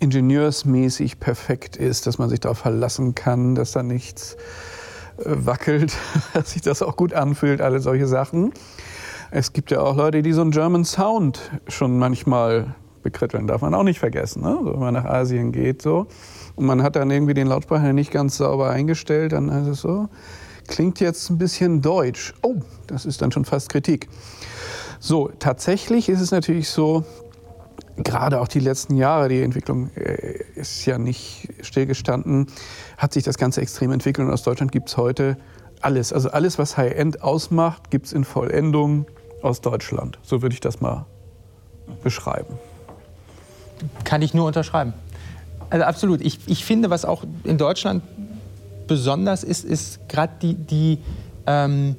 ingenieursmäßig 0.00 1.20
perfekt 1.20 1.76
ist, 1.76 2.06
dass 2.06 2.18
man 2.18 2.28
sich 2.28 2.40
darauf 2.40 2.58
verlassen 2.58 3.14
kann, 3.14 3.54
dass 3.54 3.72
da 3.72 3.82
nichts 3.82 4.36
äh, 5.18 5.24
wackelt, 5.26 5.96
dass 6.34 6.52
sich 6.52 6.62
das 6.62 6.82
auch 6.82 6.96
gut 6.96 7.12
anfühlt, 7.12 7.60
alle 7.60 7.80
solche 7.80 8.06
Sachen. 8.06 8.52
Es 9.30 9.52
gibt 9.52 9.70
ja 9.70 9.80
auch 9.80 9.96
Leute, 9.96 10.22
die 10.22 10.32
so 10.32 10.40
einen 10.40 10.50
German 10.50 10.84
Sound 10.84 11.38
schon 11.68 11.98
manchmal 11.98 12.74
bekritteln, 13.02 13.46
darf 13.46 13.62
man 13.62 13.74
auch 13.74 13.84
nicht 13.84 14.00
vergessen, 14.00 14.42
ne? 14.42 14.58
wenn 14.62 14.80
man 14.80 14.94
nach 14.94 15.04
Asien 15.04 15.52
geht. 15.52 15.82
So. 15.82 16.06
Und 16.56 16.66
man 16.66 16.82
hat 16.82 16.96
dann 16.96 17.10
irgendwie 17.10 17.34
den 17.34 17.46
Lautsprecher 17.46 17.92
nicht 17.92 18.10
ganz 18.10 18.36
sauber 18.36 18.70
eingestellt, 18.70 19.32
dann 19.32 19.52
heißt 19.52 19.68
es 19.68 19.80
so, 19.80 20.08
klingt 20.66 21.00
jetzt 21.00 21.30
ein 21.30 21.38
bisschen 21.38 21.82
deutsch. 21.82 22.34
Oh, 22.42 22.56
das 22.86 23.06
ist 23.06 23.22
dann 23.22 23.32
schon 23.32 23.44
fast 23.44 23.70
Kritik. 23.70 24.08
So, 24.98 25.30
tatsächlich 25.38 26.08
ist 26.08 26.20
es 26.20 26.30
natürlich 26.30 26.68
so, 26.68 27.04
gerade 28.04 28.40
auch 28.40 28.48
die 28.48 28.60
letzten 28.60 28.96
Jahre, 28.96 29.28
die 29.28 29.42
Entwicklung 29.42 29.90
äh, 29.96 30.44
ist 30.54 30.84
ja 30.86 30.98
nicht 30.98 31.48
stillgestanden, 31.62 32.46
hat 32.96 33.12
sich 33.12 33.24
das 33.24 33.38
Ganze 33.38 33.60
extrem 33.60 33.92
entwickelt 33.92 34.26
und 34.26 34.32
aus 34.32 34.42
Deutschland 34.42 34.72
gibt 34.72 34.88
es 34.88 34.96
heute 34.96 35.36
alles. 35.80 36.12
Also 36.12 36.30
alles, 36.30 36.58
was 36.58 36.76
High-End 36.76 37.22
ausmacht, 37.22 37.90
gibt 37.90 38.06
es 38.06 38.12
in 38.12 38.24
Vollendung 38.24 39.06
aus 39.42 39.60
Deutschland. 39.60 40.18
So 40.22 40.42
würde 40.42 40.54
ich 40.54 40.60
das 40.60 40.80
mal 40.80 41.06
beschreiben. 42.02 42.58
Kann 44.04 44.22
ich 44.22 44.34
nur 44.34 44.46
unterschreiben. 44.46 44.92
Also 45.70 45.84
absolut. 45.84 46.20
Ich, 46.20 46.40
ich 46.46 46.64
finde, 46.64 46.90
was 46.90 47.04
auch 47.04 47.24
in 47.44 47.56
Deutschland 47.56 48.02
besonders 48.86 49.44
ist, 49.44 49.64
ist 49.64 50.08
gerade 50.08 50.32
die, 50.42 50.54
die 50.54 50.98
ähm, 51.46 51.96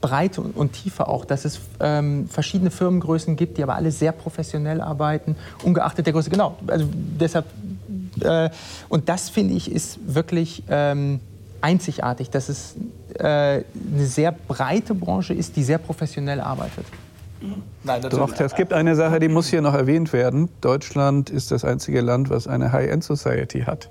Breite 0.00 0.40
und, 0.40 0.72
Tiefe 0.72 1.08
auch, 1.08 1.24
dass 1.24 1.44
es 1.44 1.60
ähm, 1.80 2.28
verschiedene 2.28 2.70
Firmengrößen 2.70 3.36
gibt, 3.36 3.58
die 3.58 3.62
aber 3.62 3.74
alle 3.74 3.90
sehr 3.90 4.12
professionell 4.12 4.80
arbeiten, 4.80 5.36
ungeachtet 5.62 6.06
der 6.06 6.12
Größe. 6.12 6.30
Genau, 6.30 6.56
also 6.66 6.86
deshalb, 6.92 7.46
äh, 8.20 8.50
und 8.88 9.08
das 9.08 9.30
finde 9.30 9.54
ich 9.54 9.70
ist 9.70 9.98
wirklich 10.06 10.62
ähm, 10.68 11.20
einzigartig, 11.60 12.30
dass 12.30 12.48
es 12.48 12.74
äh, 13.18 13.22
eine 13.24 13.64
sehr 13.98 14.32
breite 14.32 14.94
Branche 14.94 15.34
ist, 15.34 15.56
die 15.56 15.64
sehr 15.64 15.78
professionell 15.78 16.40
arbeitet. 16.40 16.86
Nein, 17.84 18.02
Doch, 18.02 18.32
es 18.40 18.54
gibt 18.54 18.72
eine 18.72 18.96
Sache, 18.96 19.18
die 19.18 19.28
muss 19.28 19.48
hier 19.48 19.60
noch 19.60 19.74
erwähnt 19.74 20.12
werden. 20.12 20.48
Deutschland 20.60 21.30
ist 21.30 21.50
das 21.50 21.64
einzige 21.64 22.00
Land, 22.00 22.30
was 22.30 22.46
eine 22.46 22.72
High-End-Society 22.72 23.62
hat. 23.62 23.90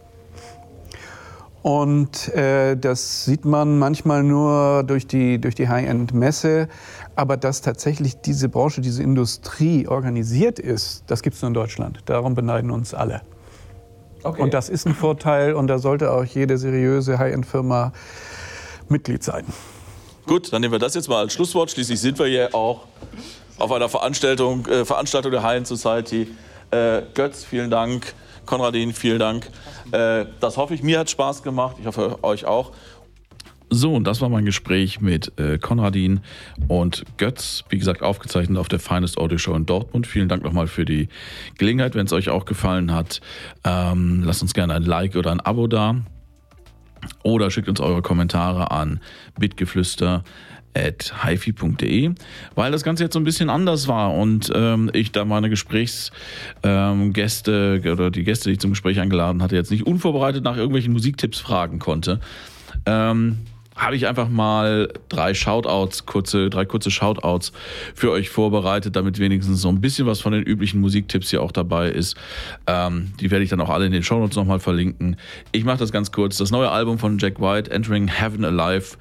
Und 1.65 2.31
äh, 2.35 2.77
das 2.77 3.25
sieht 3.25 3.43
man 3.43 3.79
manchmal 3.79 4.21
nur 4.21 4.83
durch 4.83 5.07
die, 5.07 5.41
durch 5.41 5.55
die 5.55 5.67
High-End-Messe. 5.67 6.67
Aber 7.15 7.37
dass 7.37 7.61
tatsächlich 7.61 8.21
diese 8.21 8.49
Branche, 8.49 8.81
diese 8.81 9.01
Industrie 9.01 9.87
organisiert 9.87 10.59
ist, 10.59 11.05
das 11.07 11.23
gibt 11.23 11.37
es 11.37 11.41
nur 11.41 11.47
in 11.47 11.55
Deutschland. 11.55 12.01
Darum 12.05 12.35
beneiden 12.35 12.69
uns 12.69 12.93
alle. 12.93 13.23
Okay. 14.21 14.43
Und 14.43 14.53
das 14.53 14.69
ist 14.69 14.85
ein 14.85 14.93
Vorteil 14.93 15.55
und 15.55 15.65
da 15.65 15.79
sollte 15.79 16.11
auch 16.11 16.23
jede 16.23 16.59
seriöse 16.59 17.17
High-End-Firma 17.17 17.93
Mitglied 18.87 19.23
sein. 19.23 19.43
Gut, 20.27 20.53
dann 20.53 20.61
nehmen 20.61 20.73
wir 20.73 20.79
das 20.79 20.93
jetzt 20.93 21.09
mal 21.09 21.21
als 21.21 21.33
Schlusswort. 21.33 21.71
Schließlich 21.71 21.99
sind 21.99 22.19
wir 22.19 22.27
hier 22.27 22.53
auch 22.53 22.85
auf 23.57 23.71
einer 23.71 23.89
Veranstaltung, 23.89 24.67
äh, 24.67 24.85
Veranstaltung 24.85 25.31
der 25.31 25.41
High-End 25.41 25.65
Society. 25.65 26.27
Äh, 26.69 27.01
Götz, 27.15 27.43
vielen 27.43 27.71
Dank. 27.71 28.13
Konradin, 28.45 28.93
vielen 28.93 29.19
Dank. 29.19 29.49
Äh, 29.91 30.25
das 30.39 30.57
hoffe 30.57 30.73
ich, 30.73 30.83
mir 30.83 30.99
hat 30.99 31.09
Spaß 31.09 31.43
gemacht. 31.43 31.77
Ich 31.79 31.85
hoffe, 31.85 32.23
euch 32.23 32.45
auch. 32.45 32.71
So, 33.69 33.93
und 33.93 34.05
das 34.05 34.21
war 34.21 34.29
mein 34.29 34.45
Gespräch 34.45 35.01
mit 35.01 35.37
äh, 35.39 35.57
Konradin 35.57 36.21
und 36.67 37.03
Götz, 37.17 37.63
wie 37.69 37.79
gesagt, 37.79 38.03
aufgezeichnet 38.03 38.57
auf 38.57 38.67
der 38.67 38.79
Finest 38.79 39.17
Audio 39.17 39.37
Show 39.37 39.55
in 39.55 39.65
Dortmund. 39.65 40.05
Vielen 40.05 40.29
Dank 40.29 40.43
nochmal 40.43 40.67
für 40.67 40.85
die 40.85 41.09
Gelegenheit. 41.57 41.95
Wenn 41.95 42.05
es 42.05 42.13
euch 42.13 42.29
auch 42.29 42.45
gefallen 42.45 42.93
hat, 42.93 43.21
ähm, 43.63 44.23
lasst 44.23 44.43
uns 44.43 44.53
gerne 44.53 44.75
ein 44.75 44.83
Like 44.83 45.15
oder 45.15 45.31
ein 45.31 45.41
Abo 45.41 45.67
da. 45.67 45.95
Oder 47.23 47.51
schickt 47.51 47.69
uns 47.69 47.79
eure 47.79 48.01
Kommentare 48.01 48.71
an 48.71 48.99
bitgeflüster 50.75 51.23
hifi.de, 51.23 52.11
weil 52.55 52.71
das 52.71 52.83
Ganze 52.83 53.03
jetzt 53.03 53.13
so 53.13 53.19
ein 53.19 53.23
bisschen 53.23 53.49
anders 53.49 53.87
war 53.87 54.13
und 54.13 54.51
ähm, 54.53 54.91
ich 54.93 55.11
da 55.11 55.25
meine 55.25 55.49
Gesprächsgäste 55.49 57.81
ähm, 57.83 57.91
oder 57.91 58.11
die 58.11 58.23
Gäste, 58.23 58.49
die 58.49 58.53
ich 58.53 58.59
zum 58.59 58.69
Gespräch 58.71 58.99
eingeladen 58.99 59.41
hatte, 59.41 59.55
jetzt 59.55 59.71
nicht 59.71 59.87
unvorbereitet 59.87 60.43
nach 60.43 60.57
irgendwelchen 60.57 60.93
Musiktipps 60.93 61.39
fragen 61.39 61.79
konnte. 61.79 62.19
Ähm, 62.85 63.39
habe 63.75 63.95
ich 63.97 64.07
einfach 64.07 64.29
mal 64.29 64.93
drei 65.09 65.33
Shoutouts, 65.33 66.05
kurze, 66.05 66.49
drei 66.49 66.63
kurze 66.63 66.91
Shoutouts 66.91 67.51
für 67.93 68.09
euch 68.11 68.29
vorbereitet, 68.29 68.95
damit 68.95 69.19
wenigstens 69.19 69.61
so 69.61 69.67
ein 69.67 69.81
bisschen 69.81 70.07
was 70.07 70.21
von 70.21 70.31
den 70.31 70.43
üblichen 70.43 70.79
Musiktipps 70.79 71.29
hier 71.29 71.41
auch 71.41 71.51
dabei 71.51 71.89
ist. 71.89 72.15
Ähm, 72.67 73.11
die 73.19 73.31
werde 73.31 73.43
ich 73.43 73.49
dann 73.49 73.59
auch 73.59 73.69
alle 73.69 73.85
in 73.85 73.91
den 73.91 74.03
Shownotes 74.03 74.37
nochmal 74.37 74.61
verlinken. 74.61 75.17
Ich 75.51 75.65
mache 75.65 75.79
das 75.79 75.91
ganz 75.91 76.13
kurz. 76.13 76.37
Das 76.37 76.51
neue 76.51 76.71
Album 76.71 76.99
von 76.99 77.17
Jack 77.17 77.41
White, 77.41 77.69
Entering 77.69 78.07
Heaven 78.07 78.45
Alive, 78.45 78.95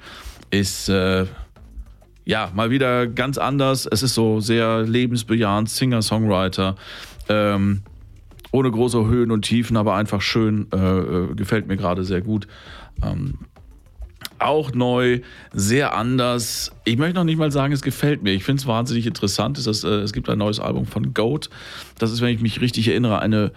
ist 0.51 0.89
äh, 0.89 1.25
ja 2.25 2.51
mal 2.53 2.69
wieder 2.71 3.07
ganz 3.07 3.37
anders. 3.37 3.87
Es 3.89 4.03
ist 4.03 4.15
so 4.15 4.39
sehr 4.39 4.81
lebensbejahend, 4.81 5.69
Singer-Songwriter. 5.69 6.75
Ähm, 7.29 7.81
ohne 8.51 8.71
große 8.71 9.05
Höhen 9.05 9.31
und 9.31 9.43
Tiefen, 9.43 9.77
aber 9.77 9.95
einfach 9.95 10.21
schön, 10.21 10.67
äh, 10.73 10.77
äh 10.77 11.35
gefällt 11.35 11.67
mir 11.67 11.77
gerade 11.77 12.03
sehr 12.03 12.21
gut. 12.21 12.47
Ähm, 13.03 13.35
auch 14.39 14.73
neu, 14.73 15.21
sehr 15.53 15.95
anders. 15.95 16.71
Ich 16.83 16.97
möchte 16.97 17.15
noch 17.15 17.23
nicht 17.23 17.37
mal 17.37 17.51
sagen, 17.51 17.73
es 17.73 17.81
gefällt 17.81 18.23
mir. 18.23 18.33
Ich 18.33 18.43
finde 18.43 18.61
es 18.61 18.67
wahnsinnig 18.67 19.05
interessant. 19.07 19.57
Es, 19.57 19.67
ist, 19.67 19.83
äh, 19.83 20.01
es 20.01 20.13
gibt 20.13 20.29
ein 20.29 20.37
neues 20.37 20.59
Album 20.59 20.85
von 20.85 21.13
Goat. 21.13 21.49
Das 21.99 22.11
ist, 22.11 22.21
wenn 22.21 22.33
ich 22.33 22.41
mich 22.41 22.61
richtig 22.61 22.87
erinnere, 22.87 23.19
eine, 23.19 23.51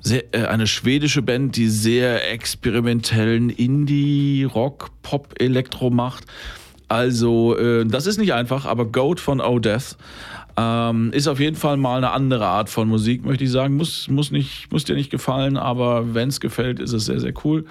sehr, 0.00 0.34
äh, 0.34 0.46
eine 0.46 0.66
schwedische 0.66 1.22
Band, 1.22 1.56
die 1.56 1.68
sehr 1.68 2.30
experimentellen 2.30 3.50
Indie, 3.50 4.44
Rock, 4.44 4.90
Pop, 5.02 5.34
Elektro 5.38 5.90
macht. 5.90 6.24
Also, 6.88 7.56
äh, 7.56 7.84
das 7.84 8.06
ist 8.06 8.18
nicht 8.18 8.32
einfach, 8.32 8.64
aber 8.64 8.86
Goat 8.86 9.20
von 9.20 9.40
O'Death 9.40 9.96
ähm, 10.56 11.12
ist 11.12 11.28
auf 11.28 11.38
jeden 11.38 11.56
Fall 11.56 11.76
mal 11.76 11.98
eine 11.98 12.10
andere 12.10 12.46
Art 12.46 12.70
von 12.70 12.88
Musik, 12.88 13.24
möchte 13.24 13.44
ich 13.44 13.50
sagen. 13.50 13.76
Muss, 13.76 14.08
muss, 14.08 14.30
nicht, 14.30 14.72
muss 14.72 14.84
dir 14.84 14.94
nicht 14.94 15.10
gefallen, 15.10 15.56
aber 15.56 16.14
wenn 16.14 16.28
es 16.28 16.40
gefällt, 16.40 16.80
ist 16.80 16.92
es 16.92 17.04
sehr, 17.04 17.20
sehr 17.20 17.34
cool. 17.44 17.64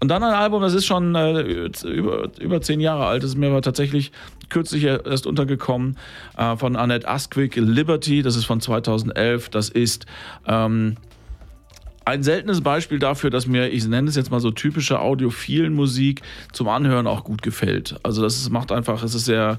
Und 0.00 0.08
dann 0.08 0.22
ein 0.22 0.34
Album, 0.34 0.62
das 0.62 0.72
ist 0.72 0.86
schon 0.86 1.14
äh, 1.14 1.40
über, 1.84 2.28
über 2.40 2.62
zehn 2.62 2.80
Jahre 2.80 3.06
alt, 3.06 3.22
das 3.22 3.30
ist 3.30 3.36
mir 3.36 3.48
aber 3.48 3.60
tatsächlich 3.60 4.12
kürzlich 4.48 4.84
erst 4.84 5.26
untergekommen, 5.26 5.96
äh, 6.36 6.56
von 6.56 6.76
Annette 6.76 7.08
Asquith, 7.08 7.56
Liberty, 7.56 8.22
das 8.22 8.36
ist 8.36 8.44
von 8.44 8.60
2011. 8.60 9.48
Das 9.48 9.68
ist 9.68 10.06
ähm, 10.46 10.96
ein 12.04 12.22
seltenes 12.22 12.60
Beispiel 12.60 12.98
dafür, 12.98 13.30
dass 13.30 13.46
mir, 13.46 13.68
ich 13.68 13.86
nenne 13.86 14.08
es 14.08 14.16
jetzt 14.16 14.30
mal 14.30 14.40
so 14.40 14.50
typische 14.50 15.00
audiophilen 15.00 15.74
Musik 15.74 16.22
zum 16.52 16.68
Anhören 16.68 17.06
auch 17.06 17.24
gut 17.24 17.42
gefällt. 17.42 17.98
Also 18.02 18.22
das 18.22 18.36
ist, 18.36 18.50
macht 18.50 18.72
einfach, 18.72 19.02
es 19.02 19.14
ist 19.14 19.26
sehr, 19.26 19.58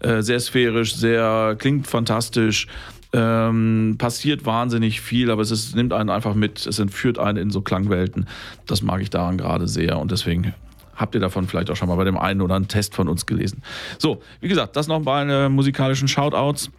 äh, 0.00 0.22
sehr 0.22 0.40
sphärisch, 0.40 0.94
sehr, 0.94 1.56
klingt 1.58 1.86
fantastisch, 1.86 2.66
ähm, 3.12 3.96
passiert 3.98 4.46
wahnsinnig 4.46 5.00
viel, 5.00 5.30
aber 5.30 5.42
es 5.42 5.50
ist, 5.50 5.76
nimmt 5.76 5.92
einen 5.92 6.08
einfach 6.08 6.34
mit, 6.34 6.66
es 6.66 6.78
entführt 6.78 7.18
einen 7.18 7.38
in 7.38 7.50
so 7.50 7.60
Klangwelten. 7.60 8.26
Das 8.66 8.82
mag 8.82 9.02
ich 9.02 9.10
daran 9.10 9.36
gerade 9.36 9.68
sehr 9.68 9.98
und 9.98 10.10
deswegen 10.10 10.54
habt 10.96 11.14
ihr 11.14 11.20
davon 11.20 11.46
vielleicht 11.46 11.70
auch 11.70 11.76
schon 11.76 11.88
mal 11.88 11.96
bei 11.96 12.04
dem 12.04 12.16
einen 12.16 12.40
oder 12.40 12.54
anderen 12.54 12.68
Test 12.68 12.94
von 12.94 13.08
uns 13.08 13.26
gelesen. 13.26 13.62
So, 13.98 14.22
wie 14.40 14.48
gesagt, 14.48 14.76
das 14.76 14.88
noch 14.88 15.02
bei 15.02 15.24
den 15.24 15.52
musikalischen 15.52 16.08
Shoutouts. 16.08 16.70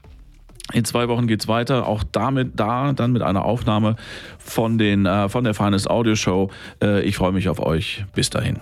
In 0.72 0.86
zwei 0.86 1.09
Wochen 1.09 1.28
geht 1.28 1.41
es 1.41 1.47
weiter, 1.47 1.88
auch 1.88 2.03
damit 2.11 2.51
da, 2.55 2.93
dann 2.93 3.11
mit 3.11 3.22
einer 3.22 3.43
Aufnahme 3.43 3.97
von, 4.38 4.78
den, 4.78 5.05
äh, 5.05 5.28
von 5.28 5.43
der 5.43 5.53
Finest 5.53 5.89
Audio 5.89 6.16
Show. 6.16 6.49
Äh, 6.82 7.01
ich 7.01 7.18
freue 7.18 7.34
mich 7.34 7.49
auf 7.49 7.59
euch. 7.59 8.05
Bis 8.16 8.30
dahin. 8.30 8.61